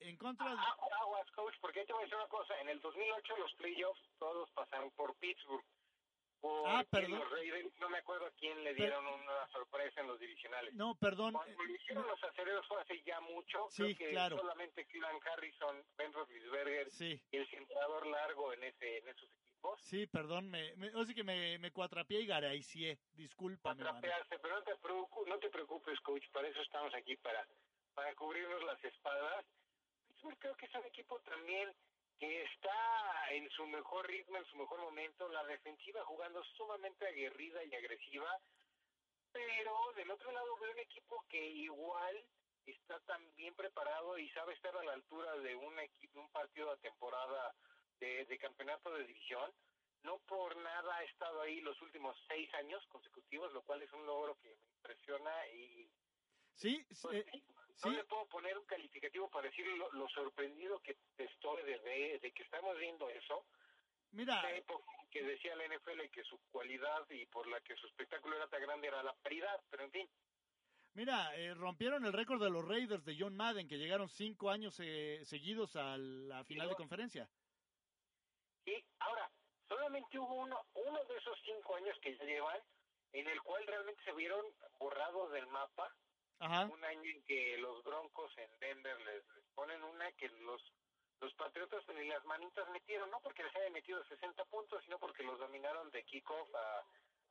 en 0.00 0.16
contra 0.18 0.50
de... 0.50 0.56
Ah, 0.58 0.76
Aguas, 1.00 1.30
coach, 1.30 1.54
porque 1.60 1.86
te 1.86 1.92
voy 1.92 2.02
a 2.02 2.04
decir 2.04 2.16
una 2.16 2.28
cosa. 2.28 2.58
En 2.60 2.68
el 2.68 2.80
2008 2.80 3.36
los 3.38 3.54
playoffs 3.54 4.02
todos 4.18 4.50
pasaron 4.50 4.90
por 4.90 5.14
Pittsburgh. 5.16 5.64
Por 6.42 6.68
Ah, 6.68 6.84
perdón. 6.90 7.20
Los 7.20 7.30
Ravens, 7.30 7.72
no 7.78 7.88
me 7.88 7.98
acuerdo 7.98 8.26
a 8.26 8.30
quién 8.32 8.62
le 8.64 8.74
dieron 8.74 9.06
una 9.06 9.48
sorpresa 9.52 10.00
en 10.00 10.08
los 10.08 10.18
divisionales. 10.18 10.74
No, 10.74 10.96
perdón. 10.96 11.32
Cuando 11.34 11.62
lo 11.62 11.74
hicieron 11.74 12.04
los 12.06 12.22
acereros 12.24 12.66
fue 12.66 12.82
hace 12.82 13.00
ya 13.04 13.20
mucho. 13.20 13.66
Sí, 13.70 13.82
Creo 13.94 13.96
que 13.96 14.10
claro. 14.10 14.36
solamente 14.38 14.84
Harrison, 15.32 15.84
Ben 15.96 16.12
Roethlisberger 16.12 16.90
Sí, 16.90 17.20
y 17.30 17.36
el 17.36 17.48
centrador 17.48 18.06
largo 18.06 18.52
en 18.52 18.64
ese 18.64 18.98
en 18.98 19.08
esos 19.08 19.30
equipos. 19.30 19.80
sí, 19.82 20.06
perdón, 20.08 20.50
me, 20.50 20.74
me, 20.76 20.88
o 20.94 21.04
sea 21.04 21.14
que 21.14 21.22
me, 21.22 21.58
me 21.58 21.70
cuatrapié 21.70 22.20
y 22.20 22.26
garaicié, 22.26 22.98
discúlpame, 23.12 23.84
mano. 23.84 23.98
atrapearse, 23.98 24.38
pero 24.40 24.56
no 24.56 24.62
te, 24.64 24.76
preocu- 24.78 25.26
no 25.28 25.38
te 25.38 25.48
preocupes, 25.50 26.00
coach, 26.00 26.28
para 26.32 26.48
eso 26.48 26.60
estamos 26.60 26.92
aquí, 26.94 27.16
para, 27.18 27.46
para 27.94 28.12
cubrirnos 28.16 28.62
las 28.64 28.82
espaldas. 28.84 29.44
Pittsburgh 30.08 30.38
creo 30.38 30.56
que 30.56 30.66
es 30.66 30.74
un 30.74 30.84
equipo 30.86 31.20
también 31.20 31.72
que 32.18 32.42
está 32.44 33.30
en 33.30 33.48
su 33.50 33.66
mejor 33.66 34.06
ritmo, 34.06 34.36
en 34.36 34.44
su 34.46 34.56
mejor 34.56 34.80
momento, 34.80 35.28
la 35.28 35.44
defensiva 35.44 36.04
jugando 36.04 36.42
sumamente 36.56 37.06
aguerrida 37.06 37.64
y 37.64 37.74
agresiva, 37.74 38.38
pero 39.32 39.92
del 39.96 40.10
otro 40.10 40.30
lado 40.30 40.56
veo 40.58 40.72
un 40.72 40.78
equipo 40.78 41.24
que 41.28 41.44
igual 41.44 42.24
está 42.66 43.00
tan 43.00 43.34
bien 43.34 43.54
preparado 43.54 44.18
y 44.18 44.28
sabe 44.30 44.54
estar 44.54 44.76
a 44.76 44.84
la 44.84 44.92
altura 44.92 45.36
de 45.38 45.56
un 45.56 45.78
equipo, 45.80 46.20
un 46.20 46.30
partido 46.30 46.70
de 46.70 46.82
temporada 46.82 47.54
de, 47.98 48.24
de 48.26 48.38
campeonato 48.38 48.92
de 48.92 49.04
división. 49.06 49.52
No 50.04 50.18
por 50.26 50.56
nada 50.56 50.96
ha 50.96 51.04
estado 51.04 51.40
ahí 51.40 51.60
los 51.60 51.80
últimos 51.80 52.16
seis 52.28 52.52
años 52.54 52.84
consecutivos, 52.88 53.52
lo 53.52 53.62
cual 53.62 53.82
es 53.82 53.92
un 53.92 54.04
logro 54.04 54.36
que 54.42 54.48
me 54.48 54.66
impresiona 54.76 55.48
y 55.48 55.88
Sí, 56.54 56.84
pues, 56.88 57.14
eh, 57.14 57.26
sí, 57.30 57.42
no 57.84 57.90
sí. 57.90 57.96
le 57.96 58.04
puedo 58.04 58.26
poner 58.26 58.56
un 58.58 58.64
calificativo 58.66 59.28
para 59.30 59.48
decir 59.48 59.66
lo, 59.66 59.90
lo 59.92 60.08
sorprendido 60.10 60.80
que 60.80 60.96
estoy 61.18 61.62
de, 61.64 61.78
de, 61.80 62.18
de 62.20 62.32
que 62.32 62.42
estamos 62.42 62.76
viendo 62.78 63.08
eso. 63.10 63.44
Mira, 64.12 64.50
época 64.54 64.84
que 65.10 65.22
decía 65.22 65.56
la 65.56 65.66
NFL 65.68 66.08
que 66.12 66.22
su 66.24 66.38
cualidad 66.50 67.08
y 67.10 67.26
por 67.26 67.46
la 67.46 67.60
que 67.60 67.76
su 67.76 67.86
espectáculo 67.86 68.36
era 68.36 68.48
tan 68.48 68.62
grande 68.62 68.88
era 68.88 69.02
la 69.02 69.14
paridad, 69.14 69.60
pero 69.70 69.84
en 69.84 69.90
fin. 69.90 70.10
mira, 70.94 71.34
eh, 71.36 71.54
rompieron 71.54 72.04
el 72.04 72.12
récord 72.12 72.42
de 72.42 72.50
los 72.50 72.66
Raiders 72.66 73.04
de 73.04 73.16
John 73.18 73.36
Madden, 73.36 73.68
que 73.68 73.78
llegaron 73.78 74.08
cinco 74.08 74.50
años 74.50 74.78
eh, 74.80 75.20
seguidos 75.24 75.76
a 75.76 75.96
la 75.98 76.44
final 76.44 76.68
de 76.68 76.74
conferencia. 76.76 77.28
Y 78.66 78.84
ahora, 79.00 79.30
solamente 79.68 80.18
hubo 80.18 80.34
uno, 80.34 80.60
uno 80.74 81.04
de 81.04 81.16
esos 81.16 81.38
cinco 81.44 81.76
años 81.76 81.96
que 82.00 82.16
ya 82.16 82.24
llevan 82.24 82.60
en 83.12 83.26
el 83.28 83.40
cual 83.42 83.66
realmente 83.66 84.02
se 84.04 84.12
vieron 84.12 84.44
borrados 84.78 85.32
del 85.32 85.46
mapa. 85.48 85.94
Un 86.42 86.84
año 86.84 87.10
en 87.10 87.22
que 87.24 87.56
los 87.58 87.82
Broncos 87.84 88.36
en 88.36 88.58
Denver 88.58 89.00
les, 89.02 89.24
les 89.34 89.44
ponen 89.54 89.82
una 89.84 90.10
que 90.12 90.28
los 90.28 90.62
los 91.22 91.32
Patriotas 91.34 91.84
ni 91.94 92.08
las 92.08 92.24
manitas 92.24 92.68
metieron, 92.70 93.08
no 93.10 93.20
porque 93.20 93.44
les 93.44 93.54
hayan 93.54 93.72
metido 93.72 94.04
60 94.04 94.44
puntos, 94.46 94.82
sino 94.82 94.98
porque 94.98 95.22
los 95.22 95.38
dominaron 95.38 95.88
de 95.92 96.02
kickoff 96.02 96.52
a, 96.52 96.84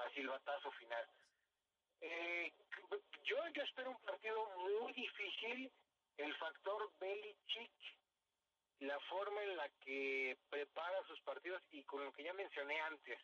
a 0.05 0.09
silbatazo 0.11 0.71
final. 0.71 1.05
Eh, 1.99 2.53
yo, 3.23 3.35
yo 3.53 3.63
espero 3.63 3.91
un 3.91 3.99
partido 3.99 4.49
muy 4.59 4.93
difícil. 4.93 5.71
El 6.17 6.33
factor 6.35 6.89
Belichick, 6.99 7.71
la 8.79 8.97
forma 9.01 9.43
en 9.43 9.57
la 9.57 9.69
que 9.83 10.37
prepara 10.49 11.03
sus 11.07 11.19
partidos 11.21 11.61
y 11.71 11.83
con 11.83 12.03
lo 12.05 12.13
que 12.13 12.23
ya 12.23 12.33
mencioné 12.33 12.79
antes, 12.81 13.19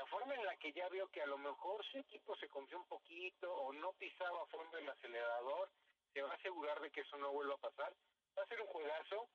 la 0.00 0.06
forma 0.06 0.34
en 0.34 0.46
la 0.46 0.56
que 0.56 0.72
ya 0.72 0.88
veo 0.88 1.08
que 1.08 1.20
a 1.20 1.26
lo 1.26 1.36
mejor 1.36 1.84
su 1.84 1.98
equipo 1.98 2.34
se 2.36 2.48
confió 2.48 2.78
un 2.78 2.86
poquito 2.86 3.52
o 3.52 3.70
no 3.74 3.92
pisaba 3.92 4.42
a 4.42 4.46
fondo 4.46 4.78
el 4.78 4.88
acelerador, 4.88 5.70
se 6.14 6.22
va 6.22 6.30
a 6.30 6.36
asegurar 6.36 6.80
de 6.80 6.90
que 6.90 7.02
eso 7.02 7.18
no 7.18 7.32
vuelva 7.32 7.54
a 7.56 7.68
pasar. 7.68 7.92
Va 8.36 8.42
a 8.42 8.46
ser 8.46 8.62
un 8.62 8.66
juegazo. 8.68 9.28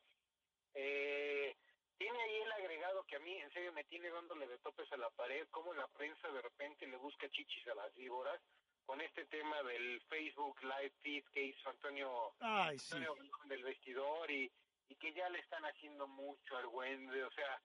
Eh, 0.73 1.55
tiene 1.99 2.19
ahí 2.19 2.35
el 2.41 2.51
agregado 2.51 3.03
que 3.03 3.17
a 3.17 3.19
mí 3.19 3.37
en 3.37 3.51
serio 3.51 3.73
me 3.73 3.83
tiene 3.83 4.09
dándole 4.09 4.47
de 4.47 4.57
topes 4.57 4.91
a 4.91 4.97
la 4.97 5.11
pared, 5.11 5.47
como 5.51 5.71
la 5.75 5.87
prensa 5.89 6.29
de 6.29 6.41
repente 6.41 6.87
le 6.87 6.97
busca 6.97 7.29
chichis 7.29 7.67
a 7.67 7.75
las 7.75 7.93
víboras 7.93 8.41
con 8.87 8.99
este 9.01 9.25
tema 9.25 9.61
del 9.63 10.01
Facebook 10.09 10.59
Live 10.63 10.93
Feed 11.03 11.25
que 11.31 11.43
hizo 11.43 11.69
Antonio, 11.69 12.33
Ay. 12.39 12.77
Antonio 12.77 13.15
del 13.45 13.63
vestidor 13.63 14.31
y, 14.31 14.51
y 14.89 14.95
que 14.95 15.13
ya 15.13 15.29
le 15.29 15.39
están 15.39 15.63
haciendo 15.63 16.07
mucho 16.07 16.57
al 16.57 16.65
Wende, 16.67 17.23
o 17.23 17.31
sea, 17.31 17.61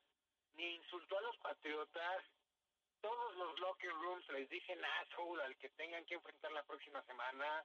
ni 0.52 0.74
insultó 0.74 1.18
a 1.18 1.22
los 1.22 1.36
patriotas, 1.38 2.24
todos 3.00 3.36
los 3.36 3.58
locker 3.60 3.92
rooms 3.92 4.28
les 4.30 4.48
dicen 4.48 4.78
asshole 4.84 5.42
al 5.42 5.56
que 5.58 5.68
tengan 5.70 6.04
que 6.04 6.14
enfrentar 6.14 6.52
la 6.52 6.62
próxima 6.64 7.02
semana 7.04 7.64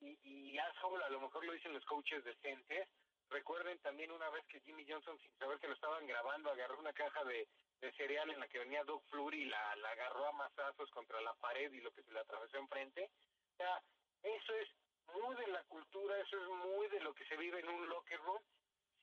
y, 0.00 0.18
y 0.22 0.58
asshole 0.58 1.04
a 1.04 1.10
lo 1.10 1.20
mejor 1.20 1.44
lo 1.44 1.52
dicen 1.52 1.72
los 1.72 1.84
coaches 1.84 2.24
decentes. 2.24 2.88
Recuerden 3.30 3.78
también 3.80 4.12
una 4.12 4.28
vez 4.30 4.44
que 4.46 4.60
Jimmy 4.60 4.84
Johnson, 4.88 5.18
sin 5.18 5.34
saber 5.38 5.58
que 5.58 5.68
lo 5.68 5.74
estaban 5.74 6.06
grabando, 6.06 6.50
agarró 6.50 6.78
una 6.78 6.92
caja 6.92 7.24
de, 7.24 7.48
cereal 7.96 8.30
en 8.30 8.40
la 8.40 8.48
que 8.48 8.58
venía 8.58 8.84
Doug 8.84 9.02
Flurry 9.10 9.42
y 9.42 9.44
la, 9.46 9.76
la 9.76 9.90
agarró 9.90 10.26
a 10.26 10.32
mazazos 10.32 10.90
contra 10.90 11.20
la 11.20 11.34
pared 11.34 11.70
y 11.72 11.80
lo 11.80 11.92
que 11.92 12.02
se 12.02 12.12
le 12.12 12.20
atravesó 12.20 12.56
enfrente. 12.56 13.10
O 13.52 13.56
sea, 13.56 13.82
eso 14.22 14.54
es 14.54 14.68
muy 15.14 15.36
de 15.36 15.48
la 15.48 15.62
cultura, 15.64 16.18
eso 16.18 16.40
es 16.40 16.48
muy 16.66 16.88
de 16.88 17.00
lo 17.00 17.14
que 17.14 17.26
se 17.26 17.36
vive 17.36 17.60
en 17.60 17.68
un 17.68 17.88
locker 17.88 18.18
room. 18.20 18.42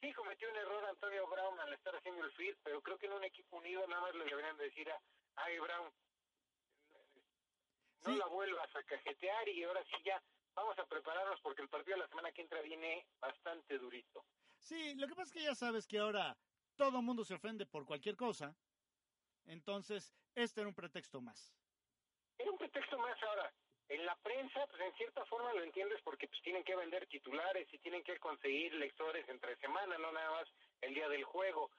Sí 0.01 0.11
cometió 0.13 0.49
un 0.49 0.55
error 0.55 0.85
Antonio 0.85 1.27
Brown 1.27 1.59
al 1.59 1.73
estar 1.73 1.95
haciendo 1.95 2.25
el 2.25 2.31
feed, 2.31 2.55
pero 2.63 2.81
creo 2.81 2.97
que 2.97 3.05
en 3.05 3.13
un 3.13 3.23
equipo 3.23 3.57
unido 3.57 3.85
nada 3.87 4.01
más 4.01 4.15
le 4.15 4.25
deberían 4.25 4.57
de 4.57 4.63
decir 4.63 4.89
a, 4.89 4.99
ay 5.35 5.59
Brown, 5.59 5.91
no 8.03 8.11
Sí. 8.11 8.17
la 8.17 8.25
vuelvas 8.27 8.75
a 8.75 8.83
cajetear 8.83 9.47
y 9.49 9.63
ahora 9.63 9.83
sí 9.85 9.95
ya 10.03 10.21
vamos 10.55 10.77
a 10.79 10.85
prepararnos 10.85 11.39
porque 11.41 11.61
el 11.61 11.69
partido 11.69 11.95
de 11.97 12.03
la 12.03 12.07
semana 12.09 12.31
que 12.31 12.41
entra 12.41 12.61
viene 12.61 13.05
bastante 13.19 13.77
durito. 13.77 14.25
Sí, 14.59 14.95
lo 14.95 15.07
que 15.07 15.15
pasa 15.15 15.27
es 15.27 15.31
que 15.33 15.43
ya 15.43 15.55
sabes 15.55 15.87
que 15.87 15.99
ahora 15.99 16.37
todo 16.75 16.99
el 16.99 17.05
mundo 17.05 17.23
se 17.23 17.35
ofende 17.35 17.65
por 17.65 17.85
cualquier 17.85 18.15
cosa. 18.15 18.55
Entonces, 19.45 20.13
este 20.35 20.61
era 20.61 20.67
un 20.67 20.75
pretexto 20.75 21.21
más. 21.21 21.53
Era 22.37 22.51
un 22.51 22.57
pretexto 22.57 22.97
más 22.97 23.21
ahora. 23.23 23.51
En 23.89 24.05
la 24.05 24.15
prensa, 24.17 24.65
pues 24.67 24.81
en 24.81 24.93
cierta 24.93 25.25
forma 25.25 25.53
lo 25.53 25.63
entiendes 25.63 25.99
porque 26.03 26.27
pues 26.27 26.41
tienen 26.43 26.63
que 26.63 26.75
vender 26.75 27.07
titulares 27.07 27.67
y 27.73 27.77
tienen 27.79 28.03
que 28.03 28.17
conseguir 28.19 28.73
lectores 28.75 29.27
entre 29.27 29.57
semana, 29.57 29.97
no 29.97 30.11
nada 30.11 30.31
más 30.31 30.47
el 30.81 30.93
día 30.93 31.09
del 31.09 31.23
juego. 31.25 31.69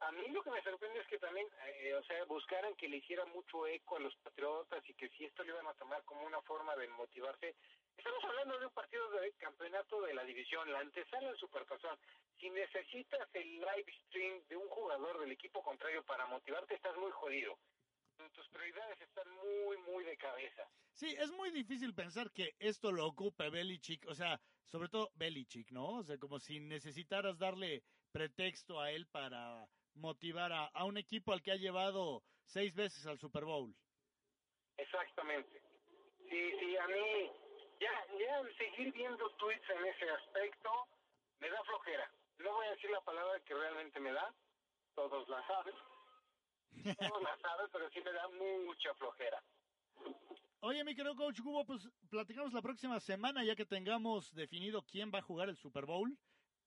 A 0.00 0.12
mí 0.12 0.26
lo 0.28 0.42
que 0.42 0.50
me 0.50 0.62
sorprende 0.62 1.00
es 1.00 1.06
que 1.06 1.18
también, 1.18 1.46
eh, 1.66 1.94
o 1.94 2.02
sea, 2.04 2.24
buscaran 2.24 2.74
que 2.76 2.88
le 2.88 2.96
hiciera 2.96 3.24
mucho 3.26 3.66
eco 3.66 3.96
a 3.96 4.00
los 4.00 4.16
patriotas 4.16 4.82
y 4.88 4.94
que 4.94 5.10
si 5.10 5.26
esto 5.26 5.44
lo 5.44 5.52
iban 5.52 5.66
a 5.66 5.74
tomar 5.74 6.02
como 6.04 6.24
una 6.24 6.40
forma 6.42 6.74
de 6.76 6.88
motivarse. 6.88 7.54
Estamos 7.96 8.24
hablando 8.24 8.58
de 8.58 8.66
un 8.66 8.72
partido 8.72 9.10
de 9.10 9.32
campeonato 9.32 10.00
de 10.02 10.14
la 10.14 10.24
división, 10.24 10.72
la 10.72 10.80
antesala 10.80 11.28
del 11.28 11.36
Supertazón. 11.36 11.98
Si 12.38 12.48
necesitas 12.48 13.28
el 13.34 13.60
live 13.60 13.92
stream 14.06 14.42
de 14.48 14.56
un 14.56 14.68
jugador 14.68 15.20
del 15.20 15.32
equipo 15.32 15.62
contrario 15.62 16.02
para 16.04 16.26
motivarte, 16.26 16.74
estás 16.74 16.96
muy 16.96 17.10
jodido. 17.10 17.58
Tus 18.32 18.48
prioridades 18.48 19.00
están 19.02 19.28
muy, 19.30 19.76
muy 19.78 20.04
de 20.04 20.16
cabeza. 20.16 20.66
Sí, 20.92 21.14
es 21.18 21.30
muy 21.32 21.50
difícil 21.50 21.94
pensar 21.94 22.30
que 22.32 22.54
esto 22.58 22.90
lo 22.90 23.06
ocupe 23.06 23.50
Belichick, 23.50 24.06
o 24.08 24.14
sea, 24.14 24.40
sobre 24.64 24.88
todo 24.88 25.10
Belichick, 25.14 25.70
¿no? 25.70 25.98
O 25.98 26.02
sea, 26.02 26.18
como 26.18 26.38
si 26.38 26.58
necesitaras 26.60 27.38
darle 27.38 27.82
pretexto 28.12 28.80
a 28.80 28.90
él 28.90 29.06
para 29.06 29.68
motivar 29.94 30.52
a, 30.52 30.66
a 30.66 30.84
un 30.84 30.96
equipo 30.96 31.32
al 31.32 31.42
que 31.42 31.52
ha 31.52 31.56
llevado 31.56 32.22
seis 32.44 32.74
veces 32.74 33.06
al 33.06 33.18
Super 33.18 33.44
Bowl. 33.44 33.74
Exactamente. 34.76 35.62
Sí, 36.28 36.52
sí, 36.58 36.76
a 36.76 36.86
mí 36.86 37.30
ya, 37.80 38.06
ya 38.18 38.42
seguir 38.56 38.92
viendo 38.92 39.28
tweets 39.36 39.68
en 39.70 39.84
ese 39.86 40.10
aspecto 40.10 40.70
me 41.40 41.50
da 41.50 41.62
flojera. 41.64 42.10
No 42.38 42.52
voy 42.52 42.66
a 42.66 42.70
decir 42.70 42.90
la 42.90 43.00
palabra 43.02 43.40
que 43.40 43.54
realmente 43.54 44.00
me 44.00 44.12
da, 44.12 44.34
todos 44.94 45.28
la 45.28 45.46
saben, 45.46 45.74
todos 46.96 47.22
la 47.22 47.36
saben, 47.38 47.66
pero 47.72 47.90
sí 47.90 48.00
me 48.00 48.12
da 48.12 48.28
mucha 48.28 48.94
flojera. 48.94 49.42
Oye, 50.60 50.84
mi 50.84 50.94
querido 50.94 51.16
coach 51.16 51.40
Cubo, 51.40 51.64
pues 51.64 51.88
platicamos 52.10 52.52
la 52.52 52.62
próxima 52.62 53.00
semana 53.00 53.44
ya 53.44 53.56
que 53.56 53.64
tengamos 53.64 54.32
definido 54.34 54.82
quién 54.82 55.10
va 55.12 55.18
a 55.20 55.22
jugar 55.22 55.48
el 55.48 55.56
Super 55.56 55.86
Bowl. 55.86 56.16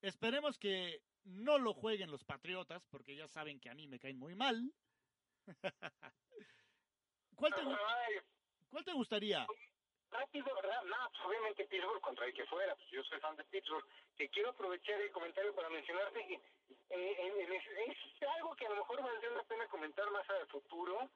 Esperemos 0.01 0.57
que 0.57 1.01
no 1.25 1.57
lo 1.57 1.73
jueguen 1.73 2.11
los 2.11 2.23
Patriotas, 2.23 2.83
porque 2.89 3.15
ya 3.15 3.27
saben 3.27 3.59
que 3.59 3.69
a 3.69 3.73
mí 3.75 3.87
me 3.87 3.99
caen 3.99 4.17
muy 4.19 4.35
mal. 4.35 4.71
¿Cuál 7.35 7.53
te, 7.55 7.61
cuál 8.69 8.85
te 8.85 8.93
gustaría? 8.93 9.45
rápido, 10.11 10.45
¿verdad? 10.55 10.83
No, 10.83 11.09
pues 11.11 11.23
obviamente 11.25 11.65
Pittsburgh 11.65 11.99
contra 12.01 12.25
el 12.27 12.33
que 12.35 12.45
fuera, 12.45 12.75
pues 12.75 12.87
yo 12.91 13.03
soy 13.03 13.19
fan 13.19 13.35
de 13.35 13.43
Pittsburgh. 13.45 13.83
Que 14.15 14.29
quiero 14.29 14.49
aprovechar 14.51 15.01
el 15.01 15.11
comentario 15.11 15.55
para 15.55 15.69
mencionarte 15.69 16.27
que 16.27 16.35
eh, 16.35 17.15
en- 17.19 17.41
en- 17.41 17.53
es, 17.53 17.63
es 18.21 18.27
algo 18.35 18.55
que 18.55 18.67
a 18.67 18.69
lo 18.69 18.75
mejor 18.75 19.01
valdría 19.01 19.31
la 19.31 19.43
pena 19.43 19.67
comentar 19.69 20.09
más 20.11 20.29
a 20.29 20.45
futuro. 20.47 21.09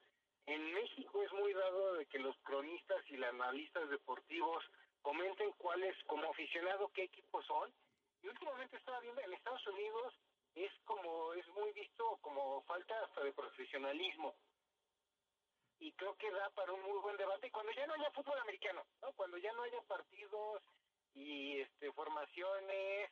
En 0.48 0.74
México 0.74 1.22
es 1.22 1.32
muy 1.34 1.54
dado 1.54 1.94
de 1.96 2.08
que 2.08 2.18
los 2.18 2.36
cronistas 2.40 3.04
y 3.10 3.18
los 3.18 3.30
analistas 3.30 3.88
deportivos 3.90 4.64
comenten 5.04 5.52
cuáles, 5.54 5.96
como 6.06 6.32
aficionado, 6.32 6.90
qué 6.94 7.04
equipos 7.04 7.46
son. 7.46 7.72
Y 8.28 8.30
últimamente 8.30 8.76
estaba 8.76 9.00
viendo, 9.00 9.22
en 9.22 9.32
Estados 9.32 9.66
Unidos 9.68 10.14
es 10.54 10.72
como, 10.84 11.34
es 11.34 11.48
muy 11.52 11.72
visto 11.72 12.18
como 12.20 12.62
falta 12.64 12.94
hasta 13.06 13.24
de 13.24 13.32
profesionalismo 13.32 14.36
y 15.80 15.94
creo 15.94 16.14
que 16.18 16.30
da 16.32 16.50
para 16.50 16.74
un 16.74 16.82
muy 16.82 17.00
buen 17.00 17.16
debate 17.16 17.50
cuando 17.52 17.72
ya 17.72 17.88
no 17.88 17.94
haya 17.94 18.12
fútbol 18.12 18.38
americano, 18.40 18.86
¿no? 19.02 19.14
Cuando 19.14 19.38
ya 19.38 19.54
no 19.54 19.64
haya 19.64 19.82
partidos 19.84 20.62
y 21.14 21.62
este 21.62 21.90
formaciones 21.94 23.12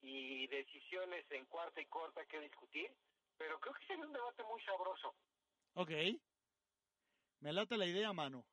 y 0.00 0.46
decisiones 0.46 1.30
en 1.30 1.44
cuarta 1.44 1.82
y 1.82 1.86
corta 1.86 2.24
que 2.24 2.40
discutir, 2.40 2.90
pero 3.36 3.60
creo 3.60 3.74
que 3.74 3.86
sería 3.86 4.06
un 4.06 4.14
debate 4.14 4.44
muy 4.44 4.62
sabroso. 4.62 5.14
Ok. 5.74 5.90
Me 7.40 7.52
late 7.52 7.76
la 7.76 7.84
idea, 7.84 8.14
mano. 8.14 8.46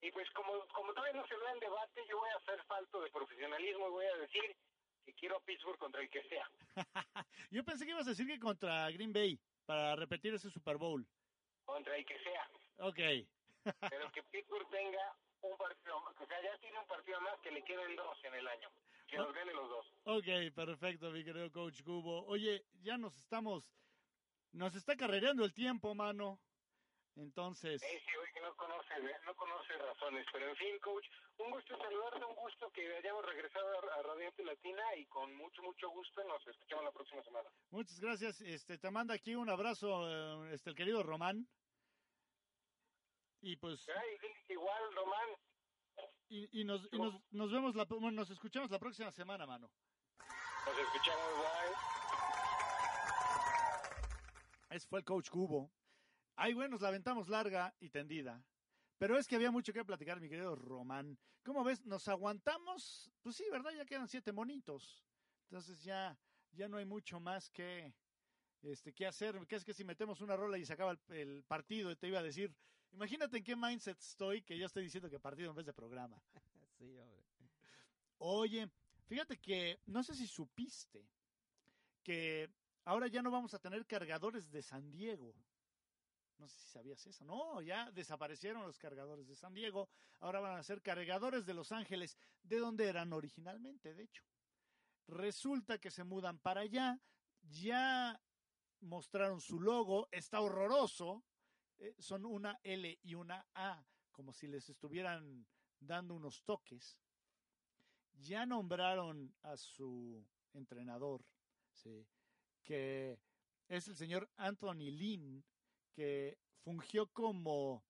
Y 0.00 0.10
pues 0.10 0.28
como, 0.32 0.66
como 0.74 0.92
todavía 0.92 1.20
no 1.20 1.28
se 1.28 1.38
da 1.38 1.52
el 1.52 1.60
debate, 1.60 2.04
yo 2.08 2.18
voy 2.18 2.30
a 2.30 2.36
hacer 2.36 2.60
falto 2.64 3.00
de 3.00 3.10
profesionalismo 3.10 3.86
y 3.86 3.92
voy 3.92 4.06
a 4.06 4.16
decir 4.16 4.56
que 5.04 5.14
quiero 5.14 5.36
a 5.36 5.40
Pittsburgh 5.40 5.78
contra 5.78 6.00
el 6.00 6.08
que 6.08 6.22
sea. 6.28 6.48
Yo 7.50 7.64
pensé 7.64 7.84
que 7.84 7.92
ibas 7.92 8.06
a 8.06 8.10
decir 8.10 8.26
que 8.26 8.38
contra 8.38 8.90
Green 8.90 9.12
Bay, 9.12 9.38
para 9.66 9.96
repetir 9.96 10.34
ese 10.34 10.50
Super 10.50 10.76
Bowl. 10.76 11.06
Contra 11.64 11.96
el 11.96 12.04
que 12.04 12.18
sea. 12.22 12.50
Ok. 12.78 12.98
Pero 13.90 14.12
que 14.12 14.22
Pittsburgh 14.24 14.68
tenga 14.70 15.16
un 15.42 15.56
partido 15.56 16.00
más, 16.00 16.14
o 16.20 16.26
sea, 16.26 16.42
ya 16.42 16.58
tiene 16.58 16.78
un 16.78 16.86
partido 16.86 17.20
más 17.20 17.38
que 17.40 17.50
le 17.50 17.62
queden 17.64 17.96
dos 17.96 18.18
en 18.24 18.34
el 18.34 18.48
año. 18.48 18.70
Que 19.06 19.18
nos 19.18 19.34
gane 19.34 19.52
los 19.52 19.68
dos. 19.68 19.86
Ok, 20.04 20.54
perfecto, 20.54 21.10
mi 21.10 21.22
querido 21.22 21.50
coach 21.52 21.82
Cubo. 21.82 22.24
Oye, 22.26 22.64
ya 22.80 22.96
nos 22.96 23.16
estamos, 23.18 23.70
nos 24.52 24.74
está 24.74 24.96
carrereando 24.96 25.44
el 25.44 25.52
tiempo, 25.52 25.94
mano. 25.94 26.40
Entonces, 27.16 27.80
que 27.80 28.40
no 28.40 28.56
conoce, 28.56 28.94
¿eh? 28.94 29.16
no 29.24 29.34
conoce 29.36 29.72
razones. 29.74 30.26
Pero 30.32 30.48
en 30.48 30.56
fin, 30.56 30.78
coach, 30.80 31.06
un 31.38 31.50
gusto 31.50 31.78
saludarte, 31.78 32.24
un 32.24 32.34
gusto 32.34 32.70
que 32.72 32.96
hayamos 32.96 33.24
regresado 33.24 33.92
a, 33.92 34.02
Radiante 34.02 34.44
Latina 34.44 34.82
y 34.96 35.06
con 35.06 35.34
mucho, 35.36 35.62
mucho 35.62 35.88
gusto 35.90 36.24
nos 36.24 36.46
escuchamos 36.46 36.84
la 36.84 36.92
próxima 36.92 37.22
semana. 37.22 37.48
muchas 37.70 38.00
gracias. 38.00 38.40
Este, 38.40 38.78
te 38.78 38.90
manda 38.90 39.14
aquí 39.14 39.34
un 39.34 39.48
abrazo, 39.48 40.08
eh, 40.08 40.54
este, 40.54 40.70
el 40.70 40.76
querido 40.76 41.02
Román. 41.02 41.46
Y 43.42 43.56
pues, 43.56 43.86
Ay, 43.88 44.18
igual, 44.48 44.94
Román, 44.94 45.28
y, 46.28 46.60
y 46.60 46.64
nos, 46.64 46.88
y 46.90 46.98
nos, 46.98 47.14
nos 47.30 47.52
vemos, 47.52 47.74
la, 47.76 47.84
bueno, 47.84 48.12
nos 48.12 48.30
escuchamos 48.30 48.70
la 48.70 48.78
próxima 48.78 49.12
semana, 49.12 49.46
mano. 49.46 49.70
nos 50.66 50.78
escuchamos, 50.78 51.24
bye. 51.36 51.74
Ese 54.70 54.88
fue 54.88 54.98
el 55.00 55.04
coach 55.04 55.28
Cubo. 55.30 55.70
Ay, 56.36 56.54
bueno, 56.54 56.70
nos 56.70 56.82
la 56.82 56.88
aventamos 56.88 57.28
larga 57.28 57.74
y 57.80 57.90
tendida. 57.90 58.42
Pero 58.98 59.18
es 59.18 59.26
que 59.26 59.36
había 59.36 59.50
mucho 59.50 59.72
que 59.72 59.84
platicar, 59.84 60.20
mi 60.20 60.28
querido 60.28 60.54
Román. 60.56 61.18
¿Cómo 61.44 61.62
ves? 61.62 61.84
¿Nos 61.84 62.08
aguantamos? 62.08 63.10
Pues 63.22 63.36
sí, 63.36 63.44
¿verdad? 63.50 63.72
Ya 63.76 63.84
quedan 63.84 64.08
siete 64.08 64.32
monitos. 64.32 65.04
Entonces 65.44 65.82
ya, 65.82 66.16
ya 66.52 66.68
no 66.68 66.78
hay 66.78 66.84
mucho 66.84 67.20
más 67.20 67.50
que, 67.50 67.92
este, 68.62 68.92
que 68.92 69.06
hacer. 69.06 69.46
Que 69.46 69.56
es 69.56 69.64
que 69.64 69.74
si 69.74 69.84
metemos 69.84 70.20
una 70.20 70.36
rola 70.36 70.58
y 70.58 70.64
se 70.64 70.72
acaba 70.72 70.92
el, 70.92 70.98
el 71.08 71.44
partido, 71.44 71.94
te 71.96 72.08
iba 72.08 72.18
a 72.18 72.22
decir, 72.22 72.54
imagínate 72.92 73.38
en 73.38 73.44
qué 73.44 73.56
mindset 73.56 73.98
estoy 73.98 74.42
que 74.42 74.58
yo 74.58 74.66
estoy 74.66 74.84
diciendo 74.84 75.10
que 75.10 75.20
partido 75.20 75.50
en 75.50 75.56
vez 75.56 75.66
de 75.66 75.72
programa. 75.72 76.20
sí, 76.78 76.96
hombre. 76.98 77.24
Oye, 78.18 78.70
fíjate 79.06 79.38
que 79.38 79.80
no 79.86 80.02
sé 80.02 80.14
si 80.14 80.26
supiste 80.26 81.06
que 82.02 82.48
ahora 82.84 83.06
ya 83.08 83.22
no 83.22 83.30
vamos 83.30 83.54
a 83.54 83.58
tener 83.58 83.86
cargadores 83.86 84.50
de 84.50 84.62
San 84.62 84.90
Diego. 84.90 85.34
No 86.38 86.48
sé 86.48 86.58
si 86.60 86.68
sabías 86.68 87.06
eso. 87.06 87.24
No, 87.24 87.62
ya 87.62 87.90
desaparecieron 87.92 88.62
los 88.62 88.78
cargadores 88.78 89.26
de 89.26 89.36
San 89.36 89.54
Diego. 89.54 89.88
Ahora 90.20 90.40
van 90.40 90.58
a 90.58 90.62
ser 90.62 90.82
cargadores 90.82 91.46
de 91.46 91.54
Los 91.54 91.72
Ángeles, 91.72 92.16
de 92.42 92.58
donde 92.58 92.88
eran 92.88 93.12
originalmente, 93.12 93.94
de 93.94 94.04
hecho. 94.04 94.24
Resulta 95.06 95.78
que 95.78 95.90
se 95.90 96.04
mudan 96.04 96.38
para 96.38 96.62
allá. 96.62 97.00
Ya 97.42 98.20
mostraron 98.80 99.40
su 99.40 99.60
logo. 99.60 100.08
Está 100.10 100.40
horroroso. 100.40 101.24
Eh, 101.78 101.94
son 101.98 102.24
una 102.24 102.58
L 102.62 102.98
y 103.02 103.14
una 103.14 103.46
A, 103.54 103.84
como 104.12 104.32
si 104.32 104.46
les 104.46 104.68
estuvieran 104.68 105.46
dando 105.80 106.14
unos 106.14 106.42
toques. 106.44 106.98
Ya 108.14 108.46
nombraron 108.46 109.34
a 109.42 109.56
su 109.56 110.24
entrenador, 110.52 111.24
¿sí? 111.72 112.06
que 112.64 113.18
es 113.68 113.88
el 113.88 113.96
señor 113.96 114.30
Anthony 114.36 114.90
Lynn, 114.90 115.44
que 115.94 116.38
fungió 116.62 117.06
como 117.12 117.84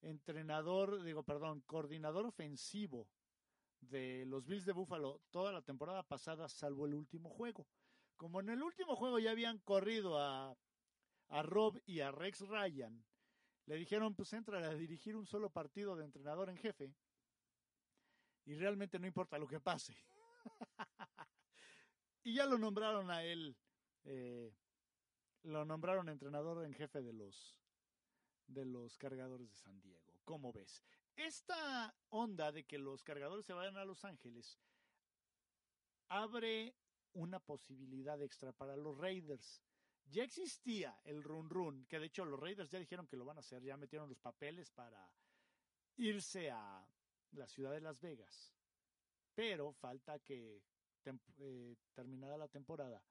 entrenador, 0.00 1.02
digo, 1.02 1.22
perdón, 1.22 1.62
coordinador 1.66 2.26
ofensivo 2.26 3.08
de 3.80 4.24
los 4.26 4.46
Bills 4.46 4.64
de 4.64 4.72
Buffalo 4.72 5.20
toda 5.30 5.52
la 5.52 5.62
temporada 5.62 6.02
pasada, 6.02 6.48
salvo 6.48 6.86
el 6.86 6.94
último 6.94 7.30
juego. 7.30 7.66
Como 8.16 8.40
en 8.40 8.50
el 8.50 8.62
último 8.62 8.96
juego 8.96 9.18
ya 9.18 9.30
habían 9.30 9.58
corrido 9.58 10.18
a, 10.18 10.56
a 11.28 11.42
Rob 11.42 11.80
y 11.86 12.00
a 12.00 12.10
Rex 12.10 12.40
Ryan, 12.40 13.04
le 13.66 13.76
dijeron, 13.76 14.14
pues 14.14 14.32
entra 14.32 14.58
a 14.58 14.74
dirigir 14.74 15.14
un 15.16 15.26
solo 15.26 15.50
partido 15.50 15.94
de 15.96 16.04
entrenador 16.04 16.48
en 16.48 16.56
jefe 16.56 16.94
y 18.48 18.54
realmente 18.54 18.98
no 18.98 19.06
importa 19.06 19.38
lo 19.38 19.46
que 19.46 19.60
pase. 19.60 19.94
y 22.24 22.34
ya 22.34 22.46
lo 22.46 22.56
nombraron 22.56 23.10
a 23.10 23.22
él, 23.22 23.54
eh, 24.04 24.54
lo 25.42 25.64
nombraron 25.64 26.08
entrenador 26.08 26.64
en 26.64 26.74
jefe 26.74 27.02
de 27.02 27.12
los 27.12 27.56
de 28.46 28.64
los 28.64 28.96
cargadores 28.96 29.50
de 29.50 29.56
San 29.56 29.80
Diego. 29.80 30.20
¿Cómo 30.24 30.52
ves? 30.52 30.82
Esta 31.16 31.94
onda 32.08 32.50
de 32.50 32.64
que 32.64 32.78
los 32.78 33.02
cargadores 33.02 33.44
se 33.44 33.52
vayan 33.52 33.76
a 33.76 33.84
Los 33.84 34.04
Ángeles 34.04 34.58
abre 36.08 36.74
una 37.12 37.38
posibilidad 37.40 38.20
extra 38.22 38.52
para 38.52 38.76
los 38.76 38.96
Raiders. 38.96 39.62
Ya 40.06 40.24
existía 40.24 40.98
el 41.04 41.22
run 41.22 41.50
run, 41.50 41.84
que 41.86 41.98
de 41.98 42.06
hecho 42.06 42.24
los 42.24 42.40
Raiders 42.40 42.70
ya 42.70 42.78
dijeron 42.78 43.06
que 43.06 43.16
lo 43.16 43.24
van 43.24 43.36
a 43.36 43.40
hacer, 43.40 43.62
ya 43.62 43.76
metieron 43.76 44.08
los 44.08 44.18
papeles 44.18 44.70
para 44.70 45.10
irse 45.96 46.50
a 46.50 46.86
la 47.32 47.46
ciudad 47.46 47.72
de 47.72 47.80
Las 47.80 48.00
Vegas. 48.00 48.54
Pero 49.34 49.72
falta 49.72 50.18
que 50.20 50.62
eh, 51.38 51.76
terminada 51.94 52.38
la 52.38 52.48
temporada 52.48 53.02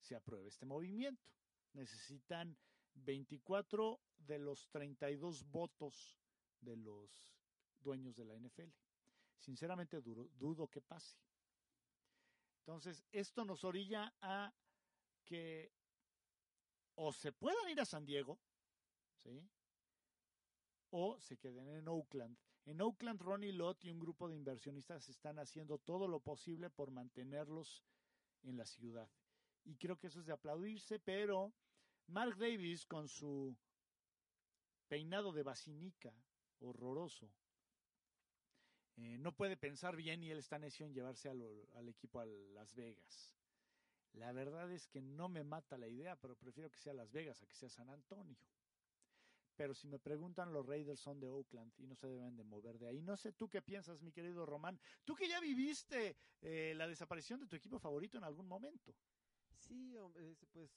se 0.00 0.14
apruebe 0.14 0.48
este 0.48 0.66
movimiento. 0.66 1.26
Necesitan 1.72 2.56
24 2.94 4.00
de 4.18 4.38
los 4.38 4.68
32 4.70 5.44
votos 5.50 6.18
de 6.60 6.76
los 6.76 7.36
dueños 7.80 8.16
de 8.16 8.24
la 8.24 8.34
NFL. 8.34 8.70
Sinceramente 9.38 10.00
duro, 10.00 10.28
dudo 10.38 10.68
que 10.68 10.80
pase. 10.80 11.16
Entonces, 12.60 13.04
esto 13.12 13.44
nos 13.44 13.64
orilla 13.64 14.12
a 14.20 14.52
que 15.24 15.72
o 16.96 17.12
se 17.12 17.32
puedan 17.32 17.68
ir 17.70 17.80
a 17.80 17.84
San 17.84 18.04
Diego, 18.04 18.38
¿sí? 19.22 19.48
O 20.90 21.18
se 21.20 21.36
queden 21.36 21.68
en 21.68 21.88
Oakland. 21.88 22.36
En 22.64 22.80
Oakland, 22.82 23.22
Ronnie 23.22 23.52
Lott 23.52 23.84
y 23.84 23.90
un 23.90 24.00
grupo 24.00 24.28
de 24.28 24.34
inversionistas 24.34 25.08
están 25.08 25.38
haciendo 25.38 25.78
todo 25.78 26.08
lo 26.08 26.20
posible 26.20 26.68
por 26.70 26.90
mantenerlos 26.90 27.84
en 28.42 28.56
la 28.56 28.66
ciudad. 28.66 29.08
Y 29.64 29.76
creo 29.76 29.98
que 29.98 30.06
eso 30.06 30.20
es 30.20 30.26
de 30.26 30.32
aplaudirse, 30.32 30.98
pero 30.98 31.52
Mark 32.06 32.36
Davis 32.38 32.86
con 32.86 33.08
su 33.08 33.56
peinado 34.88 35.32
de 35.32 35.42
basinica 35.42 36.12
horroroso, 36.60 37.30
eh, 38.96 39.16
no 39.18 39.32
puede 39.32 39.56
pensar 39.56 39.94
bien 39.94 40.22
y 40.24 40.30
él 40.30 40.38
está 40.38 40.58
necio 40.58 40.84
en 40.84 40.92
llevarse 40.92 41.28
al, 41.28 41.88
equipo 41.88 42.20
a 42.20 42.26
Las 42.26 42.74
Vegas. 42.74 43.36
La 44.14 44.32
verdad 44.32 44.72
es 44.72 44.88
que 44.88 45.00
no 45.00 45.28
me 45.28 45.44
mata 45.44 45.78
la 45.78 45.86
idea, 45.86 46.16
pero 46.16 46.34
prefiero 46.34 46.70
que 46.70 46.78
sea 46.78 46.94
Las 46.94 47.12
Vegas 47.12 47.42
a 47.42 47.46
que 47.46 47.54
sea 47.54 47.68
San 47.68 47.88
Antonio. 47.90 48.36
Pero 49.54 49.74
si 49.74 49.86
me 49.86 49.98
preguntan, 49.98 50.52
los 50.52 50.66
Raiders 50.66 51.00
son 51.00 51.20
de 51.20 51.28
Oakland 51.28 51.72
y 51.78 51.86
no 51.86 51.94
se 51.94 52.06
deben 52.06 52.36
de 52.36 52.44
mover 52.44 52.78
de 52.78 52.88
ahí. 52.88 53.02
No 53.02 53.16
sé 53.16 53.32
tú 53.32 53.48
qué 53.48 53.60
piensas, 53.60 54.00
mi 54.00 54.12
querido 54.12 54.46
Román. 54.46 54.80
Tú 55.04 55.14
que 55.14 55.28
ya 55.28 55.40
viviste 55.40 56.16
eh, 56.40 56.74
la 56.76 56.86
desaparición 56.86 57.40
de 57.40 57.46
tu 57.46 57.56
equipo 57.56 57.78
favorito 57.78 58.18
en 58.18 58.24
algún 58.24 58.46
momento. 58.46 58.94
Sí, 59.68 59.96
hombre, 59.96 60.34
pues 60.52 60.70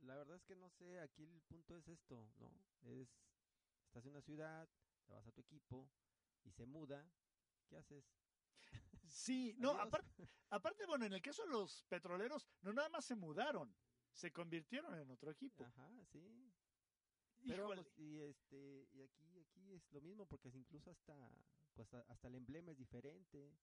la 0.00 0.14
verdad 0.14 0.36
es 0.36 0.44
que 0.44 0.54
no 0.54 0.68
sé, 0.68 1.00
aquí 1.00 1.24
el 1.24 1.40
punto 1.42 1.74
es 1.76 1.88
esto, 1.88 2.30
¿no? 2.38 2.52
Es, 2.82 3.08
estás 3.86 4.04
en 4.04 4.10
una 4.10 4.20
ciudad, 4.20 4.68
te 5.06 5.14
vas 5.14 5.26
a 5.26 5.32
tu 5.32 5.40
equipo 5.40 5.90
y 6.44 6.50
se 6.52 6.66
muda, 6.66 7.10
¿qué 7.66 7.76
haces? 7.76 8.04
Sí, 9.06 9.54
no, 9.58 9.70
aparte, 9.70 10.28
aparte, 10.50 10.86
bueno, 10.86 11.06
en 11.06 11.14
el 11.14 11.22
caso 11.22 11.44
de 11.44 11.50
los 11.50 11.82
petroleros, 11.84 12.46
no 12.60 12.72
nada 12.72 12.90
más 12.90 13.04
se 13.06 13.16
mudaron, 13.16 13.74
se 14.12 14.32
convirtieron 14.32 14.94
en 14.98 15.10
otro 15.10 15.30
equipo. 15.30 15.64
Ajá, 15.64 15.90
sí. 16.04 16.52
Pero 17.46 17.68
vamos, 17.68 17.90
y 17.96 18.20
este 18.20 18.86
y 18.92 19.00
aquí 19.00 19.38
aquí 19.38 19.72
es 19.72 19.90
lo 19.92 20.02
mismo 20.02 20.26
porque 20.26 20.50
incluso 20.50 20.90
hasta 20.90 21.14
pues 21.72 21.92
hasta 21.94 22.28
el 22.28 22.34
emblema 22.34 22.72
es 22.72 22.78
diferente. 22.78 23.56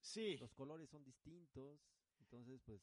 Sí. 0.00 0.38
Los 0.38 0.54
colores 0.54 0.88
son 0.88 1.04
distintos, 1.04 1.80
entonces 2.20 2.62
pues 2.64 2.80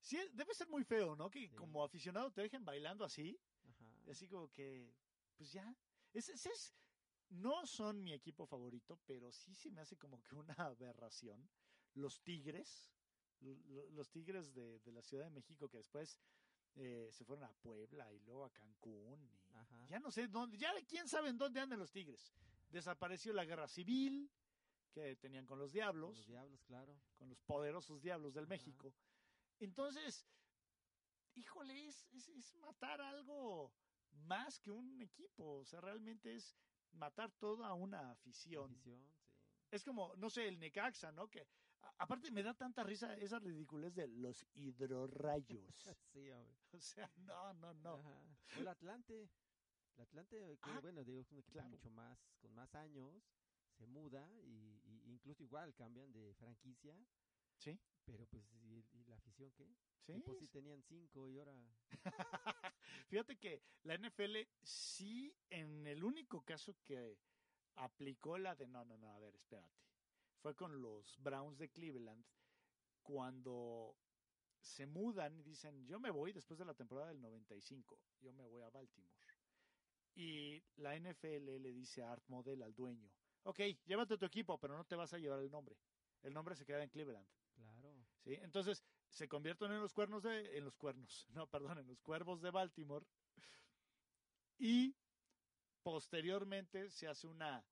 Sí, 0.00 0.18
debe 0.32 0.54
ser 0.54 0.68
muy 0.68 0.84
feo, 0.84 1.16
¿no? 1.16 1.30
Que 1.30 1.50
como 1.54 1.84
aficionado 1.84 2.30
te 2.30 2.42
dejen 2.42 2.64
bailando 2.64 3.04
así. 3.04 3.38
Ajá. 3.64 3.92
Así 4.10 4.28
como 4.28 4.50
que, 4.50 4.94
pues 5.36 5.52
ya. 5.52 5.76
Ese 6.12 6.32
es, 6.32 6.74
no 7.30 7.66
son 7.66 8.02
mi 8.02 8.12
equipo 8.12 8.46
favorito, 8.46 8.98
pero 9.06 9.30
sí 9.32 9.54
se 9.54 9.70
me 9.70 9.80
hace 9.80 9.96
como 9.96 10.22
que 10.22 10.34
una 10.34 10.54
aberración. 10.58 11.48
Los 11.94 12.22
Tigres, 12.22 12.90
los 13.40 14.10
Tigres 14.10 14.54
de, 14.54 14.78
de 14.80 14.92
la 14.92 15.02
Ciudad 15.02 15.24
de 15.24 15.30
México 15.30 15.68
que 15.68 15.78
después 15.78 16.20
eh, 16.76 17.08
se 17.12 17.24
fueron 17.24 17.44
a 17.44 17.52
Puebla 17.54 18.12
y 18.12 18.20
luego 18.20 18.44
a 18.44 18.50
Cancún. 18.52 19.28
Y 19.84 19.88
ya 19.88 19.98
no 19.98 20.10
sé 20.10 20.28
dónde, 20.28 20.56
ya 20.56 20.72
quién 20.86 21.08
sabe 21.08 21.28
en 21.30 21.38
dónde 21.38 21.60
andan 21.60 21.78
los 21.78 21.90
Tigres. 21.90 22.32
Desapareció 22.70 23.32
la 23.32 23.44
guerra 23.44 23.66
civil 23.66 24.30
que 24.92 25.16
tenían 25.16 25.46
con 25.46 25.58
los 25.58 25.72
diablos. 25.72 26.10
Con 26.10 26.16
los 26.18 26.26
diablos, 26.26 26.62
claro. 26.64 27.00
Con 27.16 27.28
los 27.28 27.40
poderosos 27.40 28.00
diablos 28.00 28.34
del 28.34 28.44
Ajá. 28.44 28.50
México. 28.50 28.94
Entonces, 29.60 30.26
híjole, 31.34 31.86
es, 31.86 32.06
es, 32.12 32.28
es, 32.28 32.54
matar 32.56 33.00
algo 33.00 33.72
más 34.12 34.58
que 34.60 34.70
un 34.70 35.00
equipo. 35.00 35.58
O 35.58 35.64
sea, 35.64 35.80
realmente 35.80 36.34
es 36.34 36.56
matar 36.92 37.30
toda 37.38 37.72
una 37.74 38.10
afición. 38.10 38.72
afición 38.72 38.98
sí. 39.00 39.14
Es 39.70 39.84
como, 39.84 40.14
no 40.16 40.30
sé, 40.30 40.48
el 40.48 40.58
Necaxa, 40.58 41.12
¿no? 41.12 41.28
Que 41.28 41.40
a, 41.82 41.94
aparte 41.98 42.30
me 42.30 42.42
da 42.42 42.54
tanta 42.54 42.82
risa 42.82 43.14
esa 43.16 43.38
ridiculez 43.38 43.94
de 43.94 44.08
los 44.08 44.46
hidrorrayos. 44.54 45.74
sí, 46.12 46.30
hombre. 46.30 46.56
O 46.72 46.80
sea, 46.80 47.10
no, 47.16 47.54
no, 47.54 47.74
no. 47.74 47.94
Ajá. 47.94 48.38
O 48.56 48.60
el 48.60 48.68
Atlante. 48.68 49.30
El 49.96 50.02
Atlante, 50.02 50.58
que 50.62 50.70
ah, 50.70 50.78
bueno, 50.80 51.02
digo, 51.02 51.20
es 51.20 51.30
un 51.32 51.38
equipo 51.38 51.54
claro. 51.54 51.70
mucho 51.70 51.90
más, 51.90 52.30
con 52.40 52.54
más 52.54 52.72
años, 52.76 53.20
se 53.72 53.86
muda 53.86 54.30
y, 54.44 54.80
y 54.84 55.10
incluso 55.10 55.42
igual 55.42 55.74
cambian 55.74 56.12
de 56.12 56.34
franquicia. 56.34 56.96
Sí. 57.56 57.80
Pero 58.08 58.26
pues, 58.26 58.50
¿y, 58.54 58.86
y 58.92 59.04
la 59.04 59.16
afición 59.16 59.52
qué? 59.52 59.68
Sí. 60.06 60.22
Pues 60.24 60.38
si 60.38 60.48
tenían 60.48 60.82
cinco 60.82 61.28
y 61.28 61.38
ahora. 61.38 61.54
Fíjate 63.08 63.36
que 63.36 63.62
la 63.82 63.98
NFL 63.98 64.36
sí, 64.62 65.36
en 65.50 65.86
el 65.86 66.02
único 66.02 66.42
caso 66.42 66.74
que 66.82 67.18
aplicó 67.76 68.38
la 68.38 68.54
de 68.54 68.66
no, 68.66 68.84
no, 68.86 68.96
no, 68.96 69.12
a 69.14 69.18
ver, 69.18 69.34
espérate. 69.34 69.76
Fue 70.40 70.54
con 70.54 70.80
los 70.80 71.18
Browns 71.18 71.58
de 71.58 71.68
Cleveland 71.68 72.24
cuando 73.02 73.94
se 74.60 74.86
mudan 74.86 75.36
y 75.36 75.42
dicen, 75.42 75.86
yo 75.86 76.00
me 76.00 76.10
voy 76.10 76.32
después 76.32 76.58
de 76.58 76.64
la 76.64 76.74
temporada 76.74 77.08
del 77.08 77.20
95, 77.20 78.00
yo 78.20 78.32
me 78.32 78.46
voy 78.46 78.62
a 78.62 78.70
Baltimore. 78.70 79.14
Y 80.14 80.62
la 80.76 80.98
NFL 80.98 81.60
le 81.60 81.72
dice 81.72 82.02
a 82.02 82.12
Art 82.12 82.24
Model, 82.28 82.62
al 82.62 82.74
dueño, 82.74 83.10
ok, 83.42 83.60
llévate 83.84 84.16
tu 84.16 84.24
equipo, 84.24 84.58
pero 84.58 84.76
no 84.76 84.84
te 84.84 84.96
vas 84.96 85.12
a 85.12 85.18
llevar 85.18 85.40
el 85.40 85.50
nombre. 85.50 85.76
El 86.22 86.32
nombre 86.32 86.56
se 86.56 86.64
queda 86.64 86.82
en 86.82 86.90
Cleveland. 86.90 87.26
¿Sí? 88.24 88.34
Entonces, 88.34 88.84
se 89.10 89.28
convierten 89.28 89.72
en 89.72 89.80
los 89.80 89.92
cuernos 89.92 90.22
de, 90.22 90.56
en 90.58 90.64
los 90.64 90.76
cuernos, 90.76 91.26
no, 91.34 91.46
perdón, 91.48 91.78
en 91.78 91.86
los 91.86 92.00
cuervos 92.00 92.40
de 92.42 92.50
Baltimore. 92.50 93.06
Y 94.58 94.96
posteriormente 95.82 96.90
se 96.90 97.08
hace 97.08 97.26
una, 97.26 97.64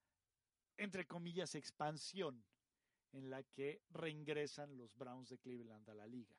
entre 0.76 1.06
comillas, 1.06 1.54
expansión 1.54 2.44
en 3.12 3.30
la 3.30 3.42
que 3.42 3.82
reingresan 3.90 4.76
los 4.76 4.94
Browns 4.96 5.28
de 5.30 5.38
Cleveland 5.38 5.88
a 5.88 5.94
la 5.94 6.06
liga. 6.06 6.36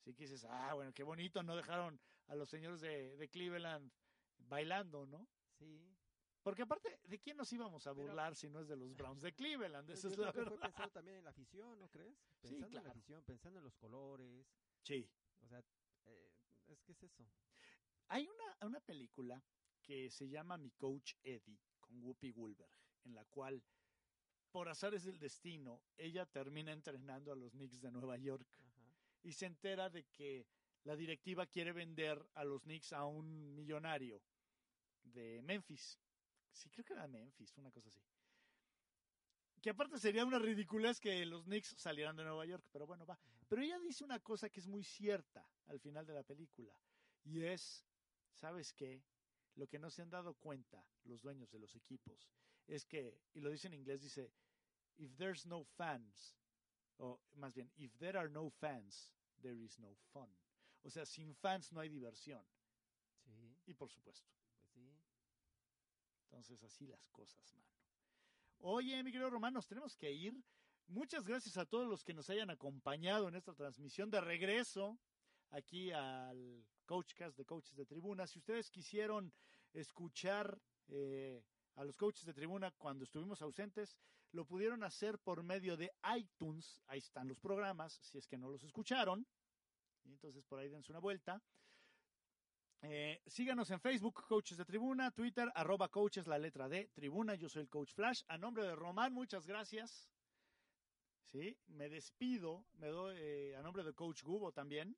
Así 0.00 0.14
que 0.14 0.24
dices, 0.24 0.44
ah, 0.48 0.74
bueno, 0.74 0.92
qué 0.92 1.02
bonito, 1.02 1.42
no 1.42 1.56
dejaron 1.56 2.00
a 2.26 2.34
los 2.34 2.48
señores 2.48 2.80
de, 2.80 3.16
de 3.16 3.28
Cleveland 3.28 3.92
bailando, 4.38 5.06
¿no? 5.06 5.28
Sí. 5.58 5.97
Porque 6.42 6.62
aparte, 6.62 7.00
¿de 7.04 7.18
quién 7.18 7.36
nos 7.36 7.52
íbamos 7.52 7.86
a 7.86 7.94
Pero- 7.94 8.06
burlar 8.06 8.34
si 8.36 8.48
no 8.48 8.60
es 8.60 8.68
de 8.68 8.76
los 8.76 8.94
Browns 8.96 9.22
de 9.22 9.32
Cleveland? 9.34 9.88
Esa 10.06 10.08
yo 10.08 10.12
es 10.14 10.18
la 10.18 10.26
que 10.32 10.32
fue 10.42 10.44
verdad. 10.44 10.60
pensado 10.60 10.90
también 10.90 11.16
en 11.18 11.24
la 11.24 11.30
afición, 11.30 11.78
¿no 11.78 11.88
crees? 11.88 12.16
Sí, 12.40 12.48
Pensando 12.48 12.78
en 12.78 12.84
la 12.84 12.90
afición, 12.90 13.22
pensando 13.24 13.58
en 13.58 13.64
los 13.64 13.74
colores. 13.76 14.46
Sí. 14.82 15.08
O 15.42 15.46
sea, 15.46 15.62
eh, 16.04 16.30
es 16.68 16.82
que 16.82 16.92
es 16.92 17.02
eso. 17.02 17.24
Hay 18.08 18.26
una, 18.26 18.66
una 18.66 18.80
película 18.80 19.42
que 19.82 20.10
se 20.10 20.28
llama 20.28 20.56
Mi 20.56 20.70
Coach 20.70 21.14
Eddie 21.22 21.58
con 21.80 22.02
Whoopi 22.02 22.32
Goldberg, 22.32 22.70
en 23.04 23.14
la 23.14 23.24
cual, 23.26 23.62
por 24.50 24.68
azares 24.68 25.04
del 25.04 25.18
destino, 25.18 25.82
ella 25.96 26.24
termina 26.26 26.72
entrenando 26.72 27.32
a 27.32 27.36
los 27.36 27.52
Knicks 27.52 27.80
de 27.82 27.90
Nueva 27.90 28.16
York 28.16 28.46
Ajá. 28.60 28.94
y 29.22 29.32
se 29.32 29.46
entera 29.46 29.90
de 29.90 30.04
que 30.04 30.46
la 30.84 30.96
directiva 30.96 31.46
quiere 31.46 31.72
vender 31.72 32.24
a 32.34 32.44
los 32.44 32.62
Knicks 32.62 32.92
a 32.92 33.04
un 33.04 33.54
millonario 33.54 34.22
de 35.02 35.42
Memphis. 35.42 35.98
Sí, 36.58 36.68
creo 36.70 36.84
que 36.84 36.92
era 36.92 37.06
Memphis, 37.06 37.56
una 37.56 37.70
cosa 37.70 37.88
así. 37.88 38.02
Que 39.62 39.70
aparte 39.70 39.96
sería 39.98 40.24
una 40.24 40.40
ridiculez 40.40 40.98
que 40.98 41.24
los 41.24 41.44
Knicks 41.44 41.76
salieran 41.78 42.16
de 42.16 42.24
Nueva 42.24 42.46
York, 42.46 42.64
pero 42.72 42.84
bueno, 42.84 43.06
va. 43.06 43.16
Pero 43.48 43.62
ella 43.62 43.78
dice 43.78 44.02
una 44.02 44.18
cosa 44.18 44.50
que 44.50 44.58
es 44.58 44.66
muy 44.66 44.82
cierta 44.82 45.48
al 45.66 45.78
final 45.78 46.04
de 46.04 46.14
la 46.14 46.24
película, 46.24 46.74
y 47.22 47.44
es, 47.44 47.84
¿sabes 48.34 48.72
qué? 48.72 49.04
Lo 49.54 49.68
que 49.68 49.78
no 49.78 49.88
se 49.88 50.02
han 50.02 50.10
dado 50.10 50.34
cuenta 50.34 50.84
los 51.04 51.22
dueños 51.22 51.48
de 51.50 51.60
los 51.60 51.76
equipos 51.76 52.28
es 52.66 52.84
que, 52.84 53.20
y 53.34 53.40
lo 53.40 53.50
dice 53.50 53.68
en 53.68 53.74
inglés, 53.74 54.02
dice, 54.02 54.32
if 54.96 55.14
there's 55.16 55.46
no 55.46 55.64
fans, 55.64 56.36
o 56.96 57.20
más 57.34 57.54
bien, 57.54 57.70
if 57.76 57.96
there 57.98 58.18
are 58.18 58.28
no 58.28 58.50
fans, 58.50 59.12
there 59.42 59.56
is 59.56 59.78
no 59.78 59.94
fun. 60.12 60.28
O 60.82 60.90
sea, 60.90 61.06
sin 61.06 61.36
fans 61.36 61.72
no 61.72 61.80
hay 61.80 61.88
diversión. 61.88 62.44
Sí, 63.24 63.56
Y 63.66 63.74
por 63.74 63.90
supuesto. 63.90 64.28
Entonces, 66.30 66.62
así 66.62 66.86
las 66.86 67.08
cosas, 67.08 67.54
mano. 67.54 67.72
Oye, 68.60 69.02
mi 69.02 69.10
querido 69.10 69.30
Román, 69.30 69.54
nos 69.54 69.66
tenemos 69.66 69.96
que 69.96 70.12
ir. 70.12 70.34
Muchas 70.88 71.24
gracias 71.24 71.56
a 71.56 71.64
todos 71.64 71.88
los 71.88 72.04
que 72.04 72.12
nos 72.12 72.28
hayan 72.28 72.50
acompañado 72.50 73.28
en 73.28 73.34
esta 73.34 73.54
transmisión 73.54 74.10
de 74.10 74.20
regreso 74.20 74.98
aquí 75.50 75.90
al 75.90 76.66
Coachcast 76.84 77.36
de 77.36 77.44
Coaches 77.44 77.76
de 77.76 77.86
Tribuna. 77.86 78.26
Si 78.26 78.38
ustedes 78.38 78.70
quisieron 78.70 79.32
escuchar 79.72 80.60
eh, 80.88 81.42
a 81.76 81.84
los 81.84 81.96
coaches 81.96 82.24
de 82.24 82.34
Tribuna 82.34 82.70
cuando 82.72 83.04
estuvimos 83.04 83.40
ausentes, 83.42 83.96
lo 84.32 84.44
pudieron 84.44 84.82
hacer 84.84 85.18
por 85.18 85.42
medio 85.42 85.76
de 85.76 85.90
iTunes. 86.16 86.82
Ahí 86.86 86.98
están 86.98 87.28
los 87.28 87.38
programas, 87.38 87.94
si 88.02 88.18
es 88.18 88.26
que 88.26 88.36
no 88.36 88.50
los 88.50 88.64
escucharon. 88.64 89.26
Y 90.04 90.12
entonces 90.12 90.44
por 90.44 90.58
ahí 90.58 90.68
dense 90.68 90.92
una 90.92 91.00
vuelta. 91.00 91.42
Eh, 92.82 93.20
síganos 93.26 93.70
en 93.70 93.80
Facebook, 93.80 94.24
Coaches 94.28 94.56
de 94.56 94.64
Tribuna, 94.64 95.10
Twitter, 95.10 95.50
arroba 95.54 95.88
coaches, 95.88 96.26
la 96.28 96.38
letra 96.38 96.68
D, 96.68 96.90
Tribuna, 96.94 97.34
yo 97.34 97.48
soy 97.48 97.62
el 97.62 97.68
Coach 97.68 97.92
Flash. 97.92 98.22
A 98.28 98.38
nombre 98.38 98.64
de 98.64 98.76
Román, 98.76 99.12
muchas 99.12 99.46
gracias. 99.46 100.08
Sí, 101.24 101.58
me 101.66 101.88
despido, 101.88 102.64
me 102.74 102.88
doy 102.88 103.16
eh, 103.18 103.56
a 103.56 103.62
nombre 103.62 103.82
de 103.82 103.92
Coach 103.94 104.22
Gubo 104.22 104.52
también. 104.52 104.96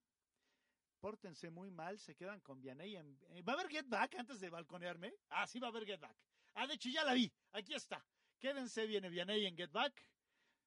Pórtense 1.01 1.51
muy 1.51 1.70
mal, 1.70 1.99
se 1.99 2.14
quedan 2.14 2.41
con 2.41 2.61
Vianey. 2.61 2.97
En, 2.97 3.18
eh, 3.31 3.43
¿Va 3.43 3.55
a 3.55 3.57
haber 3.57 3.70
Get 3.70 3.89
Back 3.89 4.14
antes 4.16 4.41
de 4.41 4.51
balconearme? 4.51 5.14
Ah, 5.31 5.47
sí 5.47 5.59
va 5.59 5.68
a 5.68 5.70
haber 5.70 5.87
Get 5.87 6.01
Back. 6.01 6.16
Ah, 6.55 6.66
de 6.66 6.74
hecho 6.74 6.91
ya 6.91 7.05
la 7.05 7.14
vi, 7.14 7.33
aquí 7.53 7.74
está. 7.74 8.05
Quédense, 8.39 8.87
viene 8.87 9.09
Vianey 9.09 9.47
en 9.47 9.57
Get 9.57 9.72
Back. 9.72 10.07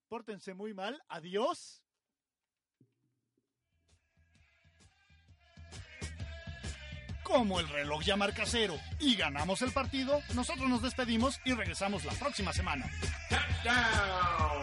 Pórtense 0.08 0.54
muy 0.56 0.74
mal, 0.74 1.02
adiós. 1.08 1.83
Como 7.24 7.60
el 7.60 7.68
reloj 7.70 8.04
ya 8.04 8.16
marca 8.16 8.44
cero 8.46 8.78
y 9.00 9.16
ganamos 9.16 9.62
el 9.62 9.72
partido, 9.72 10.22
nosotros 10.36 10.70
nos 10.70 10.82
despedimos 10.82 11.40
y 11.46 11.54
regresamos 11.54 12.06
la 12.06 12.14
próxima 12.14 12.54
semana. 12.54 12.86
Touchdown. 13.30 14.63